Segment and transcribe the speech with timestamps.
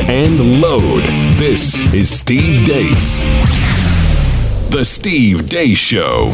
[0.00, 1.02] and load.
[1.36, 3.20] This is Steve Deace.
[4.70, 6.32] The Steve Deace Show.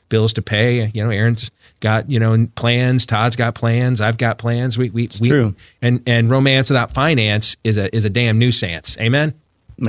[0.07, 0.85] bills to pay.
[0.93, 3.07] You know, Aaron's got you know plans.
[3.07, 3.99] Todd's got plans.
[3.99, 4.77] I've got plans.
[4.77, 5.55] We we, we true.
[5.81, 8.97] And and romance without finance is a is a damn nuisance.
[8.99, 9.33] Amen.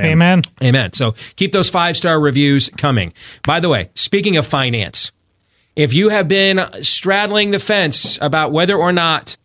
[0.01, 0.43] Amen.
[0.65, 0.93] Amen.
[0.95, 3.13] So keep those five star reviews coming.
[3.47, 5.13] By the way, speaking of finance,
[5.77, 9.37] if you have been straddling the fence about whether or not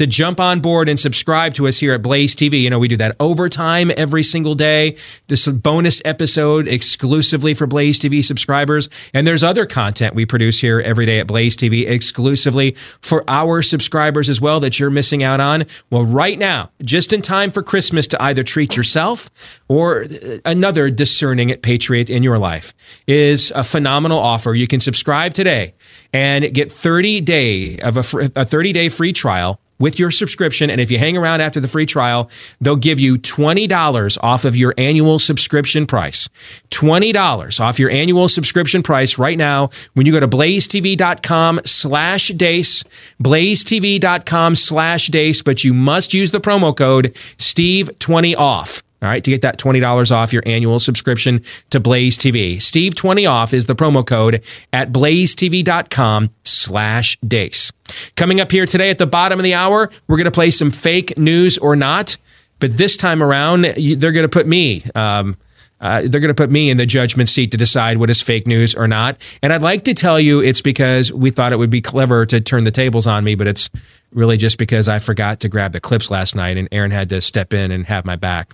[0.00, 2.62] to jump on board and subscribe to us here at Blaze TV.
[2.62, 4.96] You know, we do that overtime every single day.
[5.26, 8.88] This bonus episode exclusively for Blaze TV subscribers.
[9.12, 12.70] And there's other content we produce here every day at Blaze TV exclusively
[13.02, 15.66] for our subscribers as well that you're missing out on.
[15.90, 19.28] Well, right now, just in time for Christmas to either treat yourself
[19.68, 20.06] or
[20.46, 22.72] another discerning patriot in your life
[23.06, 24.54] is a phenomenal offer.
[24.54, 25.74] You can subscribe today
[26.14, 30.70] and get 30 day of a, a 30 day free trial with your subscription.
[30.70, 32.30] And if you hang around after the free trial,
[32.60, 36.28] they'll give you $20 off of your annual subscription price.
[36.70, 42.84] $20 off your annual subscription price right now when you go to blazetv.com slash deace,
[43.20, 48.82] blazetv.com slash deace, but you must use the promo code Steve20 off.
[49.02, 52.56] All right, to get that $20 off your annual subscription to Blaze TV.
[52.56, 54.42] Steve20 off is the promo code
[54.74, 57.72] at blazetv.com slash deace.
[58.16, 60.70] Coming up here today at the bottom of the hour, we're going to play some
[60.70, 62.18] fake news or not.
[62.58, 65.38] But this time around, they're going to put me, um,
[65.80, 68.46] uh, they're going to put me in the judgment seat to decide what is fake
[68.46, 69.16] news or not.
[69.42, 72.38] And I'd like to tell you it's because we thought it would be clever to
[72.38, 73.70] turn the tables on me, but it's
[74.12, 77.22] really just because I forgot to grab the clips last night and Aaron had to
[77.22, 78.52] step in and have my back.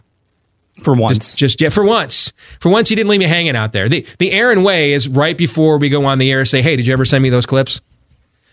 [0.82, 1.18] For once.
[1.18, 2.32] Just, just, yeah, for once.
[2.60, 3.88] For once, he didn't leave me hanging out there.
[3.88, 6.86] The the Aaron way is right before we go on the air say, hey, did
[6.86, 7.80] you ever send me those clips?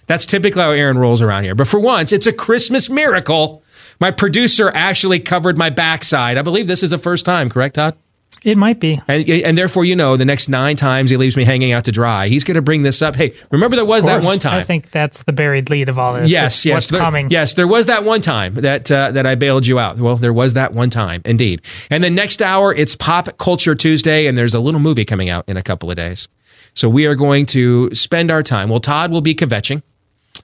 [0.08, 1.56] That's typically how Aaron rolls around here.
[1.56, 3.64] But for once, it's a Christmas miracle.
[4.00, 6.38] My producer actually covered my backside.
[6.38, 7.96] I believe this is the first time, correct, Todd?
[8.44, 9.02] It might be.
[9.08, 11.92] And, and therefore, you know, the next nine times he leaves me hanging out to
[11.92, 13.16] dry, he's going to bring this up.
[13.16, 14.60] Hey, remember there was that one time.
[14.60, 16.30] I think that's the buried lead of all this.
[16.30, 16.74] Yes, It's yes.
[16.76, 17.30] What's there, coming?
[17.30, 19.98] Yes, there was that one time that uh, that I bailed you out.
[19.98, 21.62] Well, there was that one time, indeed.
[21.90, 25.48] And then next hour, it's Pop Culture Tuesday, and there's a little movie coming out
[25.48, 26.28] in a couple of days.
[26.74, 28.70] So we are going to spend our time.
[28.70, 29.84] Well, Todd will be kvetching.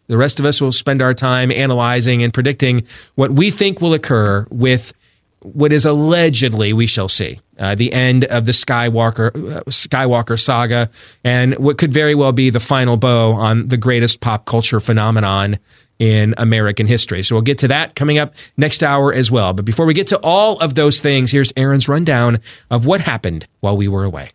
[0.07, 2.85] The rest of us will spend our time analyzing and predicting
[3.15, 4.93] what we think will occur with
[5.41, 10.89] what is allegedly we shall see uh, the end of the Skywalker uh, Skywalker saga
[11.23, 15.59] and what could very well be the final bow on the greatest pop culture phenomenon
[15.99, 17.21] in American history.
[17.23, 19.53] So we'll get to that coming up next hour as well.
[19.53, 22.39] But before we get to all of those things, here's Aaron's rundown
[22.71, 24.31] of what happened while we were away.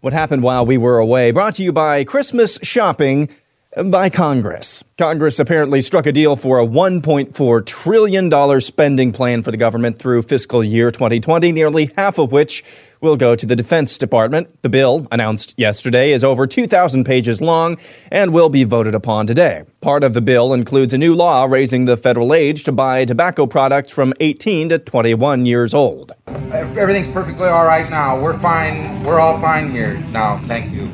[0.00, 1.30] What happened while we were away?
[1.32, 3.30] Brought to you by Christmas shopping
[3.76, 4.82] by Congress.
[4.96, 10.22] Congress apparently struck a deal for a $1.4 trillion spending plan for the government through
[10.22, 12.64] fiscal year 2020, nearly half of which
[13.00, 14.62] will go to the Defense Department.
[14.62, 17.76] The bill, announced yesterday, is over 2,000 pages long
[18.10, 19.64] and will be voted upon today.
[19.82, 23.46] Part of the bill includes a new law raising the federal age to buy tobacco
[23.46, 26.12] products from 18 to 21 years old.
[26.26, 28.20] Everything's perfectly all right now.
[28.20, 29.04] We're fine.
[29.04, 30.38] We're all fine here now.
[30.38, 30.86] Thank you.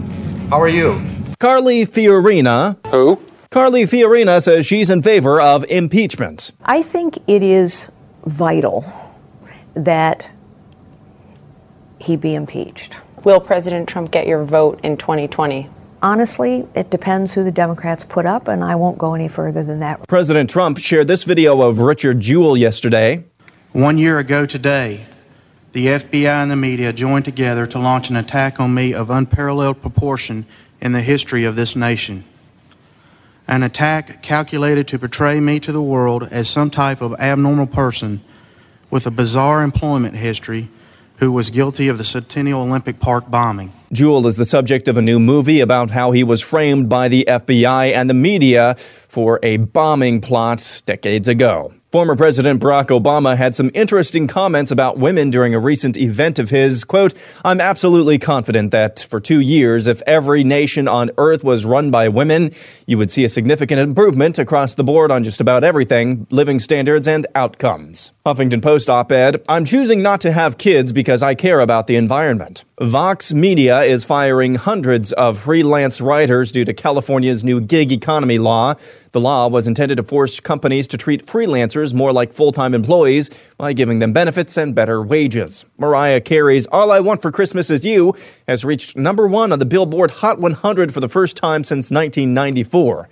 [0.51, 1.01] How are you?
[1.39, 2.79] Carly Fiorina.
[2.89, 3.21] Who?
[3.51, 6.53] Carly Fiorina says she's in favor of impeachment.
[6.65, 7.89] I think it is
[8.25, 8.85] vital
[9.75, 10.31] that
[11.99, 12.97] he be impeached.
[13.25, 15.69] Will President Trump get your vote in 2020?
[16.03, 19.79] Honestly, it depends who the Democrats put up, and I won't go any further than
[19.79, 20.07] that.
[20.07, 23.25] President Trump shared this video of Richard Jewell yesterday.
[23.73, 25.07] One year ago today,
[25.73, 29.81] the FBI and the media joined together to launch an attack on me of unparalleled
[29.81, 30.45] proportion
[30.85, 32.23] in the history of this nation.
[33.49, 38.23] An attack calculated to portray me to the world as some type of abnormal person
[38.91, 40.69] with a bizarre employment history
[41.17, 43.73] who was guilty of the Centennial Olympic Park bombing.
[43.93, 47.25] Jewell is the subject of a new movie about how he was framed by the
[47.27, 51.73] FBI and the media for a bombing plot decades ago.
[51.95, 56.51] Former President Barack Obama had some interesting comments about women during a recent event of
[56.51, 56.83] his.
[56.83, 57.15] Quote,
[57.45, 62.09] I'm absolutely confident that for two years, if every nation on earth was run by
[62.09, 62.51] women,
[62.89, 67.07] you would see a significant improvement across the board on just about everything, living standards
[67.07, 68.11] and outcomes.
[68.27, 71.95] Huffington Post op ed I'm choosing not to have kids because I care about the
[71.95, 72.65] environment.
[72.81, 78.75] Vox Media is firing hundreds of freelance writers due to California's new gig economy law.
[79.13, 83.31] The law was intended to force companies to treat freelancers more like full time employees
[83.59, 85.65] by giving them benefits and better wages.
[85.79, 88.13] Mariah Carey's All I Want for Christmas Is You
[88.49, 93.09] has reached number one on the Billboard Hot 100 for the first time since 1994.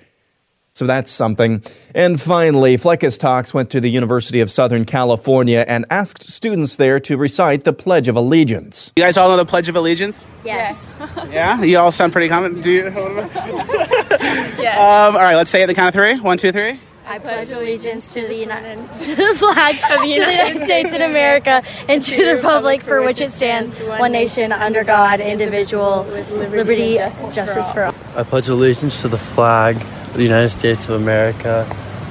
[0.74, 1.62] So that's something.
[1.94, 6.98] And finally, Fleckis Talks went to the University of Southern California and asked students there
[7.00, 8.90] to recite the Pledge of Allegiance.
[8.96, 10.26] You guys all know the Pledge of Allegiance?
[10.44, 10.98] Yes.
[11.32, 11.62] Yeah?
[11.62, 12.60] You all sound pretty common.
[12.60, 12.84] Do you?
[12.90, 14.76] yes.
[14.76, 16.20] Um, all right, let's say it at the count of three.
[16.20, 16.78] One, two, three.
[17.06, 21.62] I pledge allegiance to the United to the flag of the United States of America
[21.88, 26.94] and to the republic for which it stands, one nation under God, individual, with liberty,
[26.94, 27.94] justice for all.
[28.14, 31.66] I pledge allegiance to the flag of the United States of America,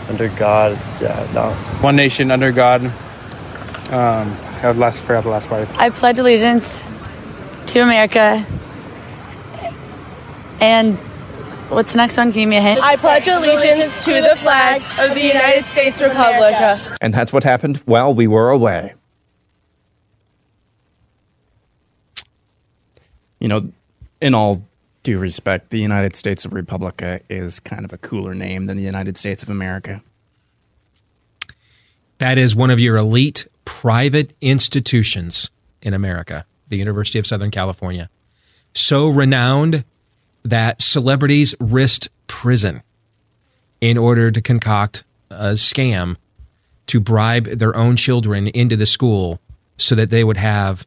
[0.09, 0.77] under God.
[1.01, 1.51] Yeah, no.
[1.81, 2.83] One nation under God.
[2.83, 2.91] Um,
[3.91, 5.67] I have last forgot the last part.
[5.79, 6.81] I pledge allegiance
[7.67, 8.45] to America.
[10.59, 10.97] And
[11.69, 12.31] what's the next one?
[12.31, 12.79] Give me a hint?
[12.81, 16.55] I pledge allegiance to the flag of the United States Republic.
[17.01, 18.93] And that's what happened while we were away.
[23.39, 23.71] You know,
[24.21, 24.63] in all
[25.03, 28.83] due respect, the United States of Republica is kind of a cooler name than the
[28.83, 30.01] United States of America.
[32.19, 35.49] That is one of your elite private institutions
[35.81, 38.09] in America, the University of Southern California.
[38.73, 39.85] So renowned
[40.43, 42.83] that celebrities risked prison
[43.79, 46.17] in order to concoct a scam
[46.87, 49.39] to bribe their own children into the school
[49.77, 50.85] so that they would have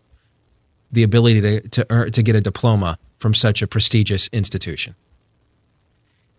[0.95, 4.95] the ability to, to, earn, to get a diploma from such a prestigious institution.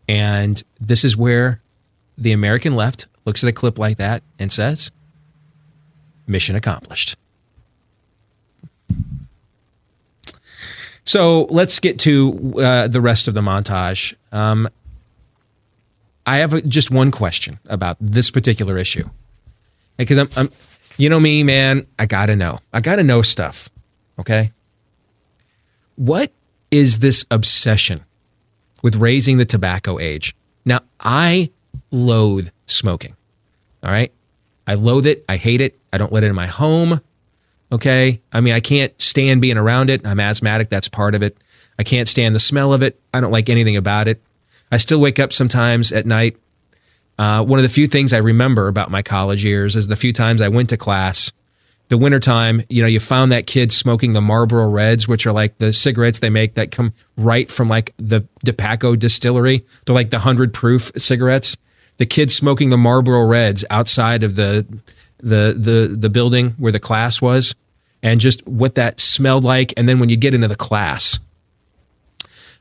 [0.07, 1.61] And this is where
[2.17, 4.91] the American left looks at a clip like that and says,
[6.27, 7.17] mission accomplished.
[11.03, 14.15] So let's get to uh, the rest of the montage.
[14.31, 14.67] Um,
[16.25, 19.07] I have a, just one question about this particular issue
[19.97, 20.51] because I'm, I'm,
[20.97, 21.85] you know me, man.
[21.99, 22.59] I gotta know.
[22.73, 23.69] I gotta know stuff.
[24.19, 24.51] Okay.
[25.95, 26.31] What
[26.71, 28.03] is this obsession
[28.83, 30.35] with raising the tobacco age?
[30.65, 31.51] Now, I
[31.91, 33.15] loathe smoking.
[33.83, 34.11] All right.
[34.67, 35.23] I loathe it.
[35.29, 35.79] I hate it.
[35.93, 37.01] I don't let it in my home.
[37.71, 38.21] Okay.
[38.31, 40.05] I mean, I can't stand being around it.
[40.05, 40.69] I'm asthmatic.
[40.69, 41.37] That's part of it.
[41.77, 42.99] I can't stand the smell of it.
[43.13, 44.21] I don't like anything about it.
[44.71, 46.37] I still wake up sometimes at night.
[47.17, 50.11] Uh, one of the few things I remember about my college years is the few
[50.11, 51.31] times I went to class.
[51.87, 55.59] The wintertime, you know, you found that kid smoking the Marlboro Reds, which are like
[55.59, 59.63] the cigarettes they make that come right from like the DePaco distillery.
[59.85, 61.55] They're like the 100 proof cigarettes.
[61.97, 64.65] The kid smoking the Marlboro Reds outside of the
[65.19, 67.55] the the the building where the class was
[68.03, 71.19] and just what that smelled like and then when you get into the class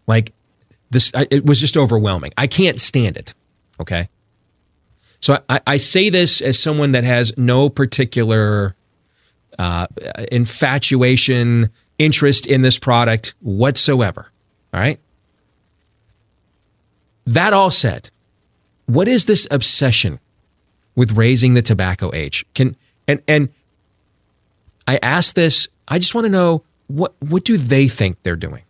[0.06, 0.32] like
[0.90, 3.34] this it was just overwhelming i can't stand it
[3.80, 4.08] okay
[5.20, 8.76] so i, I say this as someone that has no particular
[9.58, 9.86] uh,
[10.32, 14.30] infatuation interest in this product whatsoever
[14.72, 14.98] all right
[17.24, 18.10] that all said
[18.86, 20.18] what is this obsession
[20.94, 22.44] with raising the tobacco age.
[22.54, 23.48] Can and and
[24.86, 28.62] I ask this, I just want to know what what do they think they're doing?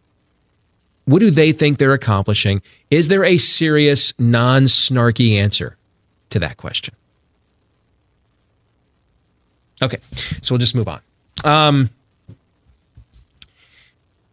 [1.06, 2.62] What do they think they're accomplishing?
[2.90, 5.76] Is there a serious non-snarky answer
[6.30, 6.94] to that question?
[9.82, 9.98] Okay,
[10.42, 11.00] so we'll just move on.
[11.44, 11.90] Um,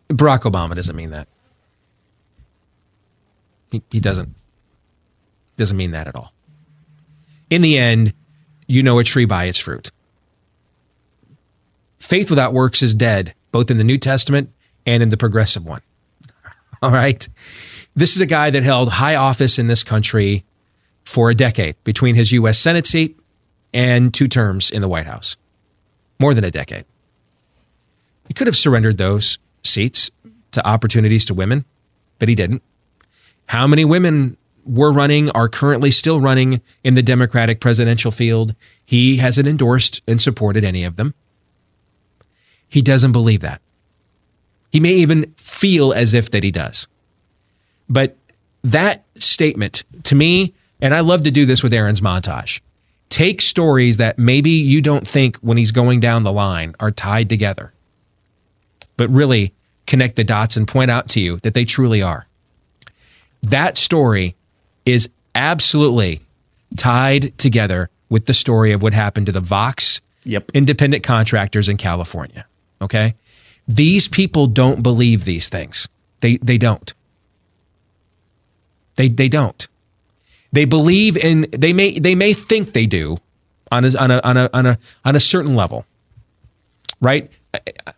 [0.10, 1.28] Barack Obama doesn't mean that.
[3.72, 4.36] He, he doesn't
[5.58, 6.34] doesn't mean that at all
[7.52, 8.14] in the end,
[8.66, 9.92] you know a tree by its fruit.
[12.00, 14.50] Faith without works is dead, both in the New Testament
[14.88, 15.82] and in the progressive one.
[16.82, 17.28] All right.
[17.94, 20.46] This is a guy that held high office in this country
[21.04, 22.58] for a decade between his U.S.
[22.58, 23.20] Senate seat
[23.74, 25.38] and two terms in the White House.
[26.20, 26.86] More than a decade.
[28.28, 30.12] He could have surrendered those seats
[30.52, 31.66] to opportunities to women,
[32.20, 32.62] but he didn't.
[33.48, 38.56] How many women were running, are currently still running in the Democratic presidential field?
[38.86, 41.14] He hasn't endorsed and supported any of them.
[42.68, 43.62] He doesn't believe that.
[44.72, 46.88] He may even feel as if that he does.
[47.90, 48.16] But
[48.64, 52.62] that statement to me, and I love to do this with Aaron's montage,
[53.12, 57.30] take stories that maybe you don't think when he's going down the line are tied
[57.30, 57.74] together,
[58.98, 59.54] but really
[59.86, 62.26] connect the dots and point out to you that they truly are.
[63.44, 64.36] That story
[64.86, 66.22] is absolutely
[66.78, 70.50] tied together with the story of what happened to the Vox yep.
[70.54, 72.46] independent contractors in California.
[72.82, 73.16] Okay?
[73.68, 75.88] These people don't believe these things.
[76.22, 76.94] They they don't.
[78.96, 79.68] They they don't.
[80.52, 83.18] They believe in they may they may think they do
[83.72, 85.86] on a on a on a on a on a certain level.
[87.00, 87.32] Right?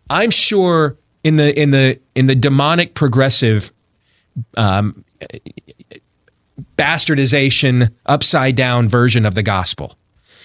[0.10, 3.72] I'm sure in the in the in the demonic progressive
[4.58, 5.04] um,
[6.78, 9.98] bastardization upside down version of the gospel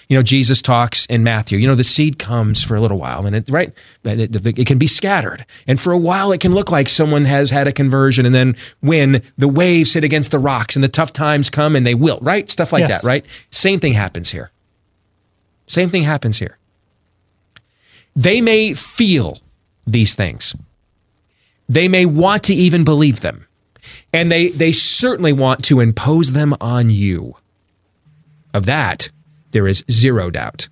[0.08, 3.26] you know jesus talks in matthew you know the seed comes for a little while
[3.26, 3.72] and it right
[4.04, 5.44] it, it, can be scattered.
[5.66, 8.56] And for a while it can look like someone has had a conversion and then
[8.80, 12.18] when the waves hit against the rocks and the tough times come and they will,
[12.20, 12.50] right?
[12.50, 13.02] Stuff like yes.
[13.02, 13.24] that right?
[13.50, 14.50] Same thing happens here.
[15.66, 16.58] Same thing happens here.
[18.16, 19.38] They may feel
[19.86, 20.54] these things.
[21.68, 23.46] They may want to even believe them.
[24.12, 27.36] And they they certainly want to impose them on you.
[28.54, 29.10] Of that
[29.50, 30.68] there is zero doubt.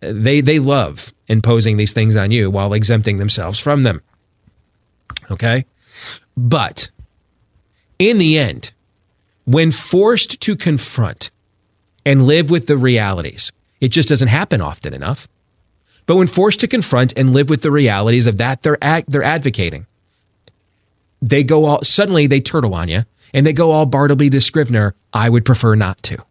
[0.00, 4.02] They, they love imposing these things on you while exempting themselves from them.
[5.30, 5.64] Okay?
[6.36, 6.90] But
[7.98, 8.72] in the end,
[9.44, 11.30] when forced to confront
[12.04, 15.28] and live with the realities, it just doesn't happen often enough.
[16.06, 19.22] But when forced to confront and live with the realities of that they're ad- they're
[19.22, 19.86] advocating,
[21.20, 24.94] they go all suddenly they turtle on you and they go all Bartleby the Scrivener.
[25.12, 26.24] I would prefer not to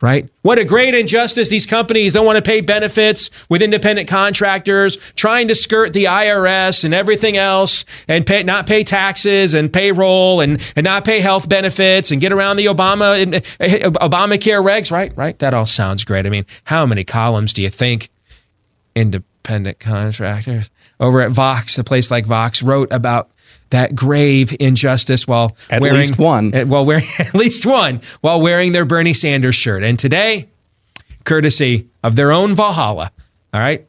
[0.00, 0.28] right?
[0.42, 1.48] What a great injustice.
[1.48, 6.84] These companies don't want to pay benefits with independent contractors, trying to skirt the IRS
[6.84, 11.48] and everything else and pay, not pay taxes and payroll and, and not pay health
[11.48, 15.12] benefits and get around the Obama, eh, Obamacare regs, right?
[15.16, 15.38] Right.
[15.38, 16.26] That all sounds great.
[16.26, 18.10] I mean, how many columns do you think
[19.48, 23.30] independent contractors over at Vox, a place like Vox, wrote about
[23.70, 26.50] that grave injustice while at wearing least one.
[26.68, 29.82] While wearing at least one while wearing their Bernie Sanders shirt.
[29.82, 30.48] And today,
[31.24, 33.10] courtesy of their own Valhalla,
[33.52, 33.86] all right,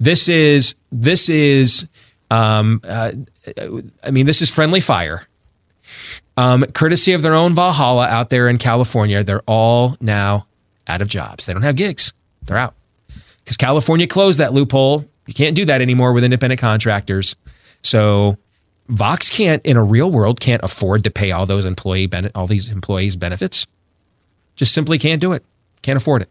[0.00, 1.86] this is this is
[2.30, 3.12] um, uh,
[4.02, 5.26] I mean this is friendly fire.
[6.38, 10.46] Um, courtesy of their own Valhalla out there in California, they're all now
[10.86, 11.44] out of jobs.
[11.44, 12.14] They don't have gigs.
[12.46, 12.74] They're out
[13.44, 15.04] because California closed that loophole.
[15.26, 17.36] You can't do that anymore with independent contractors.
[17.82, 18.36] So
[18.88, 22.70] Vox can't, in a real world, can't afford to pay all those employee all these
[22.70, 23.66] employees benefits.
[24.54, 25.44] Just simply can't do it.
[25.82, 26.28] Can't afford it.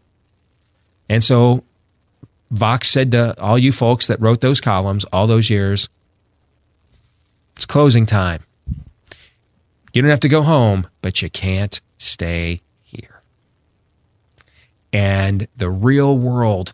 [1.08, 1.64] And so
[2.50, 5.88] Vox said to all you folks that wrote those columns all those years,
[7.56, 8.42] it's closing time.
[9.92, 13.22] You don't have to go home, but you can't stay here.
[14.92, 16.72] And the real world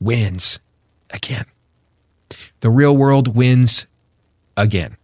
[0.00, 0.60] wins
[1.10, 1.44] again.
[2.60, 3.86] The real world wins
[4.56, 4.96] again.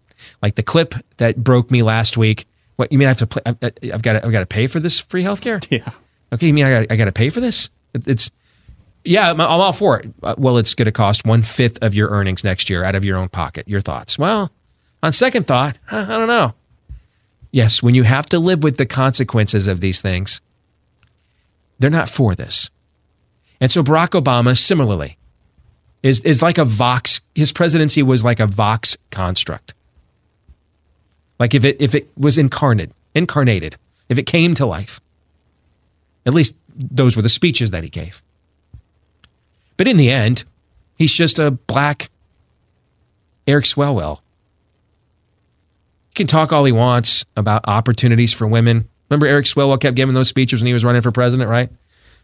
[0.42, 2.46] Like the clip that broke me last week.
[2.76, 3.06] What you mean?
[3.06, 3.42] I have to play?
[3.46, 5.64] I've, I've got to, I've got to pay for this free healthcare.
[5.70, 5.90] Yeah.
[6.32, 6.48] Okay.
[6.48, 7.70] You mean I got, I got to pay for this?
[7.94, 8.30] It's
[9.04, 9.30] yeah.
[9.30, 10.12] I'm, I'm all for it.
[10.22, 13.04] Uh, well, it's going to cost one fifth of your earnings next year out of
[13.04, 13.68] your own pocket.
[13.68, 14.18] Your thoughts?
[14.18, 14.50] Well,
[15.02, 16.54] on second thought, I don't know.
[17.52, 20.40] Yes, when you have to live with the consequences of these things,
[21.78, 22.68] they're not for this.
[23.60, 25.16] And so Barack Obama, similarly,
[26.02, 27.20] is, is like a Vox.
[27.34, 29.74] His presidency was like a Vox construct.
[31.38, 33.76] Like if it if it was incarnate, incarnated,
[34.08, 35.00] if it came to life.
[36.26, 38.22] At least those were the speeches that he gave.
[39.76, 40.44] But in the end,
[40.96, 42.08] he's just a black
[43.46, 44.20] Eric Swalwell.
[46.10, 48.88] He can talk all he wants about opportunities for women.
[49.10, 51.70] Remember Eric Swalwell kept giving those speeches when he was running for president, right?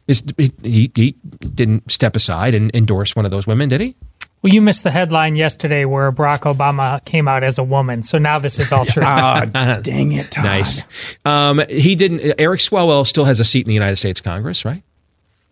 [0.06, 1.14] He, he
[1.54, 3.96] didn't step aside and endorse one of those women, did he?
[4.42, 8.02] Well, you missed the headline yesterday where Barack Obama came out as a woman.
[8.02, 9.02] So now this is all true.
[9.06, 9.44] ah,
[9.82, 10.44] dang it, Todd.
[10.44, 10.84] Nice.
[11.26, 12.34] Um, he didn't.
[12.38, 14.82] Eric Swalwell still has a seat in the United States Congress, right?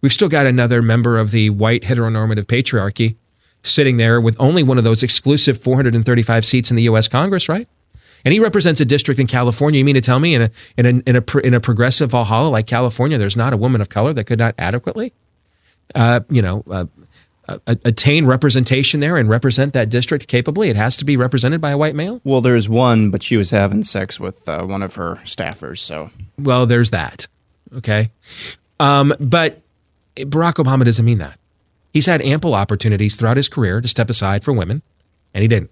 [0.01, 3.17] We've still got another member of the white heteronormative patriarchy
[3.63, 7.09] sitting there with only one of those exclusive 435 seats in the U.S.
[7.09, 7.69] Congress, right?
[8.25, 9.79] And he represents a district in California.
[9.79, 12.49] You mean to tell me in a in a in a, in a progressive Valhalla
[12.49, 15.13] like California, there's not a woman of color that could not adequately,
[15.95, 16.85] uh, you know, uh,
[17.49, 21.71] a- attain representation there and represent that district capably, it has to be represented by
[21.71, 22.21] a white male.
[22.25, 25.79] Well, there's one, but she was having sex with uh, one of her staffers.
[25.79, 27.27] So, Well, there's that.
[27.75, 28.11] Okay.
[28.81, 29.61] Um, but
[30.17, 31.39] Barack Obama doesn't mean that.
[31.93, 34.83] He's had ample opportunities throughout his career to step aside for women,
[35.35, 35.71] and he didn't.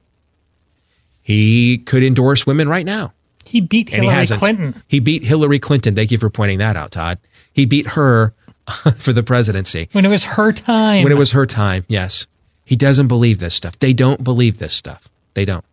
[1.26, 3.12] He could endorse women right now.
[3.44, 4.38] He beat and Hillary hasn't.
[4.38, 4.80] Clinton.
[4.86, 5.92] He beat Hillary Clinton.
[5.96, 7.18] Thank you for pointing that out, Todd.
[7.52, 8.32] He beat her
[8.96, 11.02] for the presidency when it was her time.
[11.02, 11.84] when it was her time.
[11.88, 12.28] Yes.
[12.64, 13.76] He doesn't believe this stuff.
[13.80, 15.08] They don't believe this stuff.
[15.34, 15.64] They don't.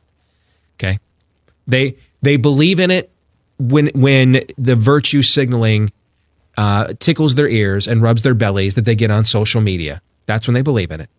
[0.79, 0.97] Okay?
[1.67, 3.11] They they believe in it
[3.59, 5.91] when when the virtue signaling
[6.57, 10.01] uh, tickles their ears and rubs their bellies that they get on social media.
[10.25, 11.11] That's when they believe in it.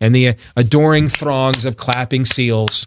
[0.00, 2.86] And the adoring throngs of clapping seals,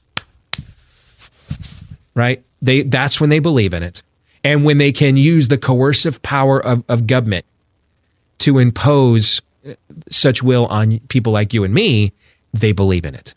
[2.15, 2.43] right?
[2.61, 4.03] They that's when they believe in it.
[4.43, 7.45] And when they can use the coercive power of, of government
[8.39, 9.41] to impose
[10.09, 12.11] such will on people like you and me,
[12.53, 13.35] they believe in it.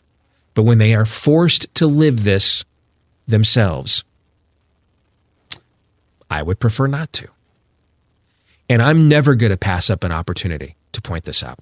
[0.53, 2.65] But when they are forced to live this
[3.27, 4.03] themselves,
[6.29, 7.29] I would prefer not to.
[8.69, 11.59] And I'm never going to pass up an opportunity to point this out.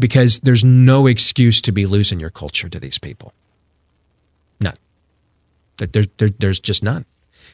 [0.00, 3.32] Because there's no excuse to be losing your culture to these people.
[5.80, 5.88] None.
[5.92, 7.04] There- there- there- there's just none.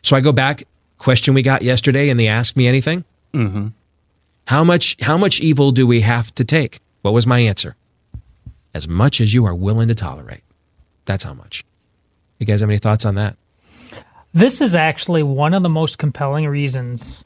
[0.03, 0.65] So I go back,
[0.99, 3.05] question we got yesterday and they Ask Me Anything.
[3.33, 3.69] mm-hmm.
[4.49, 6.79] How much how much evil do we have to take?
[7.03, 7.77] What was my answer?
[8.75, 10.43] As much as you are willing to tolerate.
[11.07, 11.65] That's how much.
[12.39, 13.37] You guys have any thoughts on that?
[14.35, 17.25] This is actually one of the most compelling reasons,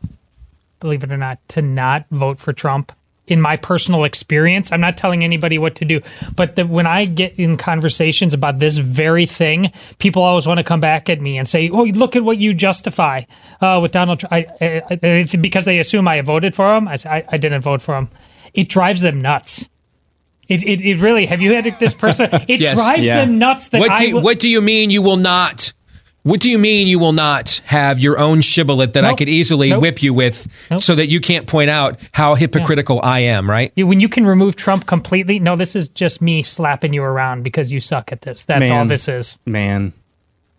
[0.78, 2.93] believe it or not, to not vote for Trump.
[3.28, 6.00] In my personal experience, I'm not telling anybody what to do,
[6.35, 10.64] but the, when I get in conversations about this very thing, people always want to
[10.64, 13.23] come back at me and say, "Oh, look at what you justify
[13.61, 16.88] uh, with Donald Trump." I, I, I, it's because they assume I voted for him.
[16.88, 18.09] I, say, I, I didn't vote for him.
[18.55, 19.68] It drives them nuts.
[20.48, 21.26] It, it, it really.
[21.26, 22.31] Have you had this person?
[22.48, 22.74] It Yes.
[22.74, 24.07] drives them nuts that what do I.
[24.07, 25.72] you, will- what do you mean you will not?
[26.24, 29.70] What do you mean you will not have your own shibboleth that I could easily
[29.70, 29.83] Nope.
[29.83, 30.46] whip you with
[30.81, 33.72] so that you can't point out how hypocritical I am, right?
[33.76, 37.72] When you can remove Trump completely, no, this is just me slapping you around because
[37.72, 38.44] you suck at this.
[38.44, 39.38] That's all this is.
[39.46, 39.94] Man,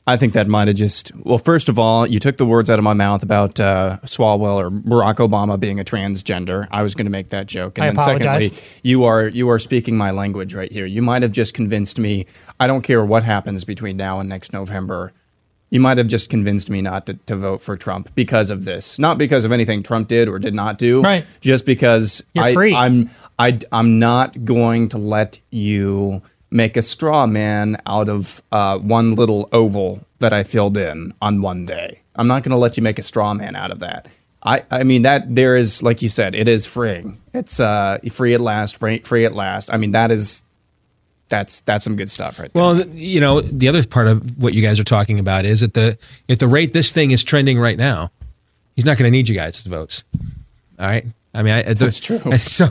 [0.08, 1.12] I think that might have just.
[1.18, 4.56] Well, first of all, you took the words out of my mouth about uh, Swalwell
[4.56, 6.68] or Barack Obama being a transgender.
[6.72, 8.56] I was going to make that joke, and I then apologize.
[8.56, 10.88] secondly, you are you are speaking my language right here.
[10.88, 12.26] You might have just convinced me.
[12.60, 15.14] I don't care what happens between now and next November.
[15.70, 18.98] You might have just convinced me not to, to vote for Trump because of this,
[18.98, 21.02] not because of anything Trump did or did not do.
[21.02, 21.26] Right.
[21.42, 22.74] Just because You're I, free.
[22.74, 28.78] I'm I, I'm not going to let you make a straw man out of uh,
[28.80, 32.02] one little oval that I filled in on one day.
[32.16, 34.08] I'm not going to let you make a straw man out of that.
[34.42, 37.22] I, I mean that there is like you said, it is freeing.
[37.34, 39.72] It's uh, free at last, free, free at last.
[39.72, 40.44] I mean that is
[41.30, 42.62] that's that's some good stuff right there.
[42.62, 45.74] Well, you know, the other part of what you guys are talking about is at
[45.74, 48.12] the at the rate this thing is trending right now,
[48.76, 50.04] he's not going to need you guys' votes.
[50.80, 51.06] All right.
[51.34, 52.20] I mean, I, the, That's true.
[52.38, 52.70] So,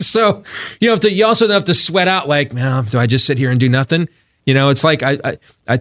[0.00, 0.42] so
[0.80, 1.12] you have to.
[1.12, 3.58] You also don't have to sweat out like, man, do I just sit here and
[3.58, 4.08] do nothing?
[4.46, 5.78] You know, it's like I, I, I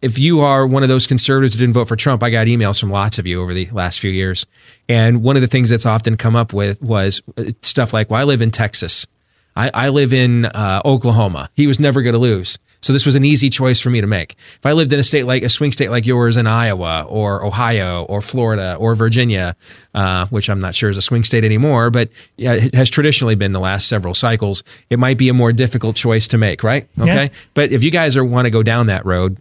[0.00, 2.80] if you are one of those conservatives who didn't vote for Trump, I got emails
[2.80, 4.46] from lots of you over the last few years,
[4.88, 8.20] and one of the things that's often come up with was uh, stuff like, "Well,
[8.20, 9.06] I live in Texas."
[9.54, 11.50] I, I live in uh, Oklahoma.
[11.54, 12.58] He was never going to lose.
[12.82, 14.32] So this was an easy choice for me to make.
[14.56, 17.44] If I lived in a state like a swing state like yours in Iowa or
[17.44, 19.54] Ohio or Florida or Virginia,
[19.94, 23.36] uh, which I'm not sure is a swing state anymore, but yeah, it has traditionally
[23.36, 26.88] been the last several cycles, it might be a more difficult choice to make, right?
[27.00, 27.24] Okay.
[27.24, 27.28] Yeah.
[27.54, 29.40] But if you guys are want to go down that road,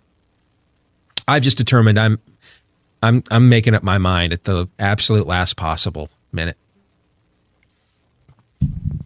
[1.27, 2.19] I've just determined I'm
[3.01, 6.57] I'm I'm making up my mind at the absolute last possible minute.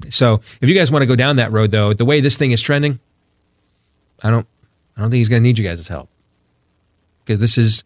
[0.09, 2.51] So if you guys want to go down that road, though, the way this thing
[2.51, 2.99] is trending,
[4.23, 4.47] I don't,
[4.95, 6.09] I don't think he's going to need you guys' help
[7.23, 7.83] because this is,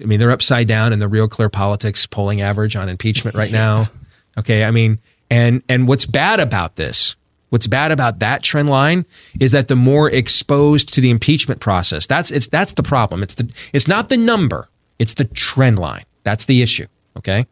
[0.00, 3.52] I mean, they're upside down in the Real Clear Politics polling average on impeachment right
[3.52, 3.88] now.
[4.38, 4.98] Okay, I mean,
[5.30, 7.16] and and what's bad about this?
[7.50, 9.04] What's bad about that trend line
[9.38, 13.22] is that the more exposed to the impeachment process, that's it's that's the problem.
[13.22, 16.04] It's the it's not the number, it's the trend line.
[16.24, 16.86] That's the issue.
[17.16, 17.46] Okay,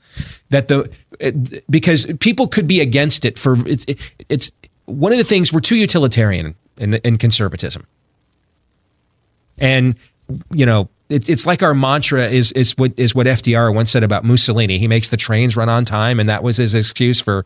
[0.48, 0.90] that the
[1.68, 3.84] because people could be against it for it's
[4.28, 4.52] it's
[4.86, 7.86] one of the things we're too utilitarian in in conservatism,
[9.58, 9.96] and
[10.54, 14.02] you know it's it's like our mantra is is what is what FDR once said
[14.02, 14.78] about Mussolini.
[14.78, 17.44] He makes the trains run on time, and that was his excuse for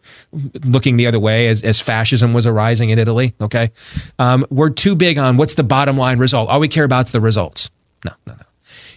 [0.64, 3.34] looking the other way as, as fascism was arising in Italy.
[3.40, 3.70] Okay,
[4.18, 6.48] um, we're too big on what's the bottom line result.
[6.48, 7.70] All we care about is the results.
[8.04, 8.43] No, no, no.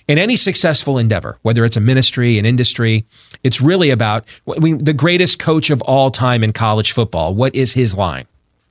[0.07, 3.05] In any successful endeavor, whether it's a ministry, an industry,
[3.43, 7.35] it's really about I mean, the greatest coach of all time in college football.
[7.35, 8.25] What is his line?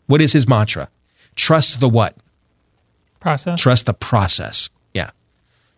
[0.06, 0.88] What is his mantra?
[1.34, 2.16] Trust the what?
[3.20, 3.60] Process.
[3.60, 4.70] Trust the process.
[4.94, 5.10] Yeah.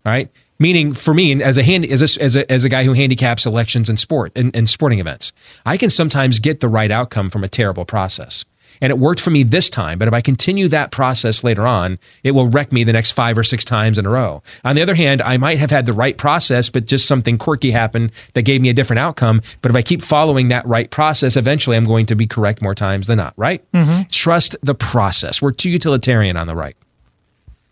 [0.06, 0.30] All right.
[0.60, 3.46] Meaning for me, as a hand, as a, as a, as a guy who handicaps
[3.46, 5.32] elections and sport and, and sporting events,
[5.64, 8.44] I can sometimes get the right outcome from a terrible process.
[8.80, 11.98] And it worked for me this time, but if I continue that process later on,
[12.22, 14.42] it will wreck me the next five or six times in a row.
[14.64, 17.70] On the other hand, I might have had the right process, but just something quirky
[17.70, 19.40] happened that gave me a different outcome.
[19.62, 22.74] But if I keep following that right process, eventually I'm going to be correct more
[22.74, 23.62] times than not, right?
[23.72, 24.10] Mhm.
[24.10, 25.42] Trust the process.
[25.42, 26.76] We're too utilitarian on the right.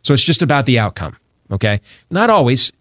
[0.02, 1.16] So it's just about the outcome.
[1.50, 1.80] Okay.
[2.10, 2.72] Not always.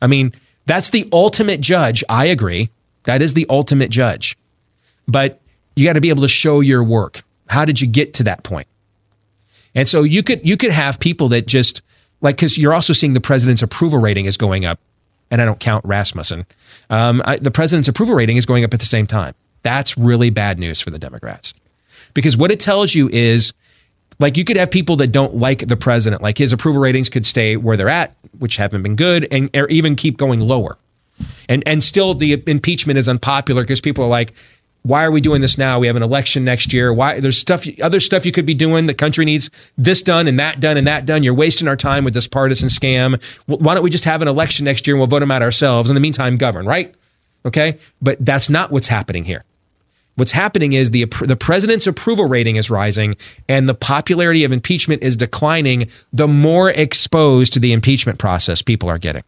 [0.00, 0.32] I mean,
[0.66, 2.02] that's the ultimate judge.
[2.08, 2.70] I agree.
[3.04, 4.36] That is the ultimate judge.
[5.06, 5.40] But
[5.76, 7.22] you got to be able to show your work.
[7.48, 8.66] How did you get to that point?
[9.74, 11.82] And so you could you could have people that just
[12.20, 14.78] like because you're also seeing the president's approval rating is going up,
[15.30, 16.46] and I don't count Rasmussen.
[16.90, 19.34] Um, I, the president's approval rating is going up at the same time.
[19.62, 21.54] That's really bad news for the Democrats
[22.14, 23.52] because what it tells you is
[24.20, 27.26] like you could have people that don't like the president, like his approval ratings could
[27.26, 30.78] stay where they're at, which haven't been good, and or even keep going lower.
[31.48, 34.32] And and still the impeachment is unpopular because people are like,
[34.84, 35.78] why are we doing this now?
[35.78, 36.92] We have an election next year.
[36.92, 38.84] Why there's stuff other stuff you could be doing.
[38.84, 41.22] The country needs this done and that done and that done.
[41.22, 43.22] You're wasting our time with this partisan scam.
[43.46, 45.88] Why don't we just have an election next year and we'll vote them out ourselves?
[45.88, 46.94] In the meantime, govern, right?
[47.46, 47.78] Okay?
[48.02, 49.44] But that's not what's happening here.
[50.16, 53.16] What's happening is the the president's approval rating is rising
[53.48, 58.90] and the popularity of impeachment is declining the more exposed to the impeachment process people
[58.90, 59.24] are getting.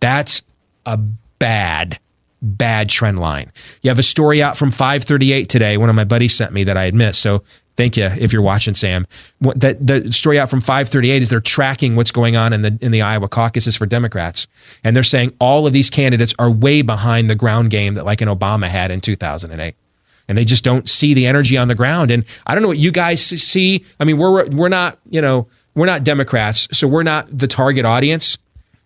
[0.00, 0.42] That's
[0.84, 1.98] a bad
[2.42, 3.52] bad trend line.
[3.82, 6.76] You have a story out from 538 today one of my buddies sent me that
[6.76, 7.20] I had missed.
[7.20, 7.42] So
[7.76, 9.06] thank you if you're watching Sam.
[9.38, 12.78] What that the story out from 538 is they're tracking what's going on in the
[12.80, 14.46] in the Iowa caucuses for Democrats
[14.84, 18.20] and they're saying all of these candidates are way behind the ground game that like
[18.20, 19.74] an Obama had in 2008
[20.30, 22.12] and they just don't see the energy on the ground.
[22.12, 23.84] And I don't know what you guys see.
[23.98, 27.84] I mean, we're we're not you know we're not Democrats, so we're not the target
[27.84, 28.38] audience.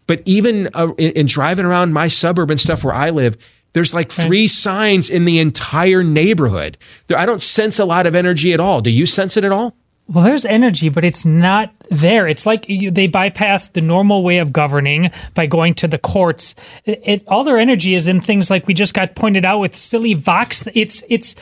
[0.06, 3.36] But even uh, in, in driving around my suburb and stuff where I live,
[3.72, 6.78] there's like three signs in the entire neighborhood.
[7.06, 8.80] There, I don't sense a lot of energy at all.
[8.80, 9.74] Do you sense it at all?
[10.06, 12.28] Well, there's energy, but it's not there.
[12.28, 16.54] It's like you, they bypass the normal way of governing by going to the courts.
[16.84, 19.74] It, it- all their energy is in things like we just got pointed out with
[19.74, 20.68] silly Vox.
[20.74, 21.34] It's it's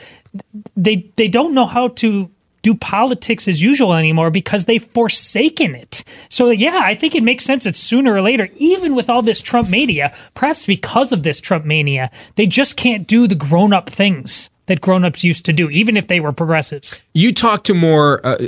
[0.76, 2.30] they they don't know how to
[2.62, 6.04] do politics as usual anymore because they've forsaken it.
[6.28, 9.40] So yeah, I think it makes sense that sooner or later, even with all this
[9.40, 13.90] Trump mania, perhaps because of this Trump mania, they just can't do the grown up
[13.90, 17.04] things that grown ups used to do, even if they were progressives.
[17.14, 18.38] You talk to more uh,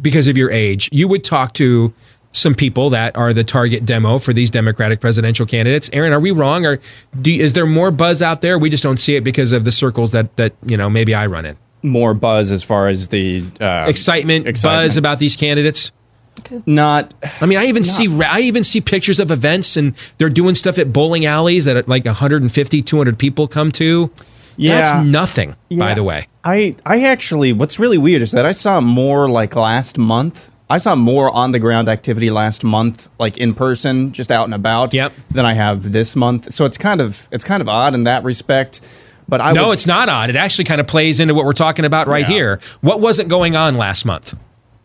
[0.00, 0.88] because of your age.
[0.90, 1.92] You would talk to
[2.32, 5.90] some people that are the target demo for these Democratic presidential candidates.
[5.92, 6.80] Aaron, are we wrong, or
[7.20, 8.58] do, is there more buzz out there?
[8.58, 11.26] We just don't see it because of the circles that that you know maybe I
[11.26, 11.56] run in.
[11.82, 15.92] More buzz as far as the uh, Excitement, buzz about these candidaats.
[16.66, 17.14] Not.
[17.40, 20.78] I mean, I even see I even see pictures of events, and they're doing stuff
[20.78, 24.10] at bowling alleys that like 150, 200 people come to.
[24.56, 24.80] Yeah.
[24.80, 26.26] That's nothing, by the way.
[26.44, 30.50] I I actually what's really weird is that I saw more like last month.
[30.70, 34.52] I saw more on the ground activity last month, like in person, just out and
[34.52, 35.12] about, yep.
[35.30, 36.52] than I have this month.
[36.52, 38.82] So it's kind of it's kind of odd in that respect.
[39.28, 40.30] But I no, it's not odd.
[40.30, 42.34] It actually kind of plays into what we're talking about right Yeah.
[42.34, 42.60] here.
[42.80, 44.34] What wasn't going on last month?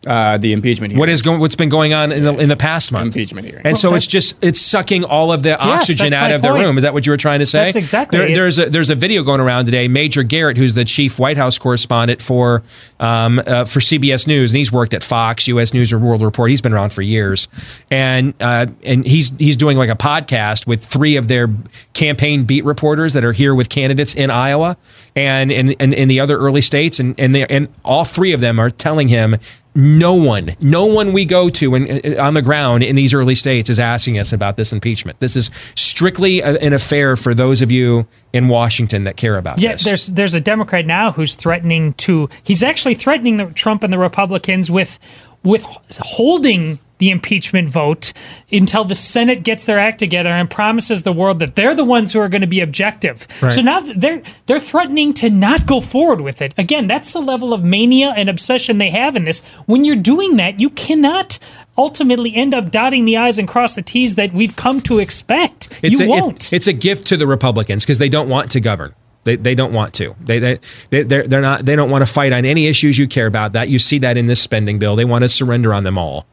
[0.06, 0.96] Uh, the impeachment.
[0.96, 1.40] What is going?
[1.40, 3.16] What's been going on in the, in the past month?
[3.16, 3.66] Impeachment hearing.
[3.66, 6.52] And so it's just it's sucking all of the oxygen that's out my of the
[6.52, 6.76] room.
[6.76, 7.64] Is that what you were trying to say?
[7.64, 9.88] That's exactly There, there's a there's a video going around today.
[9.88, 12.62] Major Garrett, who's the chief White House correspondent for
[13.00, 15.72] um, uh, for CBS News, and he's worked at Fox, U.S.
[15.72, 16.50] News or World Report.
[16.50, 17.48] He's been around for years,
[17.90, 21.48] and uh, and he's he's doing like a podcast with three of their
[21.94, 24.76] campaign beat reporters that are here with candidates in Iowa
[25.16, 28.40] and in in, in the other early states, and and they and all three of
[28.40, 29.36] them are telling him
[29.74, 33.34] no one, no one we go to and uh, on the ground in these early
[33.34, 35.18] states is asking us about this impeachment.
[35.20, 39.60] This is strictly a, an affair for those of you in Washington that care about
[39.60, 39.84] Yeah, this.
[39.84, 42.28] there's there's a Democrat now who's threatening to.
[42.42, 44.98] He's actually threatening the Trump and the Republicans with
[45.42, 45.64] with
[46.00, 48.12] holding the impeachment vote
[48.52, 52.12] until the Senate gets their act together and promises the world that they're the ones
[52.12, 53.26] who are going to be objective.
[53.42, 53.52] Right.
[53.52, 56.54] So now they're they're threatening to not go forward with it.
[56.56, 59.42] Again, that's the level of mania and obsession they have in this.
[59.66, 61.38] When you're doing that, you cannot
[61.76, 65.80] ultimately end up dotting the i's and cross the t's that we've come to expect.
[65.82, 66.36] It's you a, won't.
[66.36, 68.94] It's, it's a gift to the Republicans because they don't want to govern.
[69.24, 70.14] They, they don't want to.
[70.20, 71.64] They they they they're, they're not.
[71.64, 73.52] They don't want to fight on any issues you care about.
[73.54, 74.96] That you see that in this spending bill.
[74.96, 76.26] They want to surrender on them all.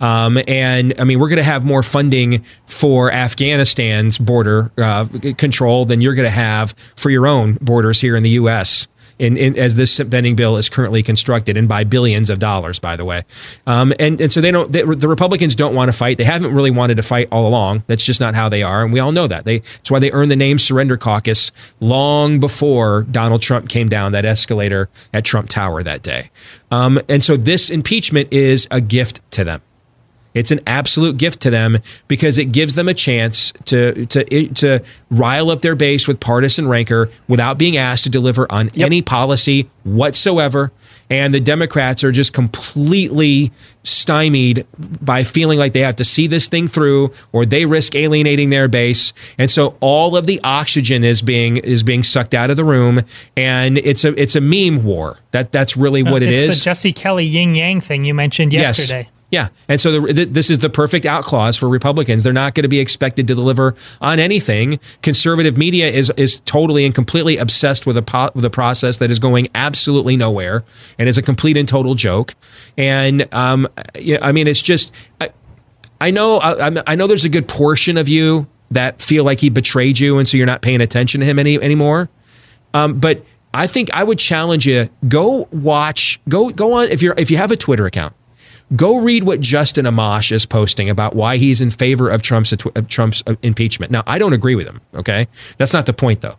[0.00, 5.84] Um, and I mean, we're going to have more funding for Afghanistan's border uh, control
[5.84, 8.88] than you're going to have for your own borders here in the U.S
[9.20, 12.96] in, in, as this spending bill is currently constructed, and by billions of dollars, by
[12.96, 13.22] the way.
[13.66, 14.72] Um, and and so they don't.
[14.72, 16.18] They, the Republicans don't want to fight.
[16.18, 17.84] They haven't really wanted to fight all along.
[17.86, 19.44] That's just not how they are, and we all know that.
[19.44, 24.12] They that's why they earned the name Surrender Caucus long before Donald Trump came down
[24.12, 26.30] that escalator at Trump Tower that day.
[26.70, 29.60] Um, and so this impeachment is a gift to them.
[30.34, 34.80] It's an absolute gift to them because it gives them a chance to to to
[35.10, 38.86] rile up their base with partisan rancor without being asked to deliver on yep.
[38.86, 40.72] any policy whatsoever.
[41.08, 43.50] And the Democrats are just completely
[43.82, 48.50] stymied by feeling like they have to see this thing through, or they risk alienating
[48.50, 49.12] their base.
[49.36, 53.00] And so all of the oxygen is being is being sucked out of the room,
[53.36, 55.18] and it's a it's a meme war.
[55.32, 56.60] That that's really what uh, it is.
[56.60, 59.02] The Jesse Kelly yin yang thing you mentioned yesterday.
[59.02, 59.19] Yes.
[59.30, 59.48] Yeah.
[59.68, 62.24] And so the, this is the perfect out clause for Republicans.
[62.24, 64.80] They're not going to be expected to deliver on anything.
[65.02, 69.10] Conservative media is is totally and completely obsessed with a po- with a process that
[69.10, 70.64] is going absolutely nowhere
[70.98, 72.34] and is a complete and total joke.
[72.76, 73.68] And um,
[74.20, 75.30] I mean, it's just I,
[76.00, 79.48] I know I, I know there's a good portion of you that feel like he
[79.48, 82.08] betrayed you, and so you're not paying attention to him any anymore.
[82.74, 87.14] Um, but I think I would challenge you: go watch, go go on if you're
[87.16, 88.12] if you have a Twitter account
[88.76, 92.56] Go read what Justin Amash is posting about why he's in favor of Trump's uh,
[92.76, 93.90] of Trump's uh, impeachment.
[93.90, 94.80] Now, I don't agree with him.
[94.94, 96.36] Okay, that's not the point though.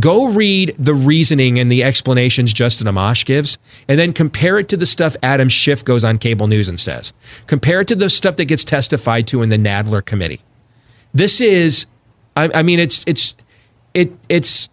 [0.00, 4.76] Go read the reasoning and the explanations Justin Amash gives, and then compare it to
[4.76, 7.12] the stuff Adam Schiff goes on cable news and says.
[7.46, 10.40] Compare it to the stuff that gets testified to in the Nadler committee.
[11.12, 11.86] This is,
[12.36, 13.36] I, I mean, it's it's
[13.94, 14.68] it it's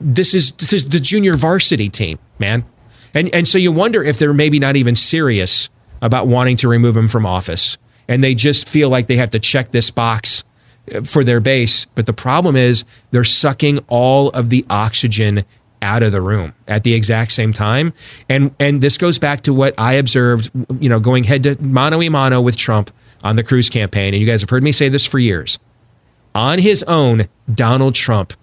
[0.00, 2.64] this is this is the junior varsity team, man.
[3.12, 5.68] And and so you wonder if they're maybe not even serious
[6.04, 7.78] about wanting to remove him from office.
[8.06, 10.44] And they just feel like they have to check this box
[10.94, 11.86] uh, for their base.
[11.94, 15.44] But the problem is they're sucking all of the oxygen
[15.80, 17.94] out of the room at the exact same time.
[18.28, 22.02] And and this goes back to what I observed, you know, going head to mano
[22.02, 22.90] a mano with Trump
[23.22, 24.12] on the Cruz campaign.
[24.12, 25.58] And you guys have heard me say this for years.
[26.34, 28.34] On his own, Donald Trump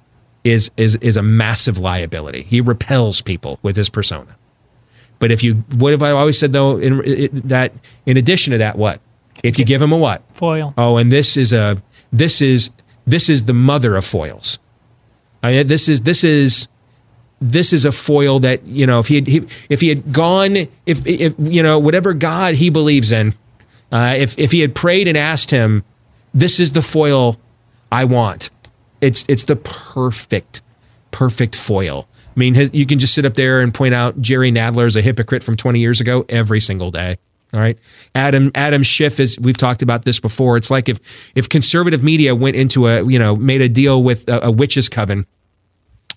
[0.43, 2.41] is is is a massive liability.
[2.41, 4.36] He repels people with his persona.
[5.22, 6.78] But if you, what have I always said though?
[6.78, 7.72] In, it, that
[8.08, 9.00] in addition to that, what
[9.44, 10.74] if you give him a what foil?
[10.80, 11.82] Oh, and this is a
[12.12, 12.72] this is
[13.06, 14.58] this is the mother of foils.
[15.44, 16.68] I mean, this is this is
[17.40, 20.56] this is a foil that you know if he, had, he if he had gone
[20.88, 23.36] if if you know whatever God he believes in,
[23.92, 25.84] uh, if if he had prayed and asked him,
[26.34, 27.40] this is the foil
[27.92, 28.50] I want.
[29.02, 30.64] It's it's the perfect
[31.12, 34.52] perfect foil I mean, his, you can just sit up there and point out Jerry
[34.52, 37.17] Nadler is a hypocrite from 20 years ago every single day.
[37.54, 37.78] All right.
[38.15, 40.56] Adam Adam Schiff is we've talked about this before.
[40.56, 41.00] It's like if
[41.36, 44.88] if conservative media went into a, you know, made a deal with a, a witch's
[44.88, 45.26] coven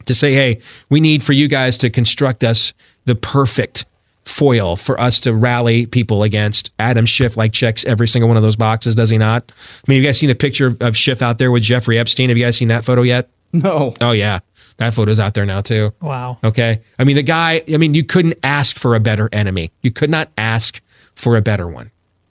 [0.05, 2.73] to say, "Hey, we need for you guys to construct us
[3.07, 3.85] the perfect
[4.23, 8.45] foil for us to rally people against." Adam Schiff like checks every single one of
[8.45, 9.51] those boxes, does he not?
[9.51, 11.99] I mean, have you guys seen the picture of, of Schiff out there with Jeffrey
[11.99, 12.29] Epstein?
[12.29, 13.29] Have you guys seen that photo yet?
[13.53, 13.95] No.
[14.01, 14.41] Oh yeah.
[14.79, 15.93] That photo's out there now too.
[16.01, 16.39] Wow.
[16.43, 16.81] Okay.
[16.99, 19.71] I mean, the guy, I mean, you couldn't ask for a better enemy.
[19.83, 20.81] You could not ask
[21.15, 21.91] for a better one.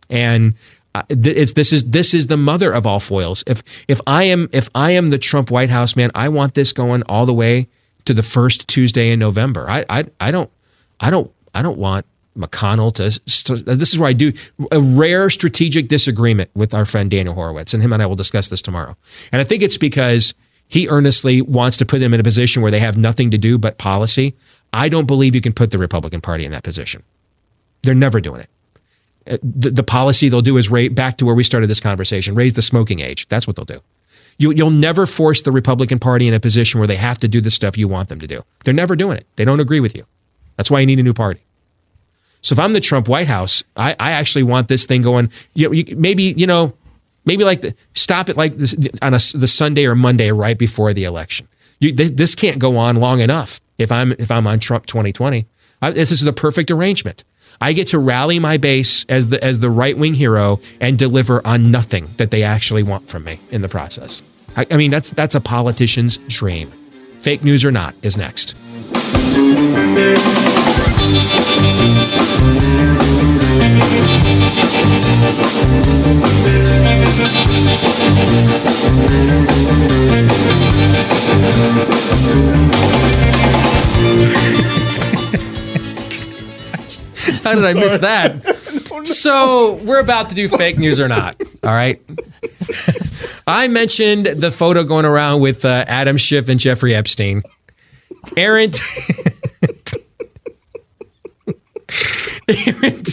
[0.09, 0.55] And
[0.95, 3.43] uh, it's this is this is the mother of all foils.
[3.47, 6.71] If if I am if I am the Trump White House man, I want this
[6.71, 7.67] going all the way
[8.05, 9.67] to the first Tuesday in November.
[9.69, 10.51] I I, I don't
[10.99, 12.05] I don't I don't want
[12.37, 13.11] McConnell to,
[13.43, 14.33] to, This is where I do
[14.71, 18.49] a rare strategic disagreement with our friend Daniel Horowitz, and him and I will discuss
[18.49, 18.97] this tomorrow.
[19.31, 20.33] And I think it's because
[20.67, 23.57] he earnestly wants to put them in a position where they have nothing to do
[23.57, 24.35] but policy.
[24.71, 27.03] I don't believe you can put the Republican Party in that position.
[27.83, 28.49] They're never doing it.
[29.25, 32.35] Uh, the, the policy they'll do is raise, back to where we started this conversation
[32.35, 33.27] raise the smoking age.
[33.29, 33.81] That's what they'll do.
[34.37, 37.39] You, you'll never force the Republican Party in a position where they have to do
[37.39, 38.43] the stuff you want them to do.
[38.63, 39.27] They're never doing it.
[39.35, 40.05] They don't agree with you.
[40.57, 41.41] That's why you need a new party.
[42.41, 45.31] So if I'm the Trump White House, I, I actually want this thing going.
[45.53, 46.73] You, you, maybe you know
[47.25, 50.93] Maybe like the, stop it like this, on a, the Sunday or Monday right before
[50.93, 51.47] the election.
[51.79, 53.59] You, this, this, can't go on long enough.
[53.77, 55.45] If I'm if I'm on Trump 2020,
[55.81, 57.23] I, this is the perfect arrangement.
[57.59, 61.45] I get to rally my base as the as the right wing hero and deliver
[61.45, 64.21] on nothing that they actually want from me in the process.
[64.55, 66.69] I, I mean that's that's a politician's dream.
[67.19, 68.55] Fake news or not is next.
[87.43, 88.45] How did I miss that?
[89.03, 91.35] So we're about to do fake news or not.
[91.63, 92.01] All right.
[93.47, 97.41] I mentioned the photo going around with uh, Adam Schiff and Jeffrey Epstein.
[98.37, 98.71] Aaron.
[102.47, 103.03] Aaron,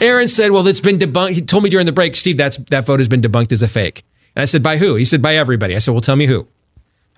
[0.00, 2.86] Aaron said, "Well, it's been debunked." He told me during the break, Steve, that's that
[2.86, 4.04] photo's been debunked as a fake.
[4.34, 6.40] And I said, "By who?" He said, "By everybody." I said, "Well, tell me who."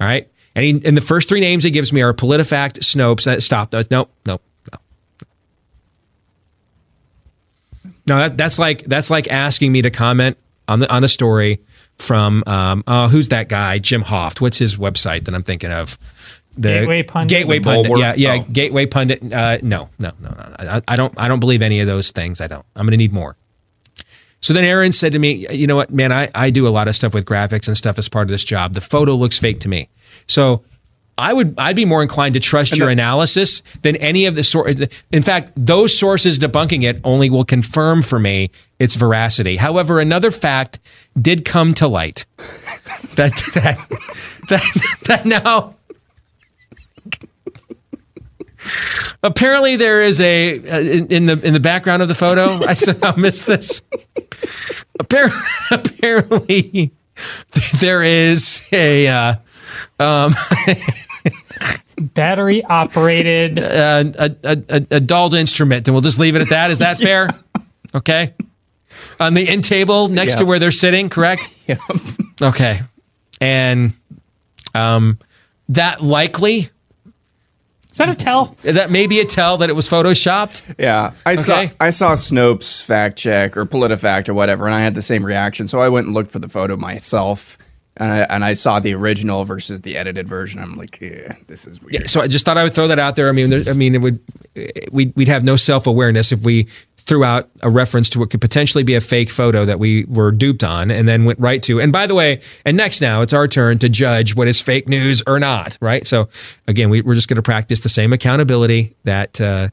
[0.01, 0.29] All right.
[0.55, 3.27] And, he, and the first three names he gives me are PolitiFact, Snopes.
[3.27, 3.73] Uh, stop.
[3.73, 4.41] No, no, no.
[8.09, 11.61] No, that, that's like that's like asking me to comment on the on a story
[11.99, 14.41] from um, uh, who's that guy Jim Hoft?
[14.41, 15.99] What's his website that I'm thinking of?
[16.59, 17.39] The Gateway Pundit?
[17.39, 17.85] Gateway The Pundit.
[17.85, 18.01] Bulwark?
[18.01, 18.43] Yeah, yeah.
[18.43, 18.53] Oh.
[18.53, 19.33] Gateway Pundit.
[19.33, 20.55] Uh, no, no, no, no.
[20.59, 21.15] I, I don't.
[21.17, 22.41] I don't believe any of those things.
[22.41, 22.65] I don't.
[22.75, 23.37] I'm going to need more.
[24.41, 26.87] So then Aaron said to me, you know what, man, I, I do a lot
[26.87, 28.75] of stuff with graphics and stuff as part of this job.
[28.75, 29.89] The photo looks fake to me.
[30.29, 30.63] So
[31.19, 34.81] I would I'd be more inclined to trust your analysis than any of the sort.
[35.11, 39.57] In fact, those sources debunking it only will confirm for me its veracity.
[39.57, 40.79] However, another fact
[41.21, 42.25] did come to light
[43.17, 43.79] that that
[44.49, 45.75] that, that now
[49.23, 52.65] apparently there is a uh, in, in the in the background of the photo.
[52.67, 53.83] I somehow missed this.
[55.01, 55.39] Apparently,
[55.71, 56.93] apparently
[57.81, 59.09] there is a.
[59.09, 59.35] Uh,
[59.99, 60.35] um,
[61.99, 63.59] Battery operated.
[63.59, 66.71] uh, a, a, a, a dulled instrument, and we'll just leave it at that.
[66.71, 67.29] Is that fair?
[67.95, 68.35] Okay.
[69.19, 71.49] On the end table next to where they're sitting, correct?
[71.67, 71.79] Yeah.
[72.41, 72.79] Okay.
[73.41, 73.93] And
[74.75, 75.19] um,
[75.71, 76.69] that likely.
[77.91, 78.57] Is that a tell?
[78.63, 80.75] That may be a tell that it was photoshopped.
[80.79, 81.73] Yeah, I saw Okay.
[81.81, 85.67] I saw Snopes fact check or PolitiFact or whatever, and I had the same reaction.
[85.67, 87.57] So I went and looked for the photo myself,
[87.97, 90.61] and I, and I saw the original versus the edited version.
[90.61, 91.95] I'm like, yeah, this is weird.
[91.95, 93.31] Yeah, so I just thought I would throw that out there.
[93.31, 94.21] I mean, there, I mean, it would
[94.93, 96.69] we'd, we'd have no self awareness if we
[97.09, 100.31] threw out a reference to what could potentially be a fake photo that we were
[100.31, 101.81] duped on, and then went right to.
[101.81, 104.89] And by the way, and next now it's our turn to judge what is fake
[104.89, 105.79] news or not.
[105.81, 106.07] Right.
[106.07, 106.29] So
[106.67, 109.41] again, we, we're just going to practice the same accountability that.
[109.41, 109.69] Uh,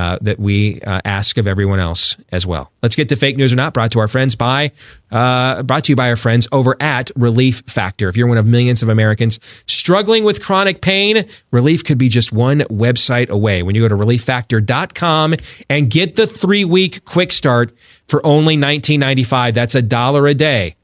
[0.00, 2.72] uh, that we uh, ask of everyone else as well.
[2.82, 3.74] Let's get to fake news or not.
[3.74, 4.72] Brought to our friends by,
[5.10, 8.08] uh, brought to you by our friends over at Relief Factor.
[8.08, 12.32] If you're one of millions of Americans struggling with chronic pain, relief could be just
[12.32, 13.62] one website away.
[13.62, 15.34] When you go to relieffactor.com
[15.68, 17.70] and get the three week quick start
[18.08, 20.76] for only $19.95, that's a dollar a day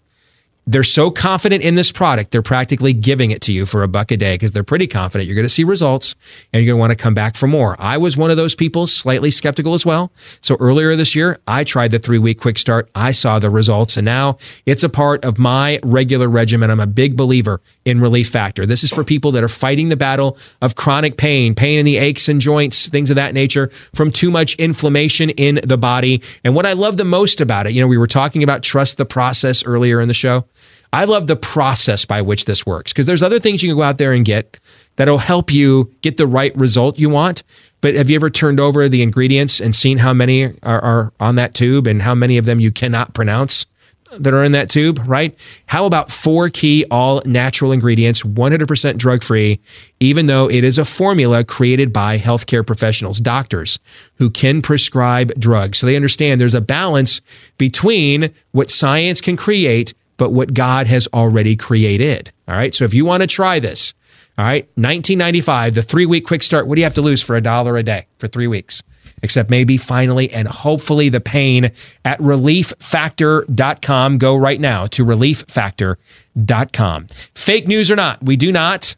[0.69, 4.11] they're so confident in this product, they're practically giving it to you for a buck
[4.11, 6.17] a day because they're pretty confident you're going to see results
[6.53, 7.77] and you're going to want to come back for more.
[7.79, 10.11] I was one of those people, slightly skeptical as well.
[10.41, 12.91] So earlier this year, I tried the three week quick start.
[12.97, 16.69] I saw the results and now it's a part of my regular regimen.
[16.69, 18.67] I'm a big believer in Relief Factor.
[18.67, 21.97] This is for people that are fighting the battle of chronic pain, pain in the
[21.97, 26.23] aches and joints, things of that nature from too much inflammation in the body.
[26.43, 28.97] And what I love the most about it, you know, we were talking about trust
[28.97, 30.45] the process earlier in the show.
[30.93, 33.83] I love the process by which this works because there's other things you can go
[33.83, 34.59] out there and get
[34.97, 37.43] that'll help you get the right result you want.
[37.81, 41.37] But have you ever turned over the ingredients and seen how many are, are on
[41.37, 43.67] that tube and how many of them you cannot pronounce?
[44.13, 45.37] that are in that tube, right?
[45.67, 49.61] How about four key all natural ingredients, 100% drug free,
[50.01, 53.79] even though it is a formula created by healthcare professionals, doctors
[54.17, 55.79] who can prescribe drugs.
[55.79, 57.21] So they understand there's a balance
[57.59, 62.33] between what science can create, but what God has already created.
[62.49, 62.75] All right.
[62.75, 63.95] So if you want to try this,
[64.39, 67.37] all right, 1995, the three week quick start, what do you have to lose for
[67.37, 68.83] a dollar a day for three weeks?
[69.23, 71.71] except maybe finally and hopefully the pain
[72.05, 74.19] at relieffactor.com.
[74.19, 77.07] Go right now to relieffactor.com.
[77.35, 78.95] Fake news or not, we do not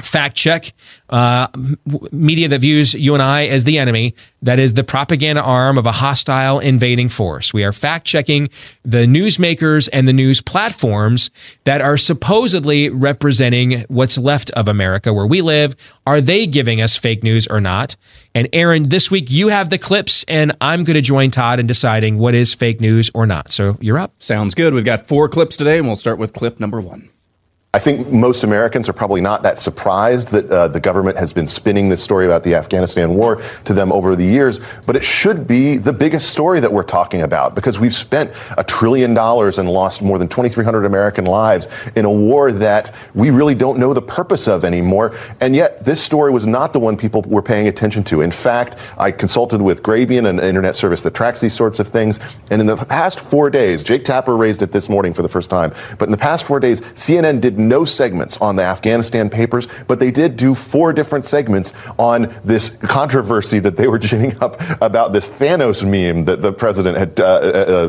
[0.00, 0.72] fact check
[1.08, 1.48] uh,
[2.12, 4.14] media that views you and I as the enemy.
[4.42, 7.52] That is the propaganda arm of a hostile invading force.
[7.52, 8.48] We are fact checking
[8.84, 11.30] the newsmakers and the news platforms
[11.64, 15.74] that are supposedly representing what's left of America where we live.
[16.06, 17.96] Are they giving us fake news or not?
[18.34, 21.66] And Aaron, this week you have the clips, and I'm going to join Todd in
[21.66, 23.50] deciding what is fake news or not.
[23.50, 24.12] So you're up.
[24.18, 24.72] Sounds good.
[24.72, 27.10] We've got four clips today, and we'll start with clip number one.
[27.72, 31.46] I think most Americans are probably not that surprised that uh, the government has been
[31.46, 35.46] spinning this story about the Afghanistan war to them over the years, but it should
[35.46, 39.70] be the biggest story that we're talking about because we've spent a trillion dollars and
[39.70, 44.02] lost more than 2,300 American lives in a war that we really don't know the
[44.02, 45.14] purpose of anymore.
[45.40, 48.22] And yet, this story was not the one people were paying attention to.
[48.22, 52.18] In fact, I consulted with Grabien, an internet service that tracks these sorts of things,
[52.50, 55.48] and in the past four days, Jake Tapper raised it this morning for the first
[55.48, 59.66] time, but in the past four days, CNN did no segments on the Afghanistan papers,
[59.86, 64.60] but they did do four different segments on this controversy that they were ginning up
[64.82, 67.28] about this Thanos meme that the president had, uh, uh,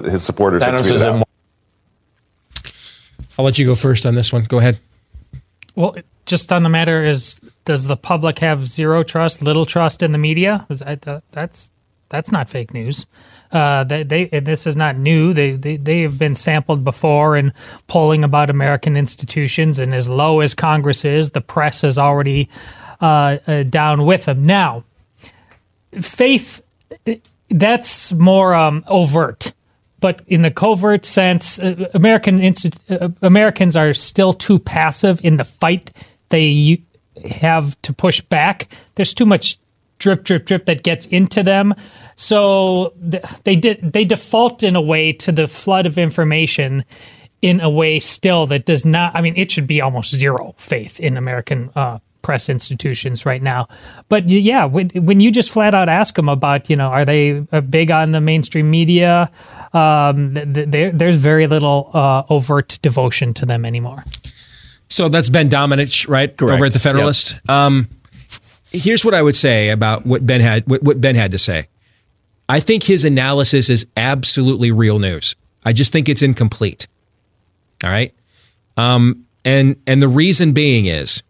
[0.05, 1.27] uh his supporters Thanos had tweeted out.
[3.37, 4.43] I'll let you go first on this one.
[4.43, 4.77] Go ahead.
[5.75, 5.95] Well,
[6.25, 10.17] just on the matter is, does the public have zero trust, little trust in the
[10.17, 10.65] media?
[10.69, 11.71] That, that's
[12.09, 13.07] that's not fake news.
[13.51, 15.33] Uh, they, they, this is not new.
[15.33, 17.53] They, they they have been sampled before in
[17.87, 22.49] polling about American institutions, and as low as Congress is, the press is already
[23.01, 24.45] uh, uh, down with them.
[24.45, 24.85] Now,
[25.99, 26.61] faith
[27.49, 29.53] that's more um, overt,
[29.99, 32.53] but in the covert sense, uh, American
[32.89, 35.91] uh, Americans are still too passive in the fight
[36.29, 36.81] they
[37.39, 38.69] have to push back.
[38.95, 39.57] There's too much
[40.01, 41.73] drip, drip, drip that gets into them.
[42.15, 42.93] So
[43.43, 46.83] they did they default in a way to the flood of information
[47.41, 49.15] in a way still that does not.
[49.15, 53.67] I mean, it should be almost zero faith in American uh, press institutions right now.
[54.09, 57.43] But yeah, when, when, you just flat out ask them about, you know, are they
[57.51, 59.31] uh, big on the mainstream media?
[59.73, 64.03] Um, th- th- there's very little uh, overt devotion to them anymore.
[64.87, 66.53] So that's Ben Domenech, right, Correct.
[66.53, 67.33] over at the Federalist.
[67.33, 67.49] Yep.
[67.49, 67.89] Um,
[68.71, 71.67] here's what I would say about what Ben had what, what Ben had to say.
[72.49, 75.35] I think his analysis is absolutely real news.
[75.63, 76.87] I just think it's incomplete.
[77.83, 78.13] All right,
[78.77, 81.23] um, and and the reason being is,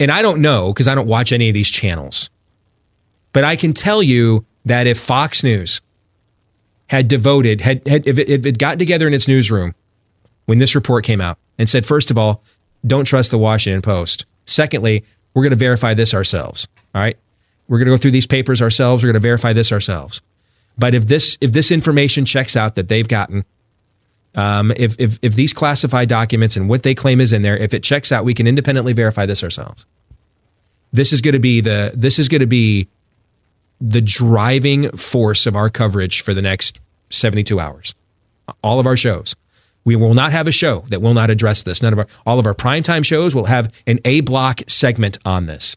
[0.00, 2.30] and I don't know because I don't watch any of these channels,
[3.32, 5.80] but I can tell you that if Fox News
[6.88, 9.74] had devoted had, had if it, if it got together in its newsroom
[10.46, 12.42] when this report came out and said, first of all,
[12.86, 14.26] don't trust the Washington Post.
[14.44, 16.68] Secondly, we're going to verify this ourselves.
[16.94, 17.18] All right.
[17.68, 19.02] We're going to go through these papers ourselves.
[19.02, 20.22] We're going to verify this ourselves.
[20.78, 23.44] But if this if this information checks out that they've gotten,
[24.34, 27.72] um, if, if if these classified documents and what they claim is in there, if
[27.74, 29.86] it checks out, we can independently verify this ourselves.
[30.92, 32.88] This is going to be the this is going to be
[33.80, 36.80] the driving force of our coverage for the next
[37.10, 37.94] 72 hours.
[38.62, 39.34] All of our shows.
[39.86, 41.80] We will not have a show that will not address this.
[41.80, 45.46] None of our all of our primetime shows will have an A block segment on
[45.46, 45.76] this.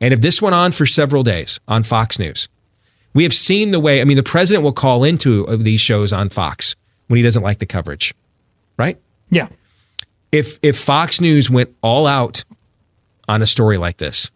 [0.00, 2.48] And if this went on for several days on Fox News,
[3.14, 6.12] we have seen the way, I mean, the president will call into uh, these shows
[6.12, 6.74] on Fox
[7.06, 8.12] when he doesn't like the coverage,
[8.76, 8.98] right?
[9.30, 9.48] Yeah.
[10.32, 12.44] If if Fox News went all out
[13.28, 14.32] on a story like this,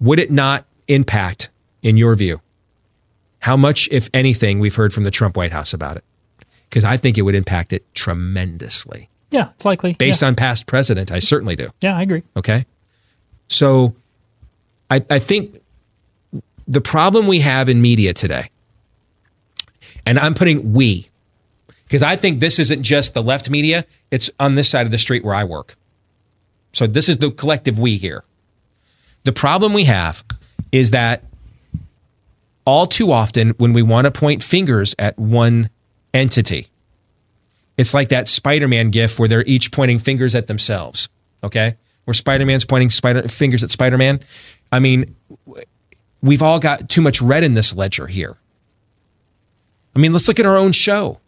[0.00, 1.50] would it not impact,
[1.82, 2.40] in your view,
[3.40, 6.04] how much, if anything, we've heard from the Trump White House about it?
[6.68, 9.08] Because I think it would impact it tremendously.
[9.30, 9.94] Yeah, it's likely.
[9.94, 10.28] Based yeah.
[10.28, 11.68] on past precedent, I certainly do.
[11.80, 12.22] Yeah, I agree.
[12.36, 12.66] Okay.
[13.48, 13.94] So
[14.90, 15.58] I, I think
[16.66, 18.50] the problem we have in media today,
[20.06, 21.08] and I'm putting we,
[21.84, 24.98] because I think this isn't just the left media, it's on this side of the
[24.98, 25.76] street where I work.
[26.72, 28.24] So this is the collective we here.
[29.24, 30.24] The problem we have
[30.70, 31.24] is that
[32.64, 35.70] all too often, when we want to point fingers at one
[36.14, 36.68] entity.
[37.76, 41.08] It's like that Spider Man gif where they're each pointing fingers at themselves.
[41.42, 41.76] Okay.
[42.04, 44.20] Where Spider Man's pointing spider, fingers at Spider Man.
[44.72, 45.14] I mean,
[46.22, 48.36] we've all got too much red in this ledger here.
[49.94, 51.20] I mean, let's look at our own show.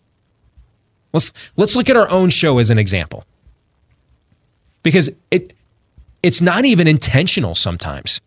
[1.13, 3.25] Let's let's look at our own show as an example.
[4.83, 5.55] Because it
[6.23, 8.21] it's not even intentional sometimes.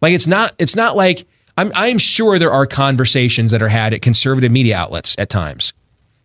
[0.00, 1.26] Like it's not it's not like
[1.56, 5.72] I'm, I'm sure there are conversations that are had at conservative media outlets at times.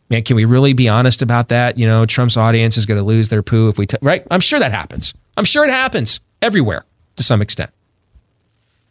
[0.10, 1.78] Man, can we really be honest about that?
[1.78, 4.26] You know, Trump's audience is going to lose their poo if we, t- right?
[4.32, 5.14] I'm sure that happens.
[5.38, 6.84] I'm sure it happens everywhere
[7.18, 7.70] to some extent.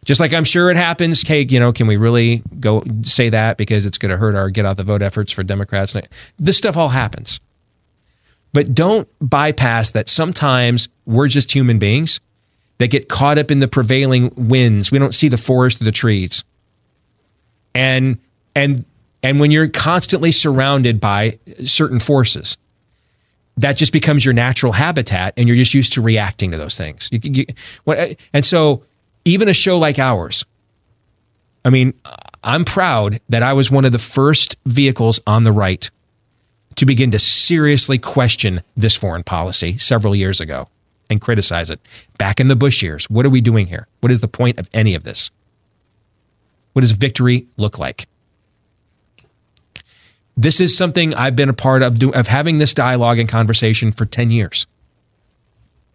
[0.04, 1.22] Just like I'm sure it happens.
[1.22, 4.48] Hey, you know, can we really go say that because it's going to hurt our
[4.48, 5.94] get out the vote efforts for Democrats?
[6.38, 7.40] This stuff all happens.
[8.52, 12.20] But don't bypass that sometimes we're just human beings
[12.78, 14.90] that get caught up in the prevailing winds.
[14.90, 16.44] We don't see the forest or the trees.
[17.74, 18.18] And
[18.54, 18.84] and
[19.22, 22.56] and when you're constantly surrounded by certain forces,
[23.56, 27.08] that just becomes your natural habitat, and you're just used to reacting to those things.
[27.10, 27.46] You, you,
[28.32, 28.84] and so,
[29.24, 30.44] even a show like ours,
[31.64, 31.94] I mean,
[32.44, 35.90] I'm proud that I was one of the first vehicles on the right
[36.76, 40.68] to begin to seriously question this foreign policy several years ago
[41.10, 41.80] and criticize it.
[42.18, 43.86] Back in the Bush years, what are we doing here?
[44.00, 45.30] What is the point of any of this?
[46.72, 48.06] What does victory look like?
[50.36, 54.06] This is something I've been a part of, of having this dialogue and conversation for
[54.06, 54.66] 10 years.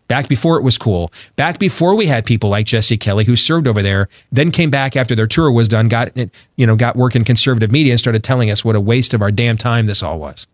[0.08, 3.68] back before it was cool, back before we had people like Jesse Kelly who served
[3.68, 6.12] over there, then came back after their tour was done, got
[6.56, 9.22] you know, got work in conservative media and started telling us what a waste of
[9.22, 10.46] our damn time this all was.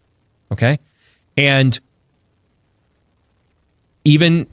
[0.52, 0.80] Okay?
[1.36, 1.80] And
[4.06, 4.48] even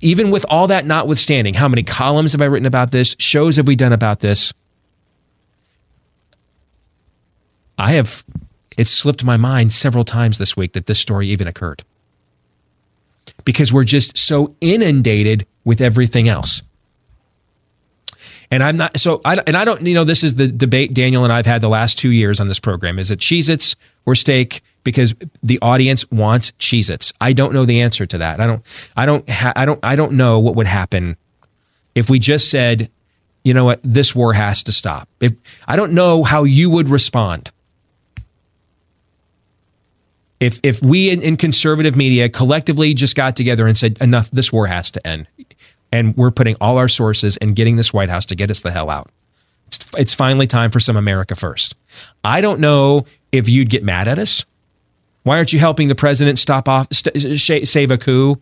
[0.00, 3.14] even with all that notwithstanding, how many columns have I written about this?
[3.18, 4.52] Shows have we done about this?
[7.78, 8.24] I have
[8.76, 11.84] it's slipped my mind several times this week that this story even occurred.
[13.44, 16.62] Because we're just so inundated with everything else.
[18.50, 21.24] And I'm not so I and I don't you know this is the debate Daniel
[21.24, 23.76] and I've had the last 2 years on this program is it Cheez-Its
[24.06, 27.12] or steak because the audience wants Cheez-Its.
[27.20, 28.40] I don't know the answer to that.
[28.40, 28.62] I don't
[28.96, 31.16] I don't ha- I don't I don't know what would happen
[31.94, 32.90] if we just said,
[33.44, 35.08] you know what, this war has to stop.
[35.20, 35.32] If
[35.66, 37.50] I don't know how you would respond.
[40.40, 44.52] If if we in, in conservative media collectively just got together and said enough this
[44.52, 45.26] war has to end
[45.92, 48.70] and we're putting all our sources and getting this White House to get us the
[48.70, 49.10] hell out.
[49.68, 51.74] It's, it's finally time for some America first.
[52.24, 54.44] I don't know if you'd get mad at us.
[55.24, 58.40] Why aren't you helping the president stop off, st- save a coup?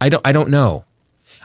[0.00, 0.26] I don't.
[0.26, 0.84] I don't know.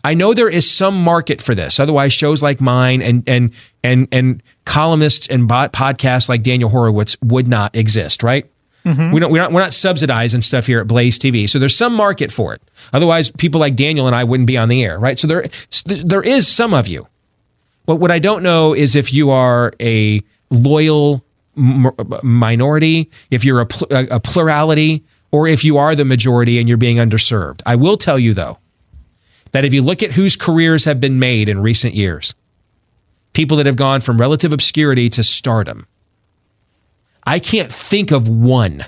[0.04, 1.80] I know there is some market for this.
[1.80, 7.48] Otherwise, shows like mine and and and and columnists and podcasts like Daniel Horowitz would
[7.48, 8.22] not exist.
[8.22, 8.51] Right?
[8.86, 9.12] Mm-hmm.
[9.12, 11.50] We don't, we're, not, we're not subsidizing stuff here at Blaze TV.
[11.50, 12.62] So there's some market for it.
[12.94, 15.20] Otherwise, people like Daniel and I wouldn't be on the air, right?
[15.20, 15.48] So there,
[15.86, 17.08] there is some of you.
[17.86, 21.24] But what I don't know is if you are a loyal
[21.56, 26.78] minority, if you're a, pl- a plurality, or if you are the majority and you're
[26.78, 27.62] being underserved.
[27.66, 28.58] I will tell you, though,
[29.52, 32.36] that if you look at whose careers have been made in recent years,
[33.34, 35.88] people that have gone from relative obscurity to stardom,
[37.24, 38.86] I can't think of one.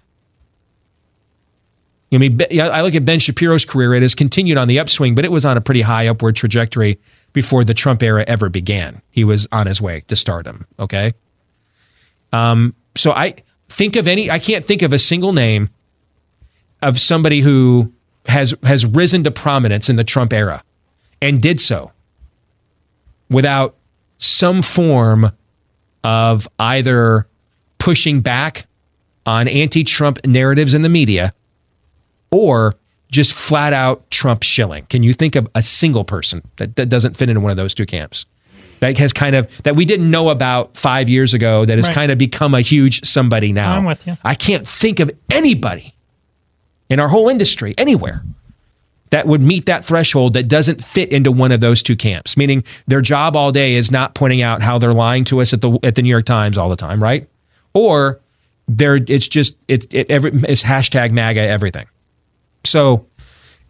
[2.12, 3.96] I mean, I look at Ben Shapiro's career.
[3.96, 7.00] It has continued on the upswing, but it was on a pretty high upward trajectory
[7.34, 9.02] before the Trump era ever began.
[9.10, 10.68] He was on his way to stardom.
[10.78, 11.14] Okay.
[12.32, 13.36] Um, so I
[13.68, 15.70] think of any, I can't think of a single name
[16.84, 17.92] of somebody who
[18.28, 20.64] has has risen to prominence in the Trump era
[21.22, 21.92] and did so
[23.30, 23.76] without
[24.18, 25.32] some form
[26.04, 27.28] of either
[27.84, 28.66] pushing back
[29.26, 31.34] on anti Trump narratives in the media
[32.32, 32.76] or
[33.12, 34.86] just flat out Trump shilling.
[34.86, 37.76] Can you think of a single person that, that doesn't fit into one of those
[37.76, 38.26] two camps?
[38.80, 41.94] That has kind of that we didn't know about five years ago that has right.
[41.94, 43.76] kind of become a huge somebody now.
[43.76, 44.16] I'm with you.
[44.24, 45.94] I can't think of anybody
[46.90, 48.24] in our whole industry anywhere
[49.10, 52.38] that would meet that threshold that doesn't fit into one of those two camps.
[52.38, 55.62] Meaning their job all day is not pointing out how they're lying to us at
[55.62, 57.28] the at the New York Times all the time, right?
[57.74, 58.20] Or
[58.68, 61.88] there it's just it, it every it's hashtag MAGA everything.
[62.64, 63.06] So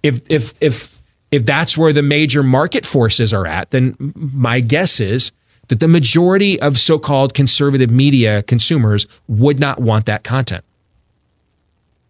[0.03, 0.91] if if if
[1.31, 5.31] if that's where the major market forces are at, then my guess is
[5.69, 10.63] that the majority of so-called conservative media consumers would not want that content.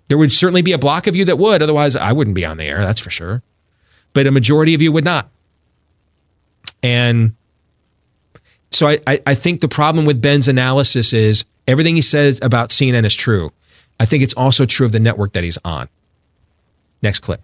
[0.10, 2.58] There would certainly be a block of you that would, otherwise I wouldn't be on
[2.58, 3.42] the air, that's for sure.
[4.12, 5.30] But a majority of you would not.
[6.82, 7.36] And
[8.72, 12.70] so I, I, I think the problem with Ben's analysis is everything he says about
[12.70, 13.52] CNN is true.
[14.00, 15.90] I think it's also true of the network that he's on.
[17.02, 17.42] Next clip.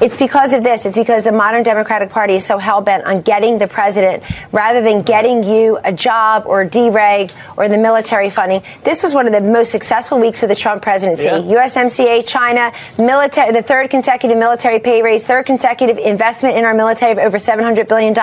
[0.00, 0.84] It's because of this.
[0.84, 4.82] It's because the modern Democratic Party is so hell bent on getting the president rather
[4.82, 8.62] than getting you a job or a dereg or the military funding.
[8.82, 11.24] This was one of the most successful weeks of the Trump presidency.
[11.24, 11.38] Yeah.
[11.38, 17.12] USMCA, China, military, the third consecutive military pay raise, third consecutive investment in our military
[17.12, 18.14] of over $700 billion.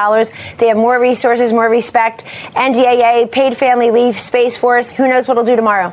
[0.58, 2.26] They have more resources, more respect.
[2.54, 4.92] NDAA, paid family leave, Space Force.
[4.94, 5.92] Who knows what it'll do tomorrow?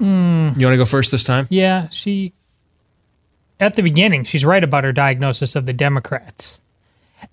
[0.00, 0.58] Mm.
[0.58, 1.46] You want to go first this time?
[1.50, 2.32] Yeah, she
[3.60, 6.60] at the beginning, she's right about her diagnosis of the Democrats.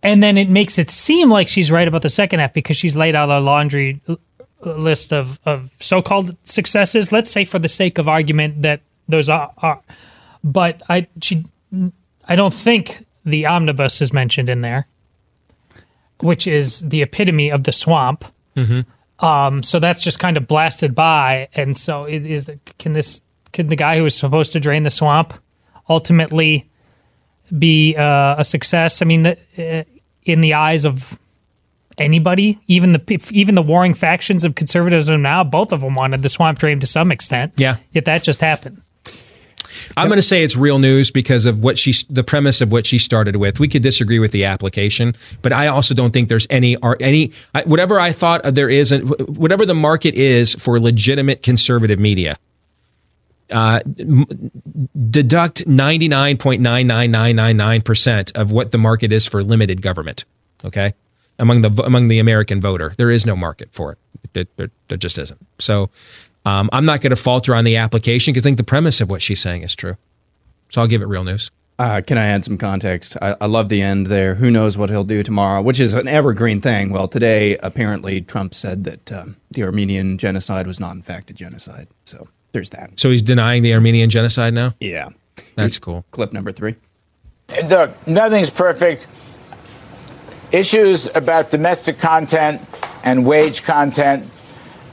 [0.03, 2.97] And then it makes it seem like she's right about the second half because she's
[2.97, 4.01] laid out a laundry
[4.61, 7.11] list of, of so called successes.
[7.11, 9.51] Let's say, for the sake of argument, that those are.
[9.57, 9.81] are.
[10.43, 11.45] But I, she,
[12.27, 14.87] I don't think the omnibus is mentioned in there,
[16.19, 18.25] which is the epitome of the swamp.
[18.55, 19.25] Mm-hmm.
[19.25, 21.47] Um, so that's just kind of blasted by.
[21.53, 22.51] And so it is.
[22.77, 23.21] Can this?
[23.53, 25.33] Can the guy who was supposed to drain the swamp?
[25.89, 26.69] Ultimately
[27.57, 29.01] be uh, a success?
[29.01, 29.83] I mean, the, uh,
[30.23, 31.19] in the eyes of
[31.97, 36.29] anybody, even the even the warring factions of conservatism now, both of them wanted the
[36.29, 37.53] swamp dream to some extent.
[37.57, 38.81] Yeah, yet that just happened.
[39.95, 42.85] I'm going to say it's real news because of what she, the premise of what
[42.85, 43.59] she started with.
[43.59, 47.31] We could disagree with the application, but I also don't think there's any any
[47.65, 52.37] whatever I thought there is, whatever the market is for legitimate conservative media
[53.51, 53.79] uh,
[55.09, 60.25] deduct 99.99999% of what the market is for limited government.
[60.65, 60.93] Okay.
[61.39, 63.99] Among the among the American voter, there is no market for it.
[64.57, 65.45] There just isn't.
[65.59, 65.89] So
[66.45, 69.09] um, I'm not going to falter on the application because I think the premise of
[69.09, 69.97] what she's saying is true.
[70.69, 71.51] So I'll give it real news.
[71.79, 73.17] Uh, can I add some context?
[73.21, 74.35] I, I love the end there.
[74.35, 76.89] Who knows what he'll do tomorrow, which is an evergreen thing.
[76.89, 81.33] Well, today, apparently, Trump said that um, the Armenian genocide was not, in fact, a
[81.33, 81.87] genocide.
[82.05, 82.99] So there's that.
[82.99, 84.73] So he's denying the Armenian genocide now.
[84.79, 85.09] Yeah,
[85.55, 86.03] that's cool.
[86.11, 86.75] Clip number three.
[87.69, 89.05] Look, nothing's perfect.
[90.51, 92.61] Issues about domestic content
[93.03, 94.29] and wage content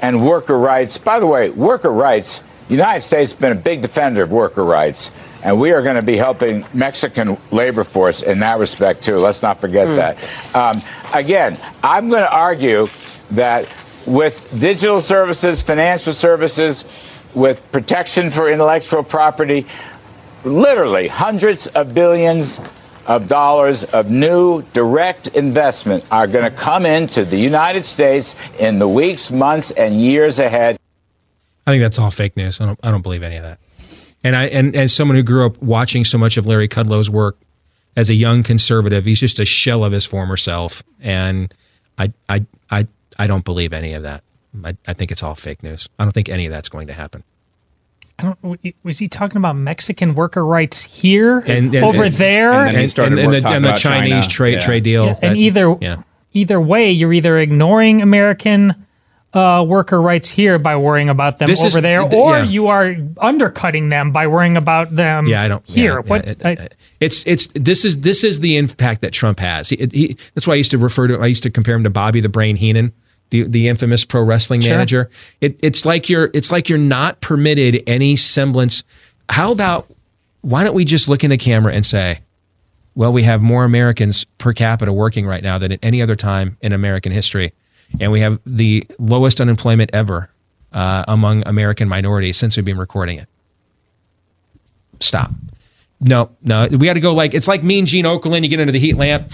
[0.01, 0.99] and worker rights.
[0.99, 4.65] By the way, worker rights, the United States has been a big defender of worker
[4.65, 5.11] rights,
[5.43, 9.17] and we are going to be helping Mexican labor force in that respect, too.
[9.17, 9.97] Let's not forget Mm.
[9.97, 10.55] that.
[10.55, 10.83] Um,
[11.15, 12.89] again, I'm going to argue
[13.31, 13.67] that
[14.07, 16.85] with digital services, financial services,
[17.35, 19.67] with protection for intellectual property,
[20.45, 22.61] literally hundreds of billions
[23.07, 28.79] of dollars of new direct investment are going to come into the United States in
[28.79, 30.79] the weeks, months, and years ahead.
[31.67, 32.61] I think that's all fake news.
[32.61, 33.59] I don't, I don't believe any of that.
[34.23, 37.37] And I and as someone who grew up watching so much of Larry Kudlow's work
[37.95, 40.83] as a young conservative, he's just a shell of his former self.
[41.01, 41.53] And
[41.99, 42.87] I I I
[43.19, 44.25] I don't believe any of that.
[44.65, 45.89] I, I think it's all fake news.
[45.99, 47.25] I don't think any of that's going to happen.
[48.19, 48.75] I don't.
[48.85, 52.99] Was he talking about Mexican worker rights here, And, and over and- there, and, and,
[52.99, 55.07] and, and the, and the Chinese trade trade deal.
[55.07, 56.03] Yeah, and that- either yeah.
[56.33, 58.87] either way, you're either ignoring American
[59.33, 62.45] uh, worker rights here by worrying about them This over is- there, th- or yeah.
[62.45, 65.27] you are undercutting them by worrying about them.
[65.27, 65.95] Yeah, I don't here.
[65.95, 66.25] yeah, what?
[66.25, 69.71] yeah, it- it- it's it's this is this is the impact that Trump has.
[69.71, 71.91] He, he, that's why I used to refer to I used to compare him to
[71.91, 72.93] Bobby the Brain Heenan,
[73.35, 74.71] the the infamous pro wrestling Sure.
[74.71, 75.11] manager.
[75.41, 78.85] It, it's like you're it's like you're not permitted any semblance.
[79.29, 79.91] How about
[80.43, 82.21] why don't we just look in the camera and say,
[82.95, 86.57] well, we have more Americans per capita working right now than at any other time
[86.63, 87.53] in American history,
[87.99, 90.31] and we have the lowest unemployment ever
[90.73, 93.29] uh, among American minorities since we've been recording it.
[95.01, 95.31] Stop.
[96.01, 98.43] No, no, we got to go like it's like Mean Gene Okerlund.
[98.43, 99.33] You get into the heat lamp.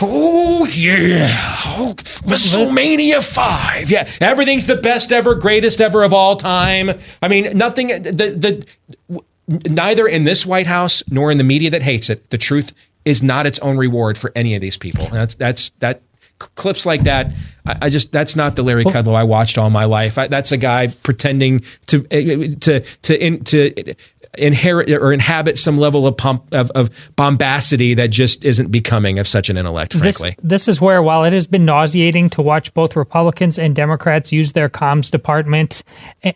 [0.00, 1.28] Oh yeah,
[1.76, 3.90] oh, WrestleMania five.
[3.90, 6.90] Yeah, everything's the best ever, greatest ever of all time.
[7.20, 7.88] I mean, nothing.
[7.88, 8.66] The
[9.08, 12.30] the neither in this White House nor in the media that hates it.
[12.30, 12.74] The truth
[13.04, 15.06] is not its own reward for any of these people.
[15.06, 16.02] That's that's that
[16.38, 17.32] clips like that.
[17.66, 20.18] I, I just that's not the Larry Kudlow I watched all my life.
[20.18, 23.94] I, that's a guy pretending to eh, eh, to to in, to
[24.36, 29.26] inherit or inhabit some level of pump of, of bombacity that just isn't becoming of
[29.26, 29.94] such an intellect.
[29.94, 34.32] Frankly, this is where, while it has been nauseating to watch both Republicans and Democrats
[34.32, 35.82] use their comms department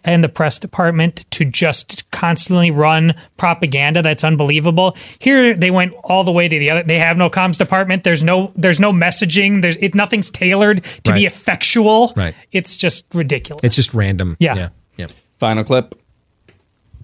[0.05, 4.97] and the press department to just constantly run propaganda that's unbelievable.
[5.19, 6.83] Here, they went all the way to the other.
[6.83, 8.05] They have no comms department.
[8.05, 8.53] There's no.
[8.57, 9.63] There's no messaging.
[9.63, 9.95] There's it.
[9.95, 12.13] Nothing's tailored to be effectual.
[12.17, 12.35] Right.
[12.53, 13.61] It's just ridiculous.
[13.63, 14.37] it's just random.
[14.39, 14.55] Yeah.
[14.55, 15.07] yeah, yeah.
[15.39, 15.95] Final clip.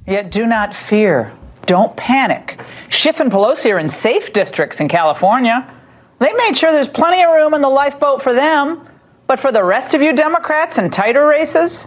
[0.09, 1.35] Yet do not fear.
[1.67, 2.59] Don't panic.
[2.89, 5.71] Schiff and Pelosi are in safe districts in California.
[6.19, 8.89] They made sure there's plenty of room in the lifeboat for them.
[9.27, 11.87] But for the rest of you Democrats in tighter races,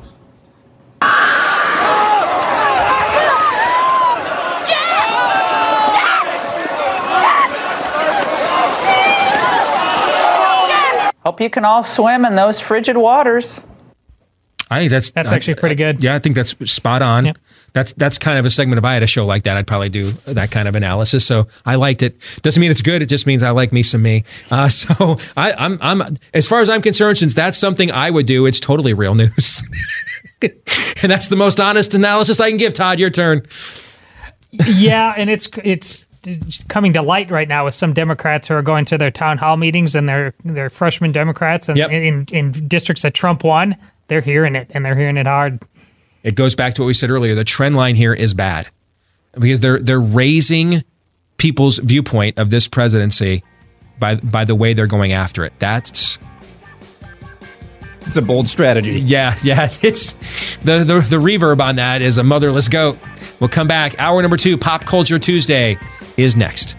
[11.25, 13.61] hope you can all swim in those frigid waters.
[14.71, 16.01] I think that's That's I- actually pretty good.
[16.01, 17.33] Yeah, I think that's spot on.
[17.73, 18.79] That's that's kind of a segment.
[18.79, 21.25] If I had a show like that, I'd probably do that kind of analysis.
[21.25, 22.17] So I liked it.
[22.41, 23.01] Doesn't mean it's good.
[23.01, 24.23] It just means I like me some me.
[24.49, 28.25] Uh, so I, I'm I'm as far as I'm concerned, since that's something I would
[28.25, 29.63] do, it's totally real news.
[30.41, 32.73] and that's the most honest analysis I can give.
[32.73, 33.45] Todd, your turn.
[34.51, 36.05] yeah, and it's it's
[36.67, 39.57] coming to light right now with some Democrats who are going to their town hall
[39.57, 43.75] meetings and they're they're freshman Democrats and in in districts that Trump won,
[44.11, 45.63] they're hearing it and they're hearing it hard.
[46.21, 47.33] It goes back to what we said earlier.
[47.33, 48.67] The trend line here is bad
[49.39, 50.83] because they're they're raising
[51.37, 53.41] people's viewpoint of this presidency
[53.99, 55.53] by by the way they're going after it.
[55.59, 56.19] That's
[58.01, 58.99] it's a bold strategy.
[58.99, 59.69] Yeah, yeah.
[59.81, 60.13] It's
[60.57, 62.99] the the, the reverb on that is a motherless goat.
[63.39, 63.97] We'll come back.
[63.97, 65.77] Hour number two, Pop Culture Tuesday,
[66.17, 66.75] is next.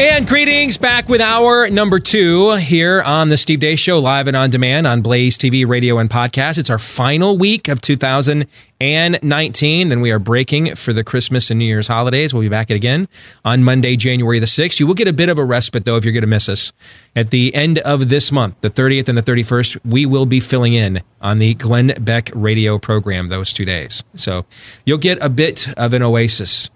[0.00, 4.36] And greetings back with our number two here on the Steve Deace Show, live and
[4.36, 6.56] on demand on Blaze TV, radio, and podcast.
[6.56, 9.88] It's our final week of 2019.
[9.90, 12.32] Then we are breaking for the Christmas and New Year's holidays.
[12.32, 13.08] We'll be back again
[13.44, 14.80] on Monday, January the 6th.
[14.80, 16.72] You will get a bit of a respite, though, if you're going to miss us.
[17.14, 20.72] At the end of this month, the 30th and the 31st, we will be filling
[20.72, 24.02] in on the Glenn Beck radio program those two days.
[24.14, 24.46] So
[24.86, 26.70] you'll get a bit of an oasis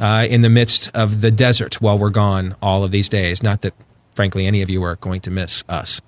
[0.00, 3.42] uh, in the midst of the desert while we're gone all of these days.
[3.42, 3.74] Not that,
[4.14, 6.00] frankly, any of you are going to miss us.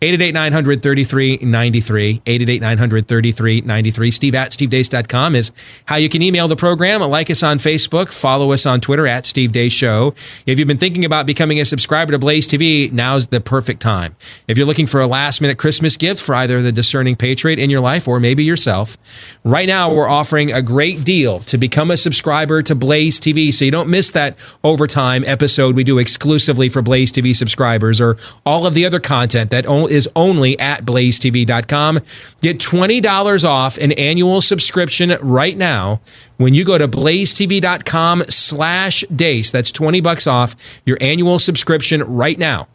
[0.00, 2.22] 888 900 3393.
[2.24, 4.10] 888 900 3393.
[4.12, 5.50] Steve at stevedeace.com is
[5.86, 7.00] how you can email the program.
[7.00, 8.12] Like us on Facebook.
[8.12, 10.14] Follow us on Twitter at Steve Deace Show.
[10.46, 14.14] If you've been thinking about becoming a subscriber to Blaze TV, now's the perfect time.
[14.46, 17.68] If you're looking for a last minute Christmas gift for either the discerning patriot in
[17.68, 18.96] your life or maybe yourself,
[19.42, 23.64] right now we're offering a great deal to become a subscriber to Blaze TV so
[23.64, 28.64] you don't miss that overtime episode we do exclusively for Blaze TV subscribers or all
[28.64, 32.00] of the other content that only is only at blazetv.com.
[32.40, 36.00] Get $20 off an annual subscription right now
[36.36, 39.50] when you go to blazetv.com slash deace.
[39.50, 42.68] That's 20 bucks off your annual subscription right now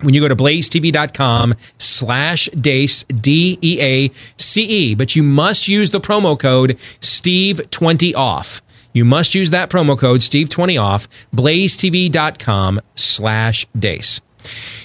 [0.00, 6.76] when you go to blazetv.com slash deace d-e-a-c-e but you must use the promo code
[7.00, 8.60] steve20 off
[8.92, 14.20] you must use that promo code steve20 off blazetv.com slash deace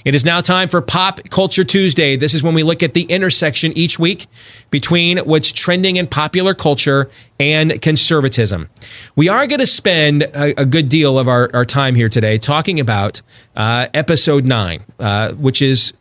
[0.04, 2.16] it is now time for Pop Culture Tuesday.
[2.16, 4.26] This is when we look at the intersection each week
[4.70, 8.68] between what's trending in popular culture and conservatism.
[9.16, 12.36] We are going to spend a, a good deal of our, our, time here today
[12.38, 13.22] talking about
[13.54, 15.92] uh, episode nine, uh, which is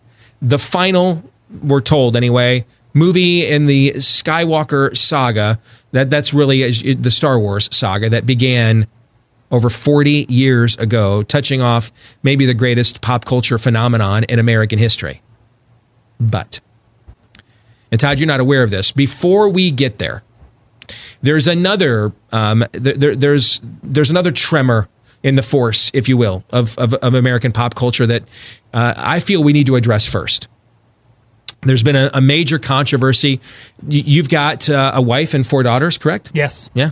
[0.42, 1.24] the final,
[1.64, 5.60] we're told anyway, movie in the Skywalker saga.
[5.92, 8.88] That that's really the Star Wars saga that began
[9.52, 11.92] over 40 years ago, touching off
[12.24, 15.22] maybe the greatest pop culture phenomenon in American history.
[16.20, 16.60] But,
[17.92, 18.92] and Todd, you're not aware of this.
[18.92, 20.24] Before we get there,
[21.22, 24.90] there's another um, there, there's there's another tremor
[25.22, 28.24] in the force, if you will, of of, of American pop culture that
[28.74, 30.48] uh, I feel we need to address first.
[31.62, 33.42] There's been a, a major controversy.
[33.88, 36.32] You've got uh, a wife and four daughters, correct?
[36.34, 36.70] Yes.
[36.74, 36.92] Yeah.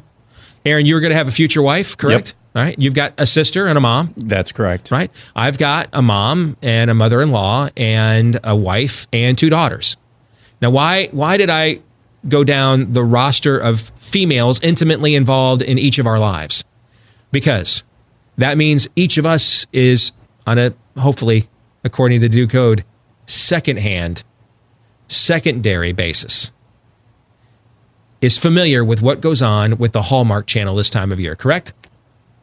[0.66, 2.30] Aaron, you're going to have a future wife, correct?
[2.30, 2.47] Yep.
[2.58, 2.76] All right.
[2.80, 4.16] You've got a sister and a mom.
[4.18, 4.89] That's correct.
[4.89, 5.12] Right.
[5.36, 9.95] I've got a mom and a mother in law and a wife and two daughters.
[10.60, 11.78] Now, why why did I
[12.28, 16.64] go down the roster of females intimately involved in each of our lives?
[17.32, 17.84] Because
[18.38, 20.12] that means each of us is
[20.47, 21.47] on a hopefully,
[21.84, 22.84] according to the due code,
[23.28, 24.24] secondhand,
[25.08, 26.51] secondary basis
[28.20, 31.74] is familiar with what goes on with the Hallmark channel this time of year, correct?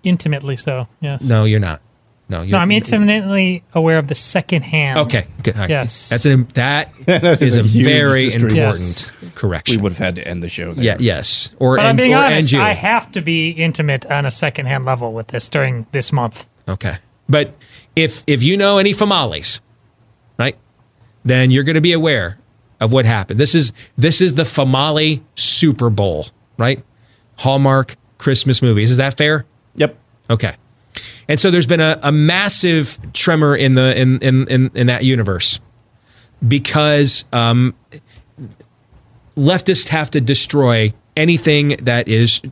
[0.05, 1.29] Intimately so, yes.
[1.29, 1.81] No, you're not.
[2.29, 4.99] No, you're, no, I'm intimately aware of the second hand.
[5.01, 5.59] Okay, good.
[5.59, 5.69] Right.
[5.69, 9.11] Yes, that's an that, that is, is, a, a very important yes.
[9.35, 9.77] correction.
[9.77, 10.73] We would have had to end the show.
[10.73, 10.85] There.
[10.85, 12.55] Yeah, yes, or but end, I'm being or honest.
[12.55, 16.49] I have to be intimate on a second hand level with this during this month.
[16.67, 16.97] Okay,
[17.29, 17.55] but
[17.95, 19.61] if if you know any famales,
[20.39, 20.57] right,
[21.27, 22.39] then you're going to be aware
[22.81, 23.39] of what happened.
[23.39, 26.27] This is this is the famale Super Bowl,
[26.57, 26.83] right?
[27.37, 28.91] Hallmark Christmas movies.
[28.91, 29.45] Is that fair?
[29.77, 29.97] Yep.
[30.31, 30.55] Okay.
[31.29, 35.05] And so there's been a, a massive tremor in the in, in, in, in that
[35.05, 35.61] universe
[36.47, 37.75] because um,
[39.37, 42.43] leftists have to destroy anything that is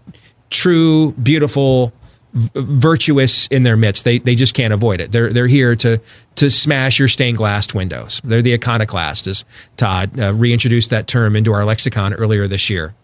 [0.51, 1.93] true, beautiful,
[2.35, 4.05] virtuous in their midst.
[4.05, 5.13] They they just can't avoid it.
[5.13, 6.01] They're they're here to
[6.37, 8.21] to smash your stained glass windows.
[8.25, 9.45] They're the iconoclast, as
[9.77, 12.95] Todd uh, reintroduced that term into our lexicon earlier this year.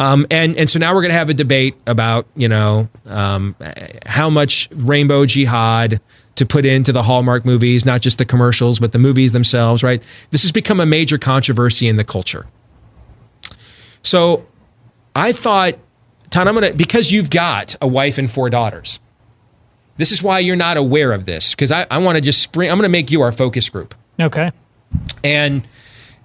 [0.00, 3.54] Um, and and so now we're going to have a debate about you know um,
[4.06, 6.00] how much rainbow jihad
[6.36, 9.82] to put into the Hallmark movies, not just the commercials, but the movies themselves.
[9.82, 10.02] Right?
[10.30, 12.46] This has become a major controversy in the culture.
[14.02, 14.46] So
[15.14, 15.74] I thought,
[16.30, 19.00] Ton, I'm going to because you've got a wife and four daughters.
[19.96, 22.68] This is why you're not aware of this because I, I want to just spring.
[22.70, 23.94] I'm going to make you our focus group.
[24.20, 24.50] Okay.
[25.22, 25.66] And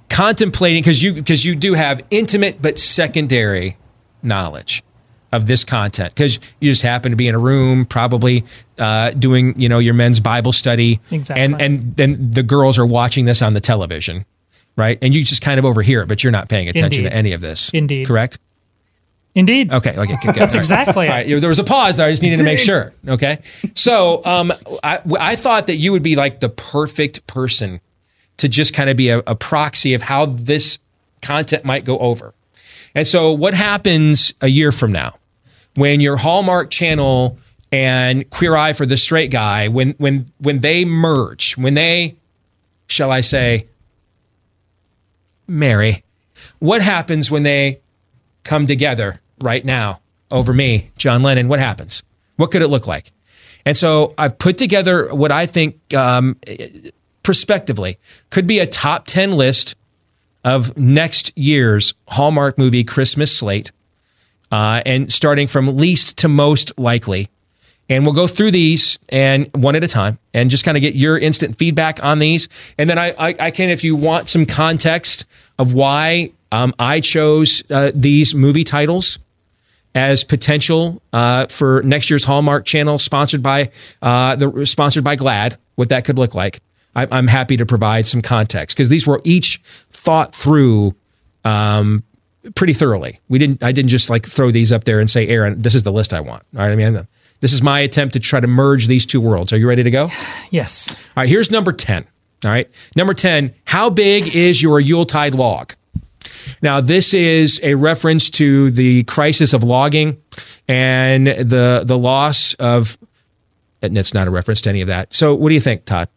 [0.09, 3.77] contemplating because you because you do have intimate but secondary
[4.23, 4.83] knowledge
[5.31, 8.43] of this content because you just happen to be in a room probably
[8.79, 11.43] uh, doing you know your men's bible study Exactly.
[11.43, 14.25] and and then the girls are watching this on the television
[14.75, 17.09] right and you just kind of overhear it but you're not paying attention Indeed.
[17.11, 18.07] to any of this Indeed.
[18.07, 18.39] correct
[19.35, 19.71] Indeed.
[19.71, 19.91] Okay.
[19.91, 20.07] Okay.
[20.07, 20.35] Good, good.
[20.35, 20.63] That's All right.
[20.65, 21.39] exactly it.
[21.39, 22.07] There was a pause there.
[22.07, 22.91] I just needed to make sure.
[23.07, 23.39] Okay.
[23.75, 24.51] So, um,
[24.83, 27.79] I, I thought that you would be like the perfect person
[28.39, 30.79] to just kind of be a, a proxy of how this
[31.21, 32.33] content might go over.
[32.95, 35.17] And so, what happens a year from now
[35.75, 37.37] when your Hallmark channel
[37.71, 42.15] and Queer Eye for the Straight Guy, when when when they merge, when they,
[42.87, 43.67] shall I say,
[45.47, 46.03] marry,
[46.59, 47.79] what happens when they
[48.43, 51.47] come together right now over me, John Lennon?
[51.47, 52.03] What happens?
[52.37, 53.11] What could it look like?
[53.65, 56.37] And so I've put together what I think, um,
[57.29, 57.99] prospectively,
[58.31, 59.75] could be a top 10 list
[60.43, 63.71] of next year's Hallmark movie Christmas slate,
[64.51, 67.29] uh, and starting from least to most likely.
[67.87, 70.95] And we'll go through these and one at a time and just kind of get
[70.95, 72.49] your instant feedback on these.
[72.79, 75.27] And then I, I, I can, if you want some context
[75.59, 79.19] of why um, I chose uh, these movie titles
[79.93, 83.69] as potential uh, for next year's Hallmark Channel, sponsored by
[84.01, 85.59] uh, the sponsored by Glad.
[85.75, 86.59] What that could look like,
[86.95, 90.95] I'm happy to provide some context because these were each thought through
[91.45, 92.03] um,
[92.55, 93.19] pretty thoroughly.
[93.29, 93.63] We didn't.
[93.63, 96.13] I didn't just like throw these up there and say, "Aaron, this is the list
[96.13, 96.71] I want." All right.
[96.71, 97.07] I mean,
[97.41, 99.53] this is my attempt to try to merge these two worlds.
[99.53, 100.07] Are you ready to go?
[100.51, 100.95] Yes.
[101.15, 101.29] All right.
[101.29, 102.05] Here's number ten.
[102.43, 102.69] All right.
[102.95, 103.53] Number ten.
[103.65, 105.73] How big is your Yuletide log?
[106.61, 110.21] Now, this is a reference to the crisis of logging
[110.67, 112.97] and the the loss of.
[113.81, 115.13] And it's not a reference to any of that.
[115.13, 116.09] So, what do you think, Todd?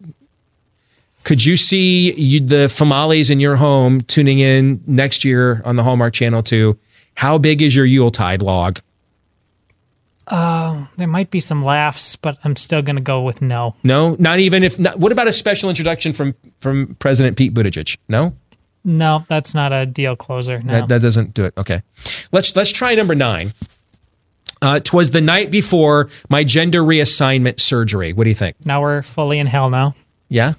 [1.24, 5.82] Could you see you, the Famales in your home tuning in next year on the
[5.82, 6.78] Hallmark Channel to
[7.14, 8.80] how big is your Yuletide log?
[10.26, 13.74] Uh, there might be some laughs, but I'm still going to go with no.
[13.82, 14.78] No, not even if.
[14.78, 17.98] Not, what about a special introduction from from President Pete Buttigieg?
[18.08, 18.34] No.
[18.84, 20.60] No, that's not a deal closer.
[20.60, 20.72] No.
[20.72, 21.54] That, that doesn't do it.
[21.56, 21.82] Okay,
[22.32, 23.52] let's let's try number nine.
[24.60, 28.12] Uh, Twas the night before my gender reassignment surgery.
[28.12, 28.56] What do you think?
[28.64, 29.94] now we're fully in hell now.
[30.28, 30.54] Yeah,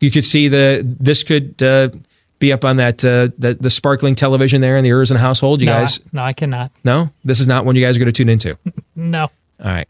[0.00, 1.90] you could see the this could uh,
[2.38, 5.60] be up on that uh, the the sparkling television there in the Erzen household.
[5.60, 6.72] You no, guys, I, no, I cannot.
[6.84, 8.58] no, this is not one you guys are going to tune into.
[8.98, 9.24] No.
[9.62, 9.88] All right,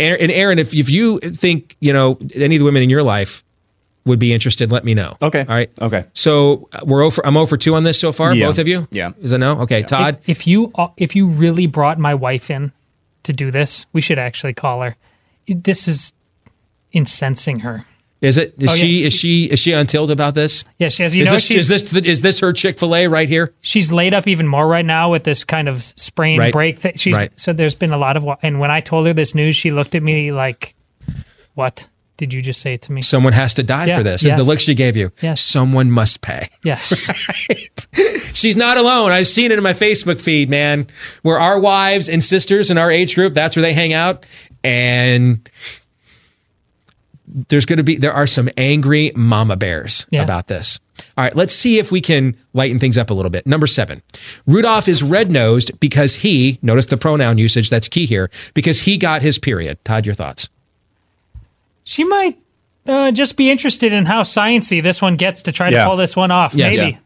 [0.00, 3.02] Aaron, and Aaron, if if you think you know any of the women in your
[3.04, 3.44] life
[4.04, 5.16] would be interested, let me know.
[5.20, 5.40] Okay.
[5.40, 5.70] All right.
[5.80, 6.04] Okay.
[6.12, 7.24] So uh, we're over.
[7.26, 8.34] I'm over two on this so far.
[8.34, 8.46] Yeah.
[8.46, 8.86] Both of you.
[8.90, 9.12] Yeah.
[9.20, 9.60] Is it no?
[9.60, 9.82] Okay.
[9.82, 10.18] Todd.
[10.22, 12.72] If, if you uh, if you really brought my wife in
[13.24, 14.96] to do this, we should actually call her.
[15.46, 16.12] This is
[16.92, 17.84] incensing her.
[18.22, 18.54] Is it?
[18.58, 18.80] Is Oh, yeah.
[18.80, 19.04] she?
[19.04, 19.44] Is she?
[19.44, 20.64] Is she untilt about this?
[20.78, 23.06] Yes, as you is know, this, she's, is this is this her Chick Fil A
[23.08, 23.52] right here?
[23.60, 26.52] she's laid up even more right now with this kind of sprain Right.
[26.52, 26.80] break.
[26.80, 27.30] That she's Right.
[27.38, 28.26] so there's been a lot of.
[28.42, 30.74] And when I told her this news, she looked at me like,
[31.54, 34.24] "What did you just say to me?" Someone has to die Yeah, for this.
[34.24, 35.10] Is the look she gave you?
[35.20, 35.42] Yes.
[35.42, 36.48] Someone must pay.
[36.64, 36.88] Yes.
[38.32, 39.12] She's not alone.
[39.12, 40.86] I've seen it in my Facebook feed, man,
[41.22, 44.24] where our wives and sisters in our age group, that's where they hang out.
[44.64, 45.48] And
[47.26, 50.22] there's going to be, there are some angry mama bears Yeah.
[50.22, 50.78] about this.
[51.18, 53.46] All right, let's see if we can lighten things up a little bit.
[53.46, 54.02] Number seven,
[54.46, 58.96] Rudolph is red nosed because he, notice the pronoun usage, that's key here, because he
[58.96, 59.78] got his period.
[59.84, 60.48] Todd, your thoughts?
[61.88, 62.36] she might
[62.86, 65.84] uh, just be interested in how sciency this one gets to try Yeah.
[65.84, 66.54] to pull this one off.
[66.54, 66.78] Yes.
[66.78, 66.98] Maybe.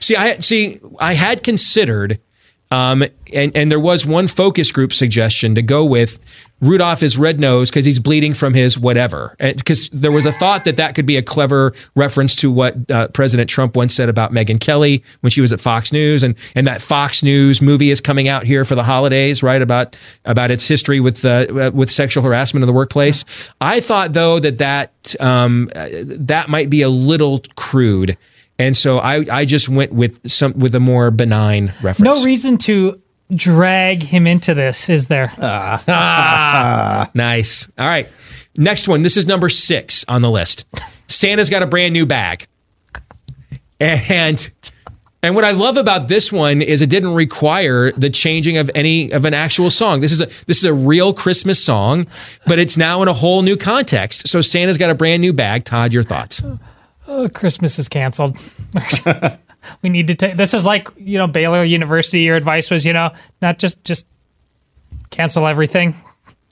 [0.00, 0.80] See, I see.
[0.98, 2.18] I had considered,
[2.70, 6.18] um, and and there was one focus group suggestion to go with
[6.60, 9.36] Rudolph is red nose because he's bleeding from his whatever.
[9.38, 13.08] Because there was a thought that that could be a clever reference to what uh,
[13.08, 16.66] President Trump once said about Megyn Kelly when she was at Fox News, and and
[16.66, 19.60] that Fox News movie is coming out here for the holidays, right?
[19.60, 23.24] About about its history with uh, uh, with sexual harassment in the workplace.
[23.60, 28.16] I thought though that that um, uh, that might be a little crude.
[28.58, 32.18] And so I, I just went with some with a more benign reference.
[32.18, 33.00] No reason to
[33.34, 35.32] drag him into this, is there?
[35.38, 37.70] Ah, nice.
[37.78, 38.08] All right.
[38.56, 39.02] Next one.
[39.02, 40.66] This is number six on the list.
[41.10, 42.46] Santa's got a brand new bag.
[43.80, 44.50] And
[45.22, 49.10] and what I love about this one is it didn't require the changing of any
[49.10, 50.00] of an actual song.
[50.00, 52.06] This is a this is a real Christmas song,
[52.46, 54.28] but it's now in a whole new context.
[54.28, 55.64] So Santa's got a brand new bag.
[55.64, 56.42] Todd, your thoughts?
[57.06, 58.38] Oh, Christmas is canceled.
[59.82, 62.20] we need to take this is like you know Baylor University.
[62.20, 63.10] Your advice was you know
[63.42, 64.06] not just just
[65.10, 65.94] cancel everything.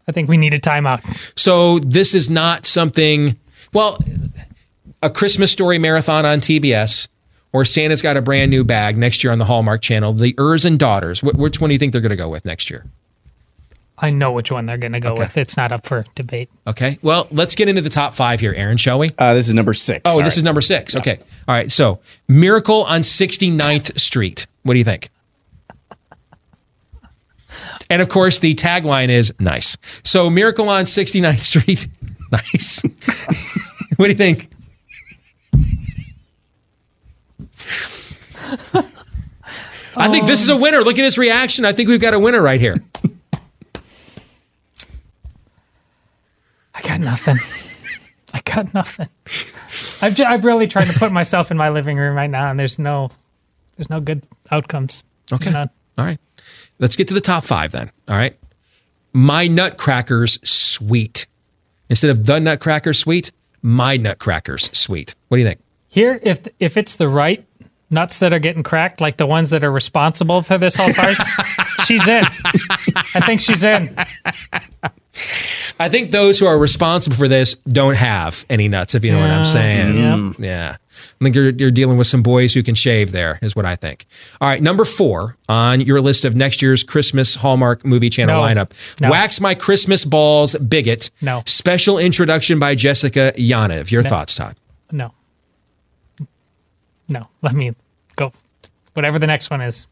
[0.09, 1.01] I think we need a timeout.
[1.39, 3.39] So this is not something.
[3.73, 3.99] Well,
[5.03, 7.09] a Christmas story marathon on TBS,
[7.53, 10.13] or Santa's got a brand new bag next year on the Hallmark Channel.
[10.15, 11.23] The Ers and Daughters.
[11.23, 12.85] Which one do you think they're going to go with next year?
[14.03, 15.39] I know which one they're going to go with.
[15.39, 16.51] It's not up for debate.
[16.67, 16.99] Okay.
[17.03, 19.09] Well, let's get into the top five here, Aaron, shall we?
[19.17, 20.03] Uh, this is number six.
[20.05, 20.25] Oh, Sorry.
[20.25, 20.97] this is number six.
[20.97, 21.19] Okay.
[21.47, 21.71] All right.
[21.71, 24.49] So, Miracle on 69th Street.
[24.65, 25.09] What do you think?
[27.89, 29.77] And of course, the tagline is nice.
[30.03, 31.87] So, Miracle on 69th Street.
[32.33, 32.83] nice.
[33.97, 34.49] what do you think?
[39.95, 40.81] I think this is a winner.
[40.81, 41.65] Look at his reaction.
[41.65, 42.83] I think we've got a winner right here.
[47.03, 47.37] Nothing.
[48.35, 49.09] I got nothing.
[50.01, 52.59] I've ju- I've really tried to put myself in my living room right now, and
[52.59, 53.11] there's no
[53.77, 55.05] there's no good outcomes.
[55.33, 55.53] Okay.
[55.55, 56.19] All right.
[56.79, 57.91] Let's get to the top five then.
[58.09, 58.37] All right.
[59.13, 61.27] My Nutcrackers Sweet.
[61.91, 63.31] Instead of the Nutcracker Suite,
[63.61, 65.15] my Nutcrackers Sweet.
[65.29, 65.61] What do you think?
[65.89, 67.45] Here, if if it's the right
[67.91, 71.21] nuts that are getting cracked, like the ones that are responsible for this whole farce,
[71.85, 72.25] she's in.
[72.25, 73.95] I think she's in.
[75.81, 79.21] I think those who are responsible for this don't have any nuts, if you know
[79.21, 79.95] what I'm Yeah, saying.
[79.95, 80.45] Mm-hmm.
[80.45, 80.51] yeah.
[80.51, 80.77] Yeah.
[80.77, 83.75] I think you're, you're dealing with some boys who can shave there, is what I
[83.77, 84.07] think.
[84.41, 84.63] All right.
[84.63, 88.43] Number four on your list of next year's Christmas Hallmark movie channel No.
[88.47, 89.11] lineup No.
[89.11, 91.11] Wax My Christmas Balls Bigot.
[91.21, 91.43] No.
[91.47, 93.91] Special introduction by Jessica Yaniv.
[93.91, 94.09] Your No.
[94.09, 94.57] thoughts, Todd?
[94.93, 95.13] No.
[97.09, 97.29] No.
[97.43, 97.73] Let me
[98.17, 98.33] go.
[98.95, 99.87] Whatever the next one is.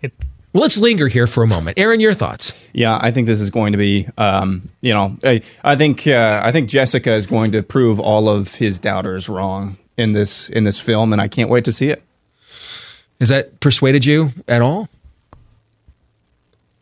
[0.00, 0.12] It,
[0.52, 1.78] Well, let's linger here for a moment.
[1.78, 2.68] Aaron, your thoughts?
[2.74, 6.40] Yeah, I think this is going to be, um, you know, I, I think uh,
[6.44, 10.64] I think Jessica is going to prove all of his doubters wrong in this in
[10.64, 12.02] this film, and I can't wait to see it.
[13.18, 14.88] Has that persuaded you at all?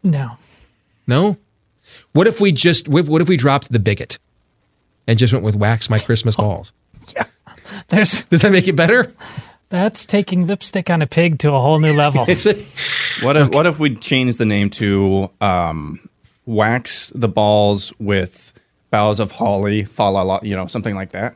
[0.02, 0.32] no.
[1.06, 1.36] No?
[2.12, 4.18] What if we just, what what if we dropped the bigot
[5.06, 6.72] and just went with Wax My Christmas Balls?
[7.14, 7.24] Yeah.
[7.88, 9.12] There's Does that make it better?
[9.70, 12.22] that's taking lipstick on a pig to a whole new level.
[12.28, 12.34] A,
[13.24, 16.08] What if what if we change the name to um,
[16.46, 18.52] wax the balls with
[18.90, 21.34] boughs of holly, fa la la, you know, something like that?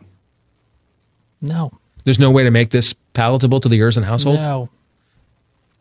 [1.40, 1.70] no.
[2.04, 4.36] there's no way to make this palatable to the ears Erzen household?
[4.36, 4.68] No.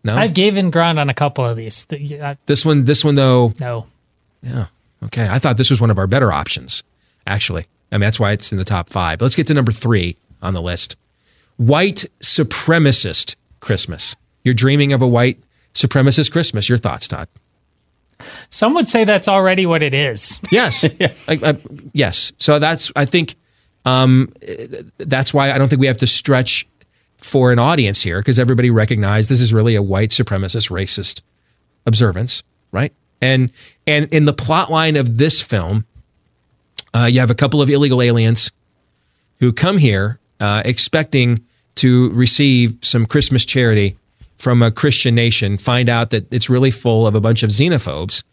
[0.06, 0.16] No?
[0.16, 1.86] I've given ground on a couple of these.
[1.86, 3.88] The- yeah, this one, this one though, No.
[4.42, 4.66] yeah.
[5.04, 5.28] Okay.
[5.30, 6.84] I thought this was one of our better options,
[7.26, 7.66] actually.
[7.92, 9.22] I mean, that's why it's in the top five.
[9.22, 10.98] Let's get to number three on the list.
[11.58, 14.16] White supremacist Christmas.
[14.44, 15.42] You're dreaming of a white
[15.74, 16.68] supremacist Christmas.
[16.70, 17.28] Your thoughts, Todd?
[18.50, 20.40] Some would say that's already what it is.
[20.52, 20.86] Yes.
[21.28, 21.58] I, I,
[21.94, 22.32] yes.
[22.38, 23.36] So that's, I think,
[23.86, 24.32] um,
[24.98, 26.68] that's why I don't think we have to stretch
[27.18, 31.22] for an audience here because everybody recognized this is really a white supremacist, racist
[31.86, 32.94] observance, right?
[33.22, 33.52] And
[33.88, 35.86] and in the plot line of this film,
[36.94, 38.52] uh, you have a couple of illegal aliens
[39.40, 41.40] who come here uh, expecting
[41.76, 43.96] to receive some Christmas charity
[44.38, 48.24] from a Christian nation, find out that it's really full of a bunch of xenophobes,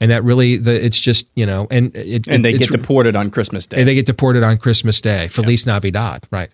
[0.00, 3.14] and that really the it's just you know and it, And they it's- get deported
[3.16, 3.78] on Christmas Day.
[3.78, 5.28] and they get deported on Christmas Day.
[5.28, 6.50] Feliz Navidad, right?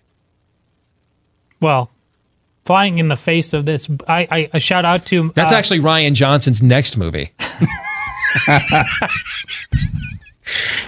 [1.59, 1.89] Well,
[2.65, 5.79] flying in the face of this, I, I a shout out to That's uh, actually
[5.79, 7.31] Rian Johnson's next movie.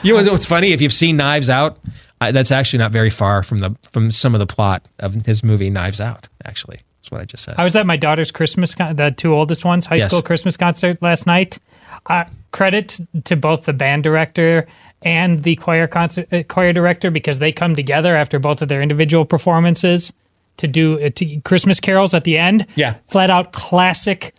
[0.03, 0.71] you know what's funny?
[0.71, 1.77] If you've seen Knives Out,
[2.21, 5.43] I, that's actually not very far from the from some of the plot of his
[5.43, 6.27] movie Knives Out.
[6.45, 7.55] Actually, that's what I just said.
[7.57, 10.09] I was at my daughter's Christmas, con- the two oldest ones, high Yes.
[10.11, 11.59] school Christmas concert last night.
[12.07, 14.67] Uh, credit to both the band director
[15.01, 18.81] and the choir concert uh, choir director because they come together after both of their
[18.81, 20.11] individual performances
[20.57, 22.65] to do uh, to Christmas carols at the end.
[22.75, 22.95] Yeah.
[23.07, 24.33] flat out classic.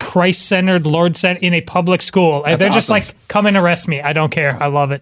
[0.00, 2.42] Christ centered, Lord centered in a public school.
[2.42, 4.00] That's They're just like, come and arrest me.
[4.02, 4.60] I don't care.
[4.60, 5.00] I love it.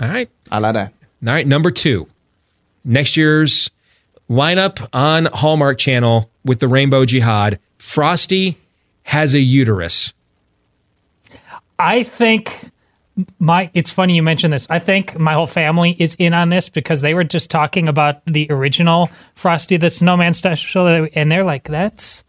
[0.00, 0.28] All right.
[0.50, 0.92] I like that.
[1.26, 2.06] All right, number two.
[2.84, 3.70] Next year's
[4.30, 7.58] lineup on Hallmark Channel with the Rainbow Jihad.
[7.78, 8.56] Frosty
[9.02, 10.14] has a uterus.
[11.78, 12.70] I think
[13.38, 14.66] my it's funny you mentioned this.
[14.68, 18.24] I think my whole family is in on this because they were just talking about
[18.26, 22.24] the original Frosty the Snowman special and they're like that's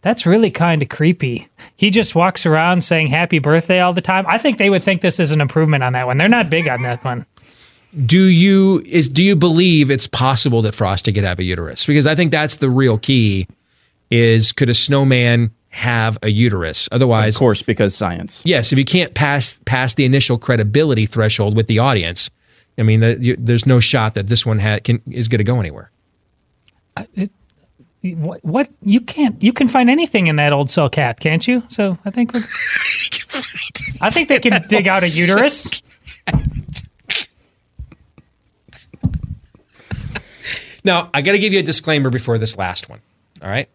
[0.00, 1.48] that's really kind of creepy.
[1.76, 4.24] He just walks around saying happy birthday all the time.
[4.28, 6.18] I think they would think this is an improvement on that one.
[6.18, 7.26] They're not big on that one.
[8.06, 11.84] Do you is do you believe it's possible that Frosty could have a uterus?
[11.84, 13.46] Because I think that's the real key.
[14.10, 16.88] Is could a snowman have a uterus?
[16.92, 18.42] Otherwise, Of course, because science.
[18.46, 18.72] yes.
[18.72, 22.30] If you can't pass pass the initial credibility threshold with the audience,
[22.78, 25.44] I mean, the, you, there's no shot that this one ha- can is going to
[25.44, 25.90] go anywhere.
[27.14, 27.30] It
[28.02, 31.62] What, what you can't you can find anything in that old cell cat, can't you?
[31.68, 32.40] So I think we're,
[34.00, 35.82] I think they can dig out a uterus.
[40.84, 43.00] Now, I got to give you a disclaimer before this last one.
[43.40, 43.68] All right.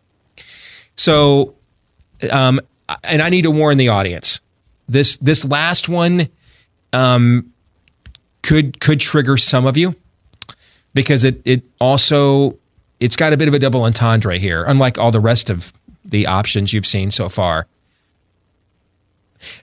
[0.95, 1.55] So,
[2.32, 2.60] um,
[3.03, 4.39] and I need to warn the audience.
[4.89, 6.28] This this last one,
[6.93, 7.51] um,
[8.41, 9.95] could could trigger some of you
[10.93, 12.58] because it it also
[12.99, 15.74] it's got a bit of a double entendre here, unlike all the rest of
[16.05, 17.68] the options you've seen so far.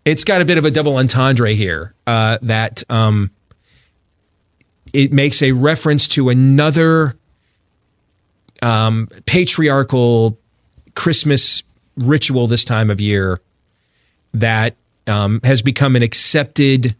[0.05, 3.31] It's got a bit of a double entendre here uh, that um,
[4.93, 7.17] it makes a reference to another
[8.65, 10.39] um, patriarchal
[10.95, 11.63] Christmas
[11.97, 13.41] ritual this time of year
[14.33, 14.75] that
[15.07, 16.97] um, has become an accepted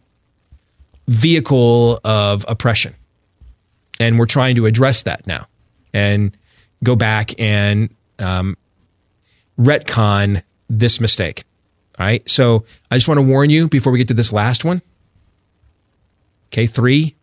[1.07, 2.95] vehicle of oppression.
[3.99, 5.47] And we're trying to address that now
[5.93, 6.37] and
[6.83, 7.89] go back and
[8.19, 8.57] um,
[9.59, 11.43] retcon this mistake.
[11.97, 12.27] All right.
[12.29, 14.81] So I just want to warn you before we get to this last one.
[16.49, 16.67] Okay.
[16.67, 17.15] Three,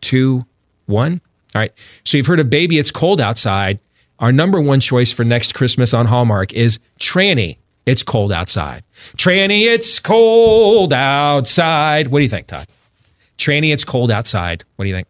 [0.00, 0.46] two,
[0.86, 1.20] one.
[1.56, 1.72] All right.
[2.04, 3.80] So you've heard of Baby It's Cold Outside.
[4.18, 7.56] Our number one choice for next Christmas on Hallmark is Tranny.
[7.86, 8.84] It's cold outside.
[9.16, 12.08] Tranny, it's cold outside.
[12.08, 12.66] What do you think, Todd?
[13.38, 14.64] Tranny, it's cold outside.
[14.76, 15.08] What do you think?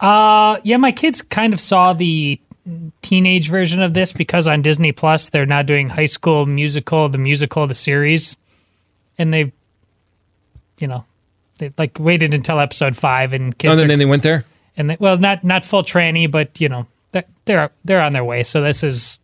[0.00, 2.40] Uh, yeah, my kids kind of saw the
[3.02, 7.18] teenage version of this because on Disney Plus they're now doing High School Musical, the
[7.18, 8.34] musical, the series,
[9.18, 9.52] and they've,
[10.78, 11.04] you know,
[11.58, 13.78] they like waited until episode five and kids.
[13.78, 14.44] Oh, and then they went there.
[14.76, 18.24] And they, well, not not full tranny, but you know they're they're they're on their
[18.24, 18.42] way.
[18.42, 19.18] So this is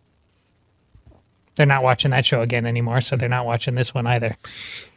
[1.57, 3.01] they're not watching that show again anymore.
[3.01, 4.37] So they're not watching this one either.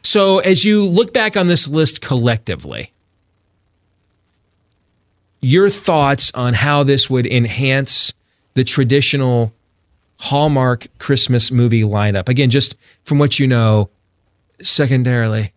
[0.02, 2.92] So as you look back on this list collectively,
[5.40, 8.12] your thoughts on how this would enhance
[8.54, 9.52] the traditional
[10.18, 12.28] Hallmark Christmas movie lineup.
[12.28, 12.74] Again, just
[13.04, 13.88] from what you know,
[14.60, 15.52] secondarily,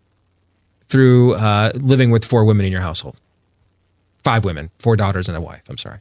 [0.92, 3.16] through uh, living with four women in your household.
[4.24, 5.64] Five women, four daughters, and a wife.
[5.70, 6.00] I'm sorry.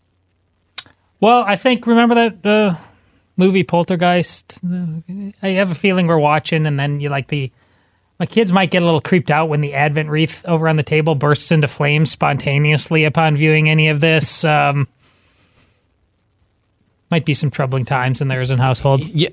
[1.21, 2.75] Well, I think, remember that uh,
[3.37, 4.59] movie Poltergeist?
[5.43, 7.51] I have a feeling we're watching, and then you like the.
[8.19, 10.83] My kids might get a little creeped out when the Advent wreath over on the
[10.83, 14.45] table bursts into flames spontaneously upon viewing any of this.
[14.45, 14.89] Um,
[17.11, 19.01] might be some troubling times in theirs and household.
[19.01, 19.31] Yeah,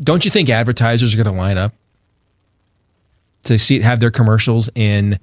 [0.00, 1.74] don't you think advertisers are going to line up
[3.44, 5.18] to see have their commercials in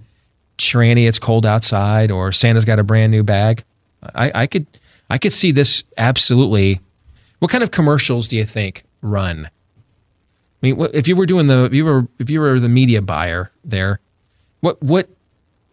[0.57, 1.07] Tranny?
[1.07, 3.63] It's cold outside, or Santa's got a brand new bag.
[4.15, 4.67] I, I could,
[5.09, 6.79] I could see this absolutely.
[7.39, 9.45] What kind of commercials do you think run?
[9.45, 9.49] I
[10.61, 13.51] mean, if you were doing the, if you were, if you were the media buyer
[13.63, 13.99] there,
[14.61, 15.09] what, what,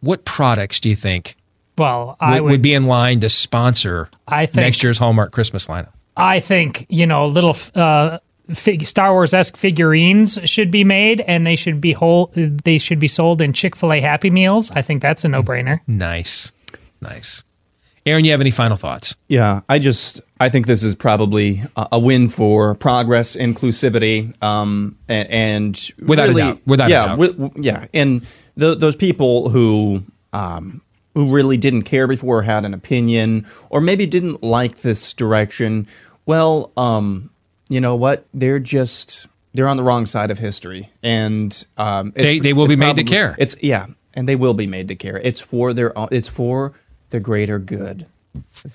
[0.01, 1.37] what products do you think?
[1.77, 5.67] Well, I would, would be in line to sponsor I think, next year's Hallmark Christmas
[5.67, 5.93] lineup.
[6.17, 8.19] I think you know a little uh,
[8.53, 12.31] fig- Star Wars esque figurines should be made, and they should be whole.
[12.35, 14.71] They should be sold in Chick Fil A Happy Meals.
[14.71, 15.81] I think that's a no brainer.
[15.87, 16.53] Nice,
[17.01, 17.45] nice.
[18.07, 19.17] Aaron, you have any final thoughts?
[19.29, 24.99] Yeah, I just I think this is probably a, a win for progress, inclusivity, um,
[25.09, 28.23] and, and without really, a doubt, without yeah, a doubt, wi- yeah, and
[28.59, 30.03] th- those people who
[30.35, 30.83] um,
[31.15, 35.87] who really didn't care before, had an opinion, or maybe didn't like this direction,
[36.27, 37.31] well, um,
[37.69, 38.27] you know what?
[38.35, 42.77] They're just they're on the wrong side of history, and um, they they will be
[42.77, 43.35] made to care.
[43.39, 45.19] It's yeah, and they will be made to care.
[45.19, 46.73] It's for their it's for
[47.11, 48.07] the greater good,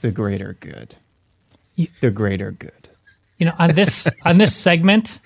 [0.01, 0.95] the greater good,
[1.99, 2.89] the greater good.
[3.37, 5.19] You know, on this on this segment,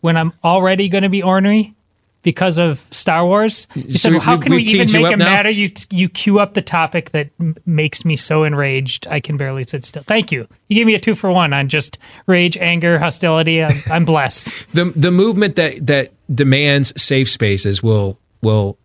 [0.00, 1.74] when I'm already going to be ornery,
[2.22, 3.66] because of Star Wars.
[3.74, 5.24] You So said, well, how can we even make it now?
[5.24, 5.50] matter?
[5.50, 9.64] You you cue up the topic that m- makes me so enraged I can barely
[9.64, 10.02] sit still.
[10.02, 10.46] Thank you.
[10.68, 13.62] You gave me a two for one on just rage, anger, hostility.
[13.62, 14.46] I'm, I'm blessed.
[14.74, 18.78] the the movement that that demands safe spaces will will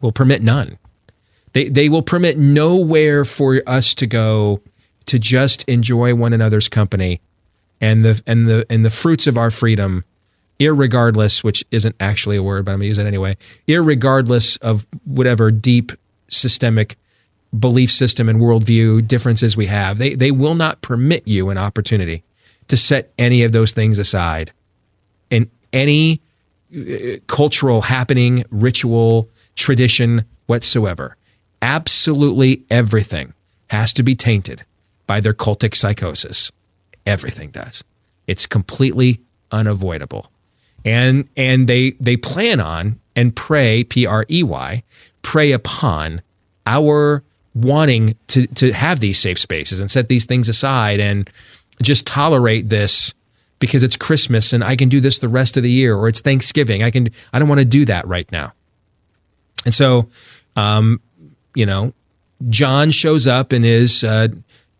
[0.00, 0.78] will permit none.
[1.52, 4.60] They they will permit nowhere for us to go
[5.06, 7.20] to just enjoy one another's company
[7.80, 10.04] and the and the and the fruits of our freedom,
[10.60, 13.36] irregardless, which isn't actually a word, but I'm gonna use it anyway,
[13.66, 15.90] irregardless of whatever deep
[16.28, 16.96] systemic
[17.58, 19.98] belief system and worldview differences we have.
[19.98, 22.22] They they will not permit you an opportunity
[22.68, 24.52] to set any of those things aside
[25.30, 26.20] in any
[26.74, 31.16] uh, cultural happening, ritual, tradition whatsoever.
[31.62, 33.34] Absolutely everything
[33.70, 34.64] has to be tainted
[35.06, 36.52] by their cultic psychosis.
[37.06, 37.82] Everything does.
[38.26, 40.30] It's completely unavoidable.
[40.84, 44.82] And and they they plan on and pray P R E Y
[45.22, 46.22] prey upon
[46.66, 47.22] our
[47.54, 51.28] wanting to to have these safe spaces and set these things aside and
[51.82, 53.12] just tolerate this
[53.58, 56.20] because it's Christmas and I can do this the rest of the year or it's
[56.20, 56.82] Thanksgiving.
[56.82, 58.52] I can I don't want to do that right now.
[59.64, 60.08] And so
[60.56, 61.00] um
[61.54, 61.92] you know,
[62.48, 64.28] John shows up in his uh,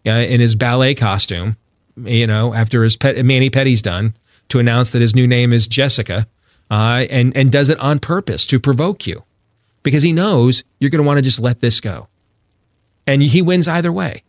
[0.06, 1.56] uh, in his ballet costume,
[1.96, 4.14] you know, after his pet, Manny Petty's done
[4.50, 6.26] to announce that his new name is Jessica,
[6.70, 9.24] uh, and and does it on purpose to provoke you,
[9.82, 12.08] because he knows you're going to want to just let this go,
[13.06, 14.22] and he wins either way.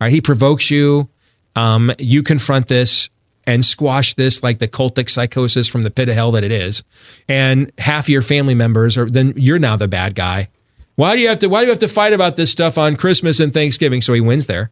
[0.00, 1.08] All right, he provokes you,
[1.56, 3.10] um, you confront this
[3.46, 6.84] and squash this like the cultic psychosis from the pit of hell that it is,
[7.28, 10.48] and half your family members are then you're now the bad guy.
[10.96, 12.96] Why do you have to why do you have to fight about this stuff on
[12.96, 14.02] Christmas and Thanksgiving?
[14.02, 14.70] So he wins there.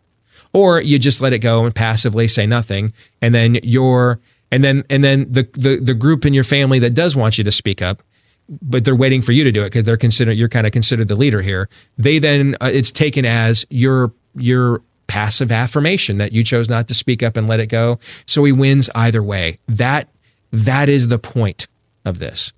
[0.54, 4.18] Or you just let it go and passively say nothing, and then you're
[4.50, 7.44] and then and then the the, the group in your family that does want you
[7.44, 8.02] to speak up
[8.48, 11.08] but they're waiting for you to do it because they're considered you're kind of considered
[11.08, 11.68] the leader here.
[11.96, 16.94] They then uh, it's taken as your your passive affirmation that you chose not to
[16.94, 17.98] speak up and let it go.
[18.26, 19.58] So he wins either way.
[19.68, 20.08] That
[20.50, 21.66] that is the point
[22.04, 22.52] of this.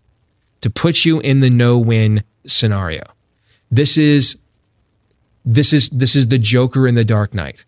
[0.60, 3.02] To put you in the no-win scenario.
[3.70, 4.36] This is
[5.44, 7.64] this is this is the Joker in the Dark Knight.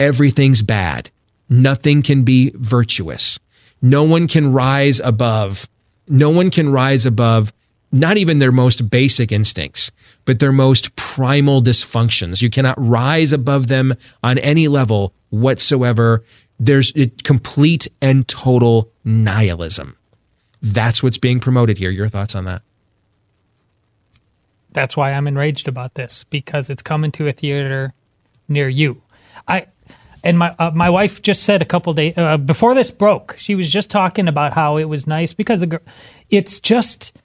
[0.00, 1.10] Everything's bad.
[1.48, 3.38] Nothing can be virtuous.
[3.80, 5.68] No one can rise above.
[6.08, 7.52] No one can rise above
[7.92, 9.90] not even their most basic instincts,
[10.24, 12.42] but their most primal dysfunctions.
[12.42, 16.24] You cannot rise above them on any level whatsoever.
[16.58, 16.92] There's
[17.24, 19.96] complete and total nihilism.
[20.62, 21.90] That's what's being promoted here.
[21.90, 22.62] Your thoughts on that?
[24.72, 27.94] That's why I'm enraged about this because it's coming to a theater
[28.48, 29.00] near you.
[29.48, 29.66] I
[30.26, 33.36] and my uh, my wife just said a couple days uh, before this broke.
[33.38, 35.80] She was just talking about how it was nice because the girl.
[36.28, 37.16] It's just,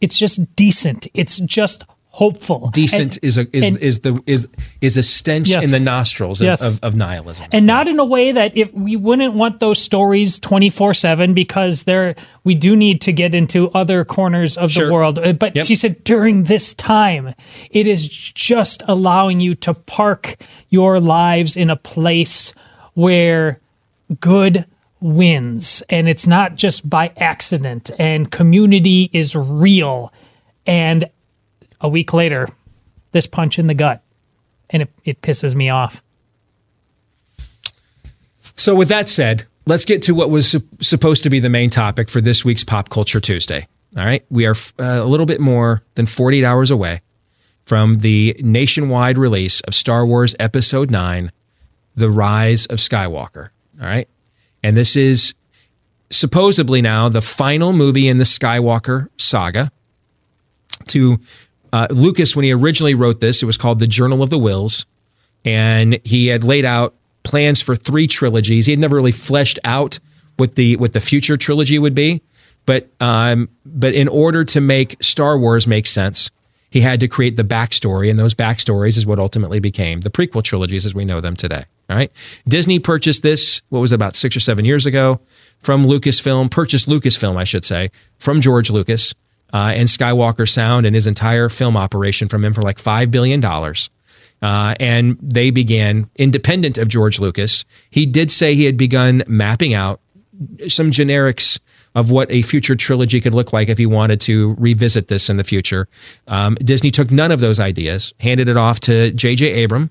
[0.00, 1.06] it's just decent.
[1.14, 1.84] It's just
[2.18, 2.70] hopeful.
[2.70, 4.48] Decent and, is a is, and, is the is
[4.80, 6.66] is a stench yes, in the nostrils yes.
[6.66, 10.40] of, of, nihilism, and not in a way that if we wouldn't want those stories
[10.40, 14.86] twenty four seven because there we do need to get into other corners of sure.
[14.86, 15.20] the world.
[15.20, 15.64] Uh, but yep.
[15.64, 17.34] she said during this time,
[17.70, 20.36] it is just allowing you to park
[20.70, 22.52] your lives in a place
[22.94, 23.60] where
[24.18, 24.64] good
[25.00, 30.12] wins and it's not just by accident and community is real
[30.66, 31.08] and
[31.80, 32.48] a week later
[33.12, 34.02] this punch in the gut
[34.70, 36.02] and it, it pisses me off.
[38.56, 41.70] So with that said let's get to what was su- supposed to be the main
[41.70, 43.66] topic for this week's pop culture tuesday.
[43.96, 44.24] All right?
[44.30, 47.00] We are uh, a little bit more than 48 hours away
[47.64, 51.32] from the nationwide release of star wars episode 9
[51.94, 53.50] the rise of skywalker.
[53.80, 54.08] All right?
[54.62, 55.34] And this is
[56.10, 59.70] supposedly now the final movie in the Skywalker saga.
[60.88, 61.20] To
[61.72, 64.86] uh, Lucas, when he originally wrote this, it was called The Journal of the Whills.
[65.44, 68.66] And he had laid out plans for three trilogies.
[68.66, 69.98] He had never really fleshed out
[70.36, 72.22] what the what the future trilogy would be.
[72.66, 76.30] But um, but in order to make Star Wars make sense,
[76.70, 80.42] he had to create the backstory, and those backstories is what ultimately became the prequel
[80.42, 81.64] trilogies as we know them today.
[81.88, 82.12] All right.
[82.46, 85.20] Disney purchased this, what was it, about six or seven years ago
[85.60, 89.14] from Lucasfilm, purchased Lucasfilm, I should say, from George Lucas
[89.52, 93.44] uh, and Skywalker Sound and his entire film operation from him for like $5 billion.
[94.40, 97.64] Uh, and they began independent of George Lucas.
[97.90, 100.00] He did say he had begun mapping out
[100.68, 101.58] some generics
[101.94, 105.36] of what a future trilogy could look like if he wanted to revisit this in
[105.36, 105.88] the future.
[106.28, 109.64] Um, Disney took none of those ideas, handed it off to J.J.
[109.64, 109.90] Abram,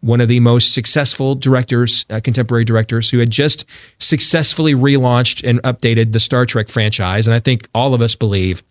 [0.00, 3.64] one of the most successful directors, uh, contemporary directors, who had just
[3.98, 7.26] successfully relaunched and updated the Star Trek franchise.
[7.26, 8.62] And I think all of us believe,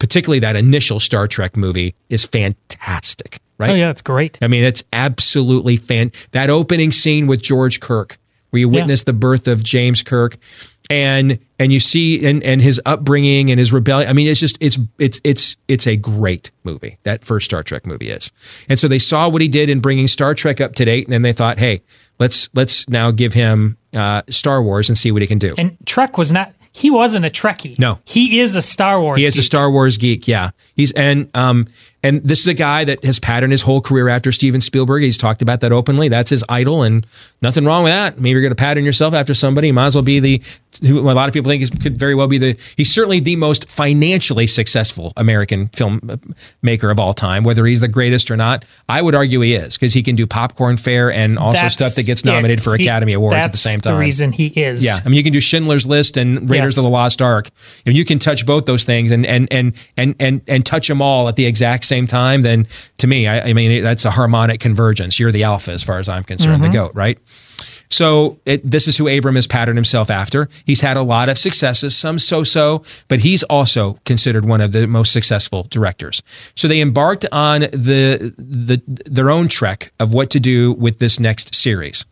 [0.00, 3.38] particularly that initial Star Trek movie, is fantastic.
[3.58, 3.70] Right?
[3.70, 4.38] Oh yeah, it's great.
[4.42, 6.10] I mean, it's absolutely fan.
[6.32, 8.18] That opening scene with George Kirk,
[8.48, 9.04] where you witness yeah.
[9.06, 10.36] the birth of James Kirk,
[10.88, 14.08] and and you see and and his upbringing and his rebellion.
[14.08, 16.96] I mean, it's just it's it's it's it's a great movie.
[17.02, 18.32] That first Star Trek movie is,
[18.68, 21.12] and so they saw what he did in bringing Star Trek up to date, and
[21.12, 21.82] then they thought, hey,
[22.18, 25.54] let's let's now give him uh, Star Wars and see what he can do.
[25.58, 26.54] And Trek was not.
[26.72, 27.78] He wasn't a Trekkie.
[27.78, 29.18] No, he is a Star Wars.
[29.18, 29.40] He is geek.
[29.40, 30.28] a Star Wars geek.
[30.28, 31.66] Yeah, he's and um
[32.02, 35.02] and this is a guy that has patterned his whole career after Steven Spielberg.
[35.02, 36.08] He's talked about that openly.
[36.08, 37.06] That's his idol, and
[37.42, 38.18] nothing wrong with that.
[38.18, 39.68] Maybe you're going to pattern yourself after somebody.
[39.68, 40.42] You might as well be the
[40.86, 42.56] who a lot of people think is, could very well be the.
[42.76, 46.16] He's certainly the most financially successful American film uh,
[46.62, 47.42] maker of all time.
[47.44, 50.26] Whether he's the greatest or not, I would argue he is because he can do
[50.26, 52.62] popcorn fare and also That's stuff that gets nominated it.
[52.62, 53.94] for He- Academy Awards at the same time.
[53.94, 54.84] The reason he is.
[54.84, 56.78] Yeah, I mean, you can do Schindler's List and Raiders Yes.
[56.78, 57.50] of the Lost Ark.
[57.84, 61.02] If you can touch both those things and and and and and and touch them
[61.02, 62.66] all at the exact same time, then
[62.98, 65.18] to me, I, I mean, that's a harmonic convergence.
[65.20, 66.66] You're the alpha, as far as I'm concerned, Mhm.
[66.66, 67.18] the goat, right?
[67.90, 70.48] So it, this is who Abram has patterned himself after.
[70.64, 74.86] He's had a lot of successes, some so-so, but he's also considered one of the
[74.86, 76.22] most successful directors.
[76.54, 81.18] So they embarked on the the their own trek of what to do with this
[81.18, 82.06] next series.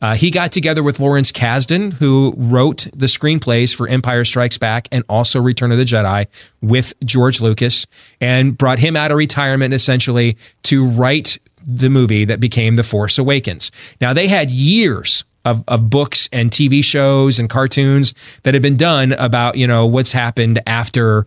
[0.00, 4.88] Uh, he got together with Lawrence Kasdan, who wrote the screenplays for Empire Strikes Back
[4.92, 6.26] and also Return of the Jedi
[6.60, 7.86] with George Lucas,
[8.20, 13.18] and brought him out of retirement essentially to write the movie that became The Force
[13.18, 13.70] Awakens.
[14.00, 18.76] Now, they had years of, of books and TV shows and cartoons that had been
[18.76, 21.26] done about, you know, what's happened after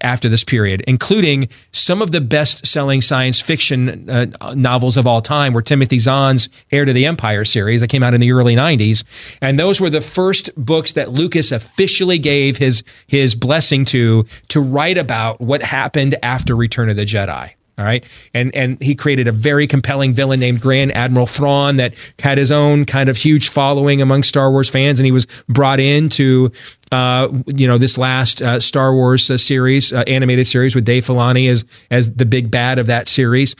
[0.00, 5.20] after this period, including some of the best selling science fiction uh, novels of all
[5.20, 8.56] time, were Timothy Zahn's Heir to the Empire series that came out in the early
[8.56, 9.04] 90s.
[9.42, 14.60] And those were the first books that Lucas officially gave his, his blessing to, to
[14.60, 17.52] write about what happened after Return of the Jedi.
[17.78, 18.04] All right.
[18.34, 22.52] And and he created a very compelling villain named Grand Admiral Thrawn that had his
[22.52, 25.00] own kind of huge following among Star Wars fans.
[25.00, 26.50] And he was brought into,
[26.92, 31.06] uh, you know, this last uh, Star Wars uh, series, uh, animated series with Dave
[31.06, 33.56] Filoni as as the big bad of that series.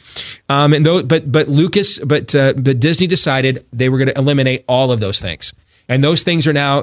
[0.51, 4.18] Um, and though, but but Lucas, but uh, but Disney decided they were going to
[4.18, 5.55] eliminate all of those things.
[5.89, 6.82] And those things are now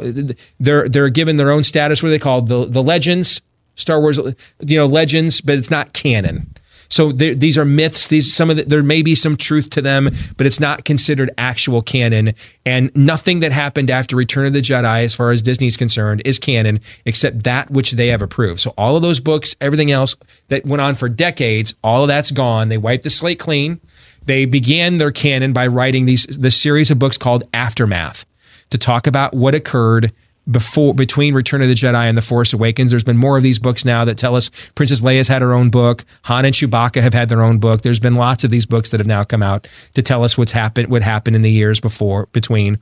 [0.60, 2.02] they're they're given their own status.
[2.02, 2.48] What are they called?
[2.48, 3.42] The the legends,
[3.76, 4.18] Star Wars,
[4.66, 6.54] you know, legends, but it's not canon.
[6.90, 8.08] So these are myths.
[8.08, 11.30] These some of the, there may be some truth to them, but it's not considered
[11.38, 12.34] actual canon.
[12.66, 16.40] And nothing that happened after Return of the Jedi, as far as Disney's concerned, is
[16.40, 18.60] canon except that which they have approved.
[18.60, 20.16] So all of those books, everything else
[20.48, 22.70] that went on for decades, all of that's gone.
[22.70, 23.80] They wiped the slate clean.
[24.26, 28.26] They began their canon by writing these this series of books called Aftermath
[28.72, 30.12] to talk about what occurred
[30.52, 32.92] before between Return of the Jedi and The Force Awakens.
[32.92, 35.70] There's been more of these books now that tell us Princess Leia's had her own
[35.70, 36.04] book.
[36.24, 37.82] Han and Chewbacca have had their own book.
[37.82, 40.52] There's been lots of these books that have now come out to tell us what's
[40.52, 42.80] happened, what happened in the years before between.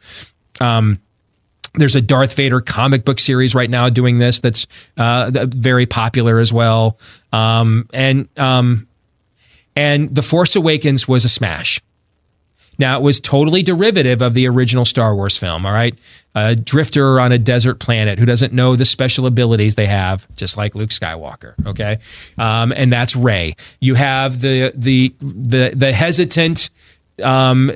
[0.60, 0.99] Um,
[1.76, 4.68] there's a Darth Vader comic book series right now doing this that's
[4.98, 6.98] uh, very popular as well.
[7.31, 8.88] Um, and um,
[9.76, 11.80] and The Force Awakens was a smash.
[12.80, 15.95] Now, it was totally derivative of the original Star Wars film, all right?
[16.36, 20.58] A drifter on a desert planet who doesn't know the special abilities they have, just
[20.58, 21.98] like Luke Skywalker, okay?
[22.38, 23.56] Um, and that's Rey.
[23.80, 26.70] You have the, the, the, the hesitant,
[27.24, 27.72] um,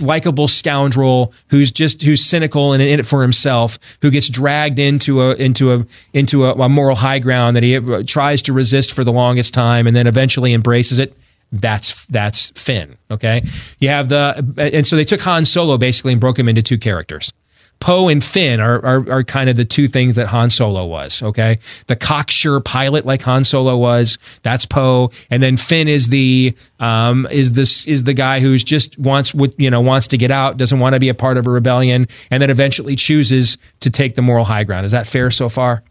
[0.00, 5.22] likable scoundrel who's just who's cynical and in it for himself, who gets dragged into
[5.22, 9.04] a into a into a, a moral high ground that he tries to resist for
[9.04, 11.16] the longest time, and then eventually embraces it
[11.52, 12.96] that's that's Finn.
[13.10, 13.42] Okay,
[13.78, 16.78] you have the and so they took Han Solo basically and broke him into two
[16.78, 17.32] characters.
[17.78, 21.22] Poe and Finn are, are, are kind of the two things that Han Solo was.
[21.22, 24.18] Okay, the cocksure pilot like Han Solo was.
[24.42, 28.98] That's Poe, and then Finn is the um, is this is the guy who's just
[28.98, 31.46] wants what you know wants to get out, doesn't want to be a part of
[31.46, 34.86] a rebellion, and then eventually chooses to take the moral high ground.
[34.86, 35.82] Is that fair so far?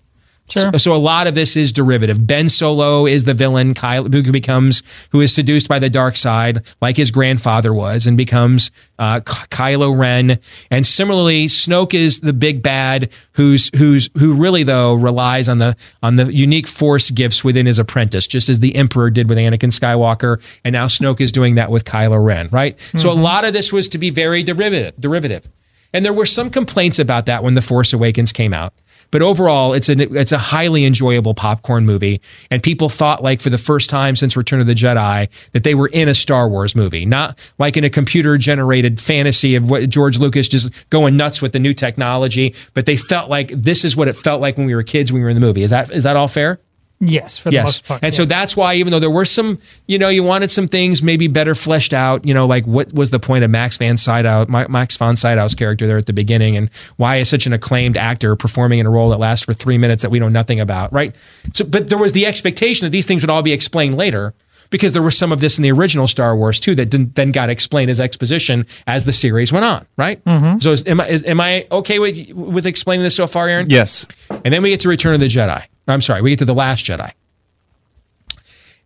[0.49, 0.71] Sure.
[0.73, 2.25] So, so, a lot of this is derivative.
[2.25, 6.63] Ben Solo is the villain, Kylo, who becomes who is seduced by the dark side,
[6.81, 8.69] like his grandfather was, and becomes
[8.99, 10.37] uh, Kylo Ren.
[10.69, 15.75] And similarly, Snoke is the big bad, who's who's who really though relies on the
[16.03, 19.71] on the unique Force gifts within his apprentice, just as the Emperor did with Anakin
[19.71, 22.49] Skywalker, and now Snoke is doing that with Kylo Ren.
[22.51, 22.77] Right.
[22.77, 22.99] Mm-hmm.
[22.99, 24.93] So a lot of this was to be very derivative.
[24.99, 25.49] Derivative.
[25.95, 28.73] And there were some complaints about that when The Force Awakens came out.
[29.15, 32.19] But overall, it's a it's a highly enjoyable popcorn movie,
[32.51, 35.73] and people thought like for the first time since Return of the Jedi that they
[35.73, 39.89] were in a Star Wars movie, not like in a computer generated fantasy of what
[39.89, 42.53] George Lucas just going nuts with the new technology.
[42.73, 45.21] But they felt like this is what it felt like when we were kids when
[45.21, 45.63] we were in the movie.
[45.63, 46.59] Is that is that all fair?
[46.99, 47.65] Yes, for the yes.
[47.65, 48.03] most part.
[48.03, 48.17] And yeah.
[48.17, 51.27] so that's why, even though there were some, you know, you wanted some things maybe
[51.27, 54.95] better fleshed out, you know, like what was the point of Max Van Sydow, Max
[54.95, 58.79] von Sydow's character there at the beginning, and why is such an acclaimed actor performing
[58.79, 61.13] in a role that lasts for three minutes that we know nothing about, right?
[61.53, 64.33] So, but there was the expectation that these things would all be explained later
[64.69, 67.49] because there was some of this in the original Star Wars too that then got
[67.49, 70.23] explained as exposition as the series went on, right?
[70.23, 70.59] Mm-hmm.
[70.59, 73.67] So, is, am I is, am I okay with with explaining this so far, Aaron?
[73.69, 74.07] Yes.
[74.29, 75.65] And then we get to Return of the Jedi.
[75.87, 77.11] I'm sorry, we get to the Last Jedi.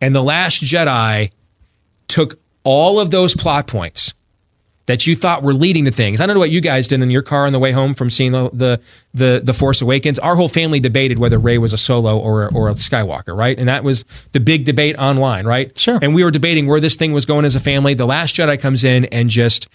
[0.01, 1.31] And The Last Jedi
[2.07, 4.13] took all of those plot points
[4.85, 6.19] that you thought were leading to things.
[6.19, 8.09] I don't know what you guys did in your car on the way home from
[8.09, 8.81] seeing the the
[9.13, 10.17] the, the Force Awakens.
[10.17, 13.57] Our whole family debated whether Rey was a Solo or or a Skywalker, right?
[13.57, 15.77] And that was the big debate online, right?
[15.77, 15.99] Sure.
[16.01, 17.93] And we were debating where this thing was going as a family.
[17.93, 19.67] The Last Jedi comes in and just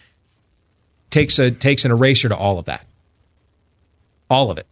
[1.10, 2.84] takes a takes an eraser to all of that,
[4.28, 4.66] all of it,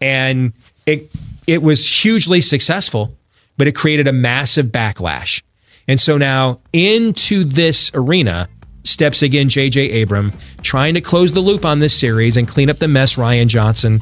[0.00, 0.52] and
[0.86, 1.10] it
[1.46, 3.16] it was hugely successful
[3.56, 5.42] but it created a massive backlash.
[5.88, 8.48] And so now into this arena
[8.84, 10.02] steps again J.J.
[10.02, 10.32] Abram,
[10.62, 14.00] trying to close the loop on this series and clean up the mess Rian Johnson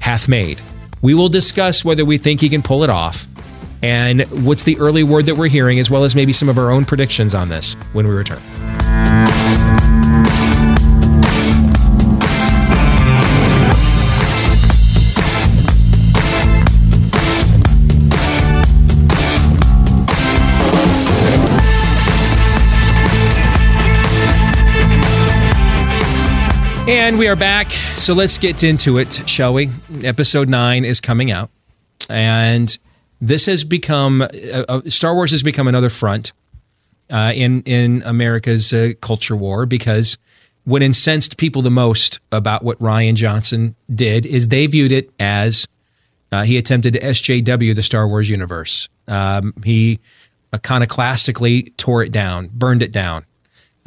[0.00, 0.60] hath made.
[1.00, 3.26] We will discuss whether we think he can pull it off
[3.82, 6.70] and what's the early word that we're hearing, as well as maybe some of our
[6.70, 8.40] own predictions on this when we return.
[27.08, 27.70] And we are back.
[27.70, 29.70] So let's get into it, shall we?
[30.04, 31.48] Episode nine is coming out.
[32.10, 32.78] And
[33.18, 34.26] this has become uh,
[34.68, 36.34] uh, Star Wars has become another front
[37.08, 40.18] uh, in in America's uh, culture war because
[40.64, 45.66] what incensed people the most about what Rian Johnson did is they viewed it as
[46.30, 48.86] uh, he attempted to SJW the Star Wars universe.
[49.06, 49.98] Um, he
[50.52, 53.24] iconoclastically tore it down, burned it down,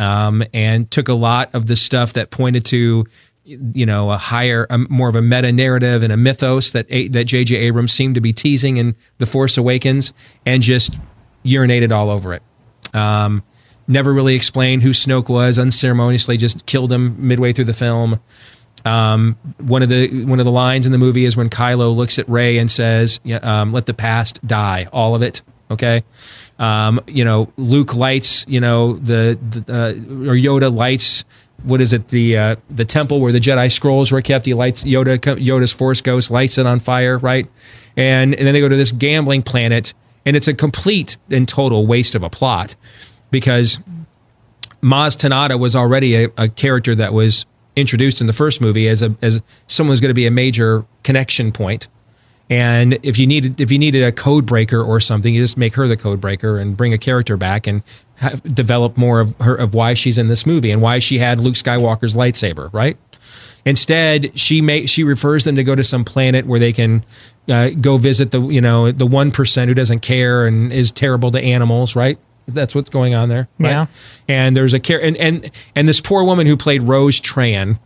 [0.01, 3.05] um, and took a lot of the stuff that pointed to
[3.43, 7.25] you know a higher a, more of a meta narrative and a mythos that that
[7.25, 7.55] J.J.
[7.55, 10.11] Abrams seemed to be teasing in The Force Awakens
[10.45, 10.97] and just
[11.45, 12.43] urinated all over it.
[12.93, 13.43] Um,
[13.87, 15.59] never really explained who Snoke was.
[15.59, 18.19] Unceremoniously, just killed him midway through the film.
[18.83, 22.17] Um, one of the one of the lines in the movie is when Kylo looks
[22.17, 26.03] at Rey and says, um, "Let the past die, all of it." Okay,
[26.61, 31.25] um, you know, Luke lights, you know, the, the uh, or Yoda lights.
[31.63, 32.09] What is it?
[32.09, 34.45] The uh, the temple where the Jedi scrolls were kept.
[34.45, 35.17] He lights Yoda.
[35.17, 37.47] Yoda's Force Ghost lights it on fire, right?
[37.97, 41.87] And and then they go to this gambling planet, and it's a complete and total
[41.87, 42.75] waste of a plot
[43.31, 43.79] because
[44.83, 49.01] Maz Kanata was already a, a character that was introduced in the first movie as
[49.01, 51.87] a as someone who's going to be a major connection point.
[52.51, 55.73] And if you needed if you needed a code breaker or something, you just make
[55.75, 57.81] her the code breaker and bring a character back and
[58.15, 61.39] have, develop more of her of why she's in this movie and why she had
[61.39, 62.97] Luke Skywalker's lightsaber, right?
[63.63, 67.05] Instead, she may she refers them to go to some planet where they can
[67.47, 71.31] uh, go visit the you know the one percent who doesn't care and is terrible
[71.31, 72.19] to animals, right?
[72.49, 73.47] That's what's going on there.
[73.59, 73.69] Right?
[73.69, 73.85] Yeah.
[74.27, 77.79] And there's a care and, and and this poor woman who played Rose Tran,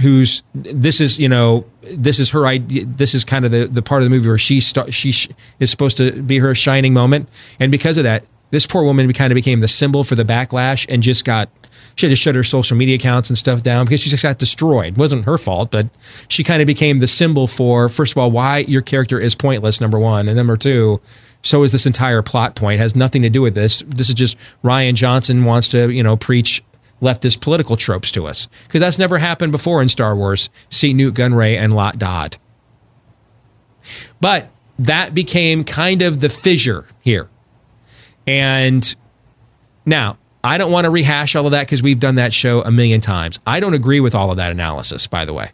[0.00, 2.84] who's this is you know this is her idea.
[2.86, 5.28] This is kind of the the part of the movie where she start, she sh-
[5.60, 7.28] is supposed to be her shining moment,
[7.60, 10.86] and because of that, this poor woman kind of became the symbol for the backlash
[10.88, 11.48] and just got
[11.96, 14.38] she had to shut her social media accounts and stuff down because she just got
[14.38, 14.94] destroyed.
[14.94, 15.88] It wasn't her fault, but
[16.28, 19.80] she kind of became the symbol for first of all why your character is pointless.
[19.80, 21.00] Number one, and number two,
[21.42, 22.76] so is this entire plot point.
[22.76, 23.82] It has nothing to do with this.
[23.86, 26.62] This is just Rian Johnson wants to you know preach
[27.02, 30.48] leftist political tropes to us because that's never happened before in Star Wars.
[30.70, 32.36] See Nute Gunray and Lott Dod.
[34.20, 34.48] But
[34.78, 37.28] that became kind of the fissure here.
[38.26, 38.94] And
[39.84, 42.70] now, I don't want to rehash all of that because we've done that show a
[42.70, 43.38] million times.
[43.46, 45.44] I don't agree with all of that analysis, by the way.
[45.44, 45.50] I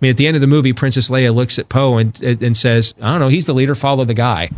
[0.00, 2.94] mean, at the end of the movie, Princess Leia looks at Poe and, and says,
[3.02, 4.50] I don't know, he's the leader, follow the guy.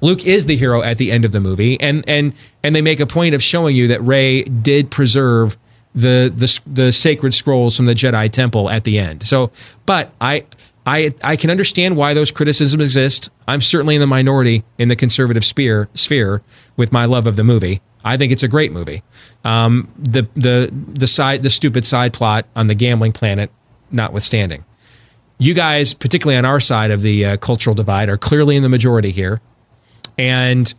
[0.00, 3.00] Luke is the hero at the end of the movie, and and and they make
[3.00, 5.56] a point of showing you that Rey did preserve
[5.94, 9.26] the the the sacred scrolls from the Jedi Temple at the end.
[9.26, 9.50] So,
[9.86, 10.44] but I.
[10.86, 13.28] I, I can understand why those criticisms exist.
[13.46, 16.40] I'm certainly in the minority in the conservative sphere, sphere
[16.78, 17.82] with my love of the movie.
[18.06, 19.02] I think it's a great movie.
[19.44, 23.50] Um, the the the side the stupid side plot on the gambling planet,
[23.90, 24.64] notwithstanding,
[25.36, 28.70] you guys, particularly on our side of the uh, cultural divide, are clearly in the
[28.70, 29.42] majority here,
[30.18, 30.72] and.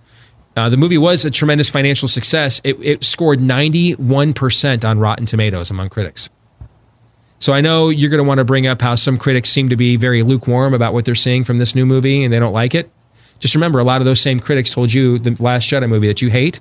[0.58, 2.60] Uh, the movie was a tremendous financial success.
[2.66, 6.30] It, it scored 91% on Rotten Tomatoes among critics.
[7.38, 9.78] So I know you're going to want to bring up how some critics seem to
[9.78, 12.76] be very lukewarm about what they're seeing from this new movie and they don't like
[12.76, 12.92] it.
[13.40, 16.22] Just remember, a lot of those same critics told you the Last Jedi movie that
[16.22, 16.60] you hate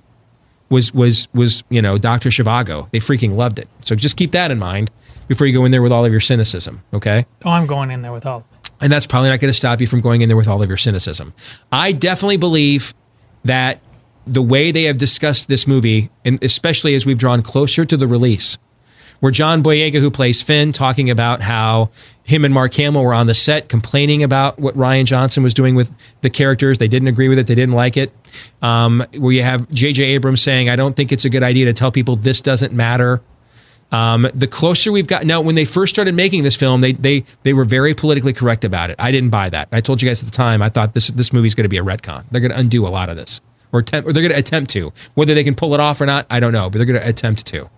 [0.71, 2.89] was was was you know Doctor Zhivago.
[2.91, 3.69] They freaking loved it.
[3.85, 4.91] So just keep that in mind
[5.27, 6.83] before you go in there with all of your cynicism.
[6.95, 7.27] Okay.
[7.45, 8.45] Oh, I'm going in there with all.
[8.81, 10.69] And that's probably not going to stop you from going in there with all of
[10.69, 11.35] your cynicism.
[11.73, 12.95] I definitely believe
[13.45, 13.81] that
[14.27, 18.07] the way they have discussed this movie, and especially as we've drawn closer to the
[18.07, 18.59] release,
[19.21, 21.91] where John Boyega, who plays Finn, talking about how
[22.23, 25.75] him and Mark Hamill were on the set complaining about what Rian Johnson was doing
[25.75, 26.79] with the characters.
[26.79, 27.47] They didn't agree with it.
[27.47, 28.13] They didn't like it.
[28.63, 30.05] Um, where you have J.J.
[30.05, 33.21] Abrams saying, I don't think it's a good idea to tell people this doesn't matter.
[33.91, 37.25] Um, the closer we've got now, when they first started making this film, they they
[37.43, 38.97] they were very politically correct about it.
[38.99, 39.69] I didn't buy that.
[39.73, 40.61] I told you guys at the time.
[40.61, 42.25] I thought this this movie's going to be a retcon.
[42.31, 43.41] They're going to undo a lot of this,
[43.73, 44.93] or attempt, or they're going to attempt to.
[45.15, 46.69] Whether they can pull it off or not, I don't know.
[46.69, 47.71] But they're going to attempt to.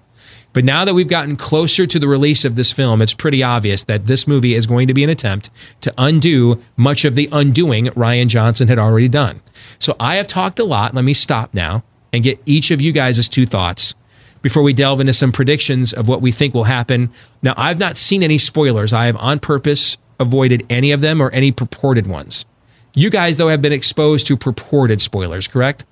[0.53, 3.85] But now that we've gotten closer to the release of this film, it's pretty obvious
[3.85, 5.51] that this movie is going to be an attempt
[5.83, 9.41] to undo much of the undoing Rian Johnson had already done.
[9.79, 10.93] So I have talked a lot.
[10.93, 13.95] Let me stop now and get each of you guys' two thoughts
[14.43, 17.11] before we delve into some predictions of what we think will happen.
[17.43, 18.93] Now, I've not seen any spoilers.
[18.93, 22.45] I have on purpose avoided any of them or any purported ones.
[22.95, 25.85] You guys, though, have been exposed to purported spoilers, correct?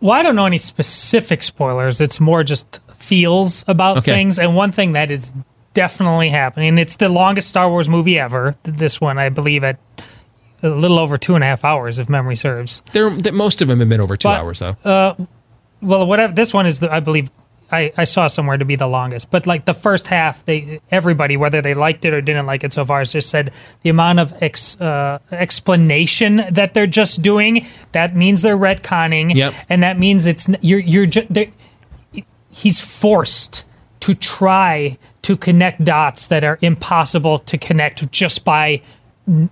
[0.00, 2.00] Well, I don't know any specific spoilers.
[2.00, 4.12] It's more just feels about Okay.
[4.12, 4.38] things.
[4.38, 5.32] And one thing that is
[5.74, 8.54] definitely happening, it's the longest Star Wars movie ever.
[8.62, 9.78] This one, I believe, at
[10.62, 12.82] a little over two and a half hours, if memory serves.
[12.92, 14.76] There, most of them have been over two But, hours, though.
[14.84, 15.14] Uh,
[15.82, 16.32] well, whatever.
[16.32, 17.30] This one is, the, I believe,
[17.70, 21.36] I, I saw somewhere to be the longest, but like the first half, they everybody,
[21.36, 23.52] whether they liked it or didn't like it so far, has just said
[23.82, 27.66] the amount of ex, uh, explanation that they're just doing.
[27.92, 29.54] That means they're retconning, Yep.
[29.68, 31.28] and that means it's you're you're just
[32.50, 33.64] he's forced
[34.00, 38.80] to try to connect dots that are impossible to connect just by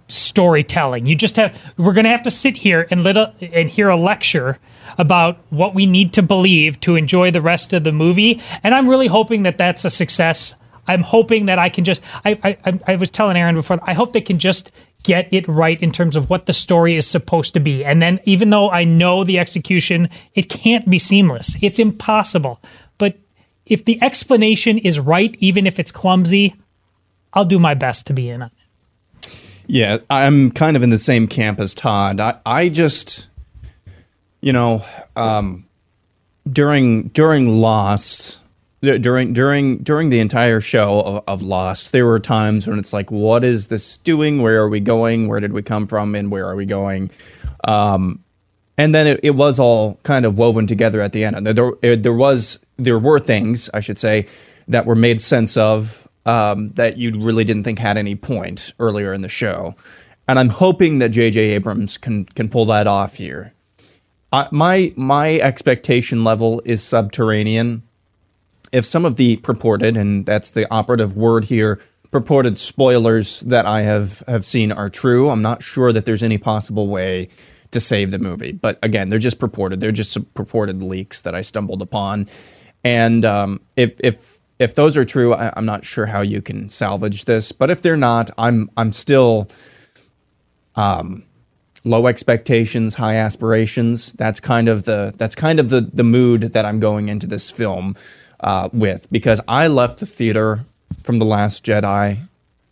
[0.08, 1.06] storytelling.
[1.06, 3.96] You just have we're going to have to sit here and little and hear a
[3.96, 4.58] lecture
[4.98, 8.40] about what we need to believe to enjoy the rest of the movie.
[8.62, 10.54] And I'm really hoping that that's a success.
[10.86, 14.12] I'm hoping that I can just I I, I- was telling Aaron before I hope
[14.12, 14.70] they can just
[15.02, 17.84] get it right in terms of what the story is supposed to be.
[17.84, 21.56] And then even though I know the execution, it can't be seamless.
[21.60, 22.60] It's impossible.
[22.96, 23.18] But
[23.66, 26.54] if the explanation is right, even if it's clumsy,
[27.34, 28.63] I'll do my best to be in on it.
[29.66, 32.20] Yeah, I'm kind of in the same camp as Todd.
[32.20, 33.28] I, I just,
[34.40, 34.84] you know,
[35.16, 35.66] um,
[36.50, 38.42] during during Lost,
[38.82, 43.10] during during during the entire show of, of Lost, there were times when it's like,
[43.10, 44.42] what is this doing?
[44.42, 45.28] Where are we going?
[45.28, 46.14] Where did we come from?
[46.14, 47.10] And where are we going?
[47.64, 48.22] Um,
[48.76, 51.36] and then it, it was all kind of woven together at the end.
[51.36, 54.26] And there, there, there was there were things I should say
[54.68, 59.12] that were made sense of um, that you really didn't think had any point earlier
[59.12, 59.74] in the show.
[60.26, 61.40] And I'm hoping that J.J.
[61.40, 63.52] Abrams can can pull that off here.
[64.50, 67.82] My my expectation level is subterranean.
[68.72, 71.78] If some of the purported, and that's the operative word here,
[72.10, 76.38] purported spoilers that I have have seen are true, I'm not sure that there's any
[76.38, 77.28] possible way
[77.70, 78.52] to save the movie.
[78.52, 79.80] But again, they're just purported.
[79.80, 82.28] They're just purported leaks that I stumbled upon.
[82.82, 86.68] And um, if if if those are true, I, I'm not sure how you can
[86.68, 87.52] salvage this.
[87.52, 89.48] But if they're not, I'm I'm still
[90.76, 91.24] um,
[91.84, 94.12] low expectations, high aspirations.
[94.14, 97.50] That's kind of the that's kind of the the mood that I'm going into this
[97.50, 97.94] film
[98.40, 100.64] uh, with because I left the theater
[101.02, 102.18] from the Last Jedi,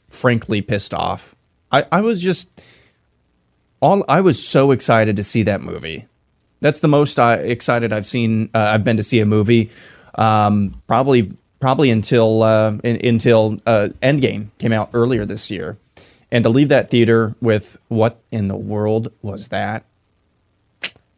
[0.08, 1.34] frankly pissed off.
[1.70, 2.62] I, I was just
[3.80, 6.06] all I was so excited to see that movie.
[6.60, 8.48] That's the most uh, excited I've seen.
[8.54, 9.70] Uh, I've been to see a movie,
[10.14, 11.32] um, probably
[11.62, 15.78] probably until uh, in, until uh, Endgame came out earlier this year,
[16.32, 19.84] and to leave that theater with what in the world was that?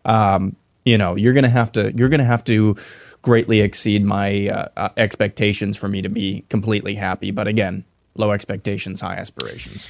[0.04, 0.54] Um,
[0.84, 2.76] you know, you're gonna have to you're gonna have to
[3.22, 7.30] greatly exceed my uh, uh, expectations for me to be completely happy.
[7.30, 7.82] But again,
[8.14, 9.88] low expectations, high aspirations.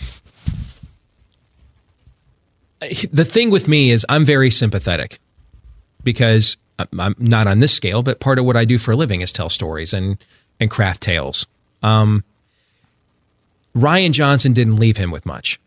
[3.10, 5.18] the thing with me is I'm very sympathetic
[6.04, 8.96] because I'm- I'm not on this scale, but part of what I do for a
[8.96, 10.18] living is tell stories and
[10.60, 11.46] and craft tales.
[11.82, 12.24] Um,
[13.74, 15.60] Rian Johnson didn't leave him with much.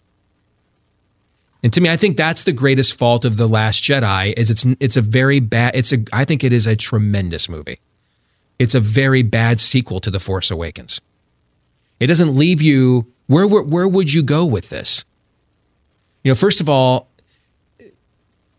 [1.64, 4.66] And to me, I think that's the greatest fault of the Last Jedi is it's
[4.80, 5.76] it's a very bad.
[5.76, 7.80] It's a I think it is a tremendous movie.
[8.60, 11.02] It's a very bad sequel to The Force Awakens.
[12.00, 15.04] It doesn't leave you where where, where would you go with this?
[16.24, 17.08] You know, first of all,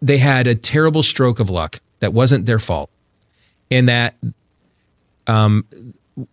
[0.03, 2.91] they had a terrible stroke of luck that wasn't their fault,
[3.71, 4.15] And that
[5.27, 5.65] um,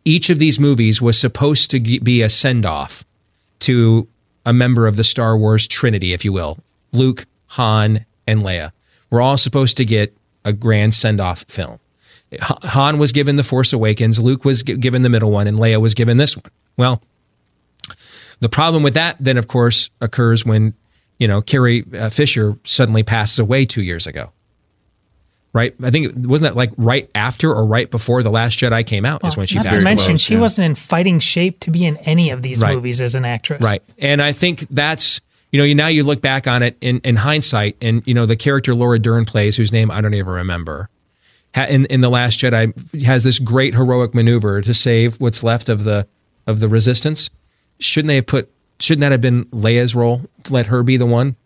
[0.03, 3.03] each of these movies was supposed to be a send off
[3.59, 4.07] to
[4.45, 6.57] a member of the Star Wars trinity, if you will.
[6.91, 8.71] Luke, Han, and Leia
[9.09, 11.79] were all supposed to get a grand send off film.
[12.41, 15.93] Han was given The Force Awakens, Luke was given the middle one, and Leia was
[15.93, 16.51] given this one.
[16.77, 17.01] Well,
[18.39, 20.73] the problem with that then, of course, occurs when,
[21.17, 24.31] you know, Carrie uh, Fisher suddenly passes away two years ago.
[25.55, 25.73] Right?
[25.81, 29.05] I think it wasn't that like right after or right before The Last Jedi came
[29.05, 30.17] out is when she Not passed to mention, away.
[30.17, 32.75] she wasn't in fighting shape to be in any of these Right.
[32.75, 33.61] movies as an actress.
[33.63, 33.81] Right.
[33.97, 35.21] And I think that's,
[35.53, 38.25] you know, you, now you look back on it in, in hindsight, and, you know,
[38.25, 40.89] the character Laura Dern plays, whose name I don't even remember,
[41.55, 45.85] in, in The Last Jedi, has this great heroic maneuver to save what's left of
[45.85, 46.05] the
[46.47, 47.29] of the resistance.
[47.79, 48.51] Shouldn't they have put,
[48.81, 51.37] shouldn't that have been Leia's role to let her be the one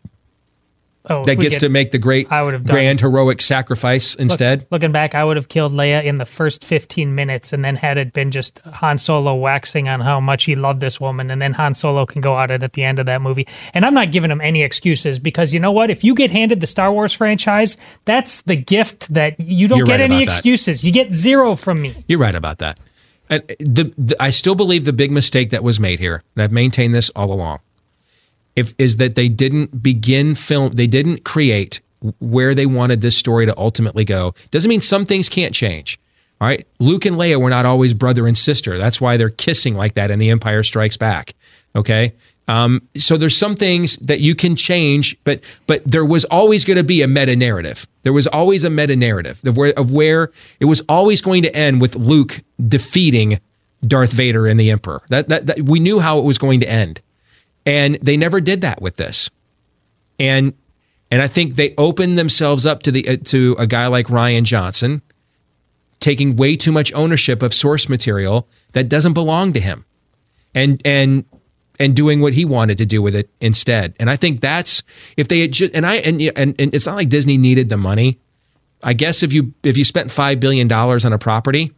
[1.10, 4.16] Oh, that gets get- to make the great I would have done- grand heroic sacrifice
[4.16, 4.68] Look- instead?
[4.70, 7.98] looking back, I would have killed Leia in the first 15 minutes, and then had
[7.98, 11.54] it been just Han Solo waxing on how much he loved this woman, and then
[11.54, 13.48] Han Solo can go out at the end of that movie.
[13.74, 15.90] And I'm not giving him any excuses because you know what?
[15.90, 19.88] If you get handed the Star Wars franchise, that's the gift that you don't You're
[19.88, 20.34] get right any about that.
[20.38, 20.84] excuses.
[20.84, 22.04] You get zero from me.
[22.08, 22.80] You're right about that.
[23.30, 26.52] And the, the, I still believe the big mistake that was made here, and I've
[26.52, 27.60] maintained this all along,
[28.60, 31.82] if is that they didn't begin film, they didn't create
[32.20, 34.34] where they wanted this story to ultimately go.
[34.52, 36.00] Doesn't mean some things can't change.
[36.42, 38.78] All right, Luke and Leia were not always brother and sister.
[38.78, 41.34] That's why they're kissing like that in The Empire Strikes Back.
[41.76, 42.14] Okay.
[42.48, 46.78] Um, so there's some things that you can change, but but there was always going
[46.78, 47.88] to be a meta narrative.
[48.02, 51.56] There was always a meta narrative of where of where it was always going to
[51.56, 53.40] end with Luke defeating
[53.82, 55.02] Darth Vader and the Emperor.
[55.10, 57.02] That, that, that we knew how it was going to end,
[57.66, 59.30] and they never did that with this.
[60.20, 60.54] And
[61.12, 64.44] and I think they opened themselves up to the uh, to a guy like Rian
[64.44, 65.02] Johnson
[66.00, 69.86] taking way too much ownership of source material that doesn't belong to him,
[70.54, 71.26] and and
[71.80, 73.96] and doing what he wanted to do with it instead.
[74.00, 74.84] And I think that's
[75.18, 77.78] if they had just and I and and, and it's not like Disney needed the
[77.78, 78.20] money.
[78.84, 81.72] I guess if you if you spent five billion dollars on a property,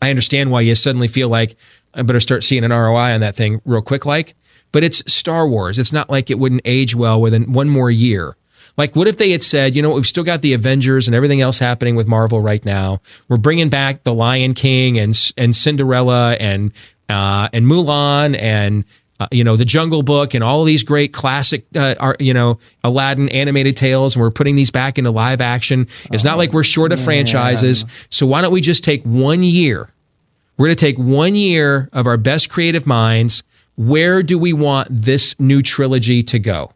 [0.00, 1.56] I understand why you suddenly feel like
[1.94, 4.06] I better start seeing an ROI on that thing real quick.
[4.06, 4.34] Like,
[4.72, 5.78] but it's Star Wars.
[5.78, 8.36] It's not like it wouldn't age well within one more year.
[8.76, 11.40] Like, what if they had said, you know, we've still got the Avengers and everything
[11.40, 13.00] else happening with Marvel right now.
[13.28, 16.72] We're bringing back the Lion King and and Cinderella and
[17.08, 18.84] uh, and Mulan and
[19.18, 22.58] uh, you know the Jungle Book and all these great classic, uh, are, you know,
[22.82, 25.88] Aladdin animated tales, and we're putting these back into live action.
[26.10, 27.84] It's not like we're short of franchises.
[28.08, 29.90] So why don't we just take one year?
[30.56, 33.42] We're going to take one year of our best creative minds.
[33.80, 36.70] Where do we want this new trilogy to go?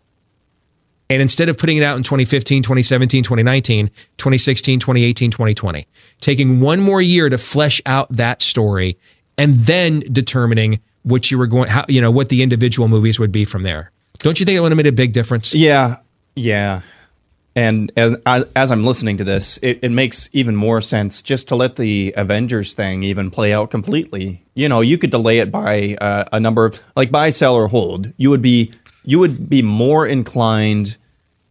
[1.11, 5.87] And instead of putting it out in 2015, 2017, 2019, 2016, 2018, 2020,
[6.21, 8.97] taking one more year to flesh out that story
[9.37, 13.31] and then determining what you were going, how, you know, what the individual movies would
[13.31, 13.91] be from there.
[14.21, 15.55] Don't you think it would have made a big difference?
[15.55, 15.99] Yeah,
[16.35, 16.81] yeah.
[17.57, 18.17] And as,
[18.57, 22.13] as I'm listening to this, it, it makes even more sense just to let the
[22.17, 24.43] Avengers thing even play out completely.
[24.55, 27.69] You know, you could delay it by uh, a number of like buy, sell, or
[27.69, 28.13] hold.
[28.17, 28.73] You would be
[29.05, 30.97] you would be more inclined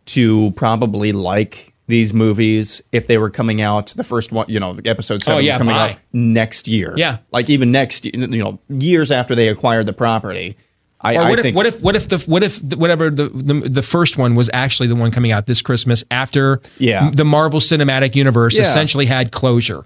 [0.08, 4.46] to probably like these movies if they were coming out the first one.
[4.50, 5.92] You know, episode seven Oh, yeah, was coming buy.
[5.92, 6.94] out next year.
[6.98, 7.18] Yeah.
[7.32, 10.58] like even next you know years after they acquired the property.
[11.04, 13.10] I, or I what if think what if what if the what if the, whatever
[13.10, 17.10] the, the the first one was actually the one coming out this Christmas after Yeah.
[17.12, 18.62] the Marvel Cinematic Universe Yeah.
[18.64, 19.86] essentially had closure.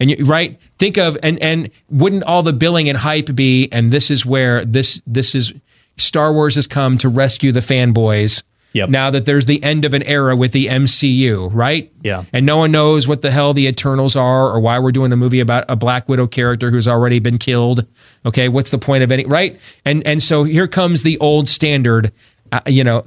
[0.00, 3.68] And you, right, think of and and wouldn't all the billing and hype be?
[3.72, 5.52] And this is where this this is
[5.96, 8.42] Star Wars has come to rescue the fanboys.
[8.72, 8.90] Yep.
[8.90, 11.90] Now that there's the end of an era with the MCU, right?
[12.02, 12.24] Yeah.
[12.32, 15.16] And no one knows what the hell the Eternals are or why we're doing a
[15.16, 17.86] movie about a Black Widow character who's already been killed.
[18.26, 19.58] Okay, what's the point of any right?
[19.84, 22.12] And and so here comes the old standard.
[22.52, 23.04] Uh, you know,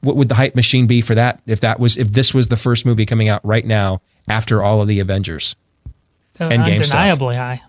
[0.00, 2.56] what would the hype machine be for that if that was if this was the
[2.56, 5.54] first movie coming out right now after all of the Avengers?
[6.38, 6.98] Endgame stuff.
[6.98, 7.62] undeniably high.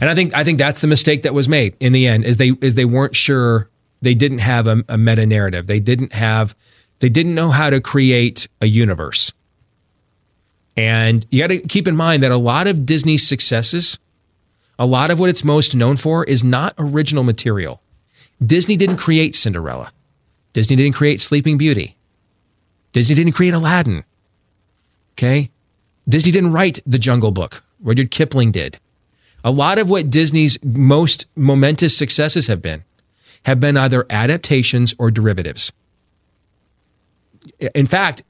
[0.00, 2.36] And I think I think that's the mistake that was made in the end is
[2.36, 3.70] they is they weren't sure
[4.02, 5.66] they didn't have a, a meta narrative.
[5.66, 6.54] They didn't have
[6.98, 9.32] they didn't know how to create a universe.
[10.76, 13.98] And you got to keep in mind that a lot of Disney's successes,
[14.78, 17.80] a lot of what it's most known for is not original material.
[18.42, 19.92] Disney didn't create Cinderella.
[20.52, 21.96] Disney didn't create Sleeping Beauty.
[22.92, 24.04] Disney didn't create Aladdin.
[25.14, 25.50] Okay?
[26.08, 27.62] Disney didn't write The Jungle Book.
[27.80, 28.78] Rudyard Kipling did.
[29.44, 32.84] A lot of what Disney's most momentous successes have been
[33.46, 35.72] have been either adaptations or derivatives.
[37.74, 38.22] In fact,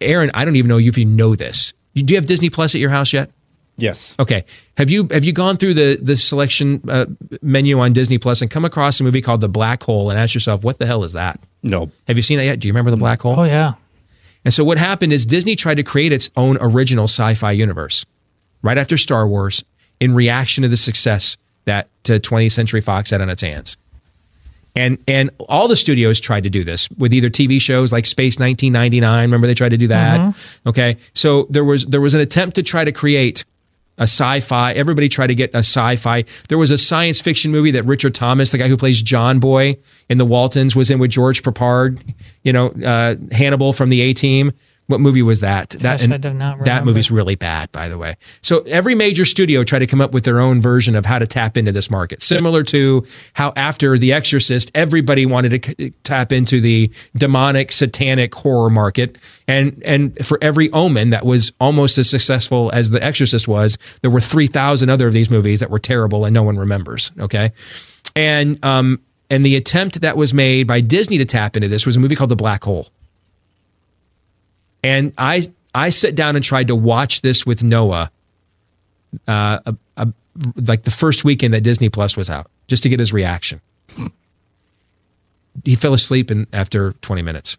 [0.00, 1.72] Aaron, I don't even know if you know this.
[1.94, 3.30] You- Do you have Disney Plus at your house yet?
[3.78, 4.14] yes.
[4.20, 4.44] Okay.
[4.76, 7.06] Have you have you gone through the the selection uh,
[7.40, 10.34] menu on Disney Plus and come across a movie called The Black Hole and ask
[10.34, 11.40] yourself, what the hell is that?
[11.62, 11.90] No.
[12.06, 12.60] Have you seen that yet?
[12.60, 13.38] Do you remember The Black Hole?
[13.40, 13.74] Oh yeah.
[14.44, 18.04] And so what happened is Disney tried to create its own original sci-fi universe
[18.60, 19.64] right after Star Wars
[20.00, 23.76] in reaction to the success that uh, 20th Century Fox had on its hands.
[24.74, 28.38] And and all the studios tried to do this with either TV shows like Space
[28.38, 29.22] 1999.
[29.22, 30.34] Remember they tried to do that.
[30.66, 33.44] Okay, so there was there was an attempt to try to create
[33.98, 34.72] a sci-fi.
[34.72, 36.24] Everybody tried to get a sci-fi.
[36.48, 39.76] There was a science fiction movie that Richard Thomas, the guy who plays John Boy
[40.08, 42.02] in The Waltons, was in with George Peppard.
[42.42, 44.52] You know, uh, Hannibal from the A Team.
[44.88, 45.70] What movie was that?
[45.70, 48.14] that Gosh, I do not that movie's really bad, by the way.
[48.42, 51.26] So every major studio tried to come up with their own version of how to
[51.26, 56.32] tap into this market, similar to how after The Exorcist, everybody wanted to c- tap
[56.32, 59.16] into the demonic, satanic horror market,
[59.48, 64.10] and and for every Omen that was almost as successful as The Exorcist was, there
[64.10, 67.12] were three thousand other of these movies that were terrible and no one remembers.
[67.18, 67.52] Okay,
[68.16, 69.00] and um
[69.30, 72.16] and the attempt that was made by Disney to tap into this was a movie
[72.16, 72.88] called The Black Hole.
[74.82, 75.42] And I
[75.74, 78.10] I sat down and tried to watch this with Noah,
[79.28, 80.08] uh, a, a,
[80.66, 83.60] like the first weekend that Disney Plus was out, just to get his reaction.
[85.64, 87.58] He fell asleep in after 20 minutes.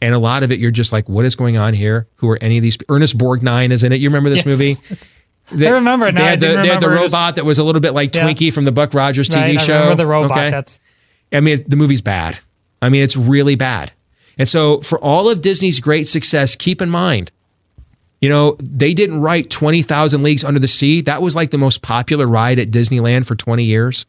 [0.00, 2.06] And a lot of it, you're just like, what is going on here?
[2.16, 2.76] Who are any of these?
[2.88, 4.00] Ernest Borgnine is in it.
[4.00, 4.46] You remember this Yes.
[4.46, 4.76] movie?
[5.66, 6.14] I remember it.
[6.14, 8.24] They I had the, they had the robot that was a little bit like Yeah.
[8.28, 9.72] Twinkie from the Buck Rogers TV Right, I show.
[9.80, 10.36] remember the robot.
[10.36, 10.78] That's-
[11.32, 12.38] I mean, the movie's bad.
[12.82, 13.92] I mean, it's really bad.
[14.38, 17.32] And so, for all of Disney's great success, keep in mind,
[18.20, 21.00] you know, they didn't write 20,000 Leagues Under the Sea.
[21.02, 24.06] That was like the most popular ride at Disneyland for 20 years.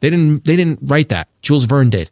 [0.00, 1.28] They didn't they didn't write that.
[1.42, 2.10] Jules Verne did.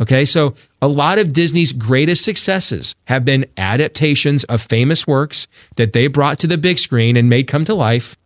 [0.00, 0.24] Okay?
[0.24, 6.06] So, a lot of Disney's greatest successes have been adaptations of famous works that they
[6.06, 8.16] brought to the big screen and made come to life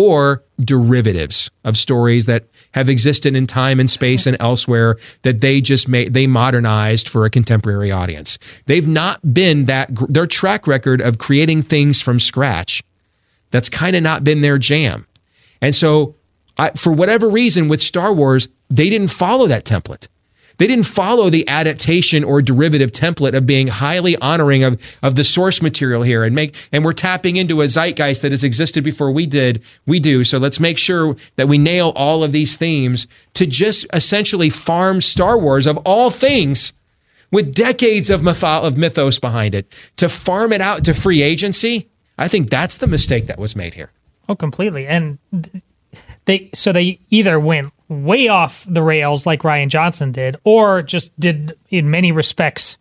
[0.00, 5.60] or derivatives of stories that have existed in time and space and elsewhere that they
[5.60, 8.38] just made they modernized for a contemporary audience.
[8.64, 12.82] They've not been that their track record of creating things from scratch.
[13.50, 15.06] That's kind of not been their jam.
[15.60, 16.14] And so
[16.56, 20.08] I, for whatever reason with Star Wars, they didn't follow that template.
[20.60, 25.24] They didn't follow the adaptation or derivative template of being highly honoring of, of the
[25.24, 29.10] source material here and make and we're tapping into a zeitgeist that has existed before
[29.10, 30.22] we did we do.
[30.22, 35.00] So let's make sure that we nail all of these themes to just essentially farm
[35.00, 36.74] Star Wars of all things
[37.32, 39.72] with decades of mytho- of mythos behind it.
[39.96, 41.88] To farm it out to free agency
[42.18, 43.92] I think that's the mistake that was made here.
[44.28, 44.86] Oh, completely.
[44.86, 45.64] And th-
[46.26, 51.18] they so they either went way off the rails like Rian Johnson did, or just
[51.18, 52.78] did in many respects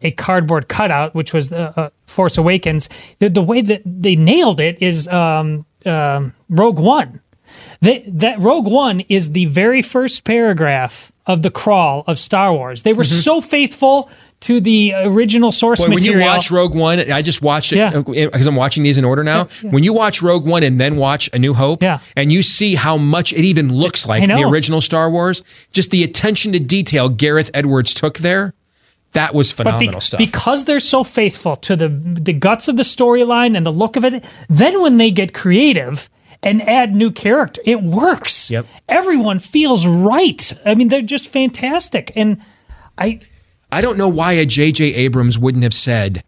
[0.00, 2.88] a cardboard cutout, which was the uh, Force Awakens.
[3.18, 7.20] The, the way that they nailed it is um, um, Rogue One.
[7.80, 12.82] They, that Rogue One is the very first paragraph of the crawl of Star Wars.
[12.82, 15.90] They were so faithful to the original source Mm-hmm.
[15.90, 19.04] Boy, when you watch Rogue One, I just watched it because I'm watching these in
[19.04, 19.44] order now.
[19.70, 22.96] When you watch Rogue One and then watch A New Hope, and you see how
[22.96, 27.50] much it even looks like the original Star Wars, just the attention to detail Gareth
[27.54, 28.52] Edwards took there,
[29.12, 30.18] that was But phenomenal bec- stuff.
[30.18, 34.04] because they're so faithful to the the guts of the storyline and the look of
[34.04, 36.08] it, then when they get creative
[36.42, 38.50] and add new character, it works.
[38.50, 38.66] Yep.
[38.88, 40.52] Everyone feels right.
[40.64, 42.12] I mean, they're just fantastic.
[42.16, 42.40] And
[42.98, 43.20] I
[43.70, 44.94] I don't know why a J.J.
[44.94, 46.22] Abrams wouldn't have said,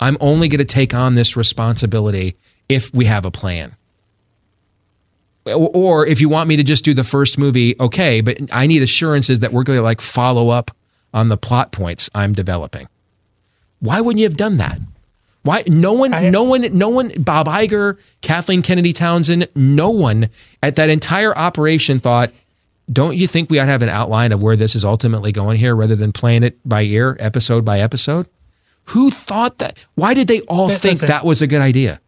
[0.00, 2.36] I'm only going to take on this responsibility
[2.68, 3.76] if we have a plan.
[5.44, 8.66] Or, or if you want me to just do the first movie, okay, but I
[8.66, 10.70] need assurances that we're going to like follow up
[11.14, 12.88] on the plot points I'm developing.
[13.78, 14.80] Why wouldn't you have done that?
[15.42, 20.28] Why no one no one no one Bob Iger, Kathleen Kennedy Townsend, no one
[20.62, 22.30] at that entire operation thought
[22.92, 25.56] don't you think we ought to have an outline of where this is ultimately going
[25.56, 28.26] here rather than playing it by ear, episode by episode?
[28.86, 29.78] Who thought that?
[29.94, 31.06] Why did they all That- think listen.
[31.08, 32.00] that was a good idea?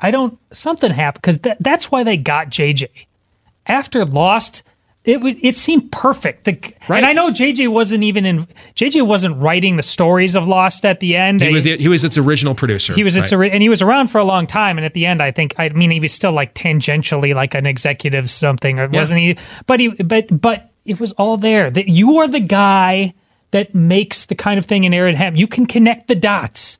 [0.00, 2.88] I don't something happened because that, that's why they got JJ
[3.66, 4.62] after Lost.
[5.04, 6.44] It would it seemed perfect.
[6.44, 6.58] The,
[6.88, 8.44] And I know JJ wasn't even in.
[8.74, 11.42] JJ wasn't writing the stories of Lost at the end.
[11.42, 12.94] He was the, he was its original producer.
[12.94, 13.52] He was its right?
[13.52, 14.78] and he was around for a long time.
[14.78, 17.66] And at the end, I think I mean he was still like tangentially like an
[17.66, 18.98] executive something, or Yeah.
[18.98, 19.36] wasn't he?
[19.66, 21.70] But he but but it was all there.
[21.70, 23.12] That you are the guy
[23.50, 25.36] that makes the kind of thing in Aaron Ham.
[25.36, 26.78] You can connect the dots,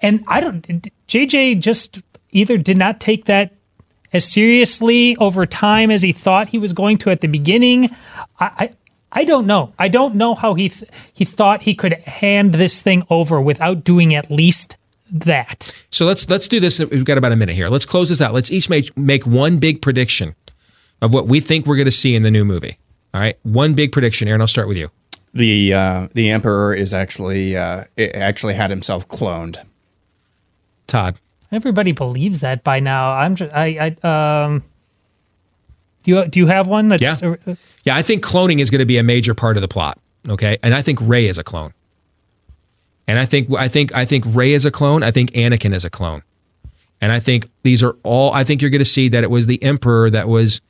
[0.00, 0.88] and I don't.
[1.08, 3.52] JJ just either did not take that
[4.14, 7.90] as seriously over time as he thought he was going to at the beginning.
[8.40, 8.50] I.
[8.56, 8.74] I
[9.16, 9.72] I don't know.
[9.78, 13.84] I don't know how he th- he thought he could hand this thing over without
[13.84, 14.76] doing at least
[15.08, 15.72] that.
[15.90, 16.80] So let's let's do this.
[16.80, 17.68] We've got about a minute here.
[17.68, 18.34] Let's close this out.
[18.34, 20.34] Let's each make make one big prediction
[21.00, 22.76] of what we think we're going to see in the new movie.
[23.12, 24.26] All right, one big prediction.
[24.26, 24.90] Aaron, I'll start with you.
[25.32, 29.58] The uh, the emperor is actually uh, actually had himself cloned.
[30.88, 31.20] Todd.
[31.54, 33.12] Everybody believes that by now.
[33.12, 34.62] I'm just I I um.
[36.02, 37.36] Do you do you have one that's Yeah.
[37.84, 39.98] Yeah, I think cloning is going to be a major part of the plot.
[40.28, 41.72] Okay, and I think Rey is a clone.
[43.06, 45.02] And I think I think I think Rey is a clone.
[45.02, 46.22] I think Anakin is a clone.
[47.00, 48.32] And I think these are all.
[48.32, 50.60] I think you're going to see that it was the Emperor that was.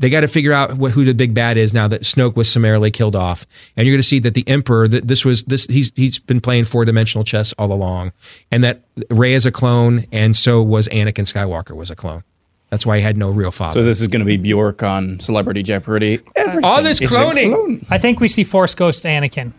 [0.00, 2.50] They got to figure out what, who the big bad is now that Snoke was
[2.50, 3.46] summarily killed off,
[3.76, 6.40] and you're going to see that the Emperor that this was this he's he's been
[6.40, 8.12] playing four dimensional chess all along,
[8.50, 12.24] and that Rey is a clone, and so was Anakin Skywalker was a clone.
[12.70, 13.74] That's why he had no real father.
[13.74, 16.20] So this is going to be Bjork on Celebrity Jeopardy.
[16.62, 17.52] all this is cloning.
[17.54, 17.84] clone.
[17.90, 19.52] I think we see Force Ghost Anakin,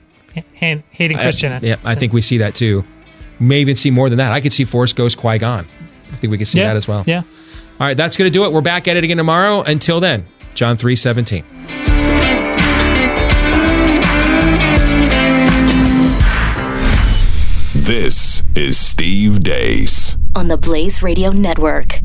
[0.60, 1.64] Han- Hayden Christensen.
[1.64, 2.84] I, yeah, I think we see that too.
[3.40, 4.32] May even see more than that.
[4.32, 5.68] I could see Force Ghost Qui Gon.
[6.12, 7.04] I think we could see Yeah, that as well.
[7.06, 7.22] yeah.
[7.80, 8.52] All right, that's going to do it.
[8.52, 9.62] We're back at it again tomorrow.
[9.64, 11.44] Until then, John three seventeen.
[17.74, 20.16] This is Steve Deace.
[20.36, 22.00] on the Blaze Radio Network.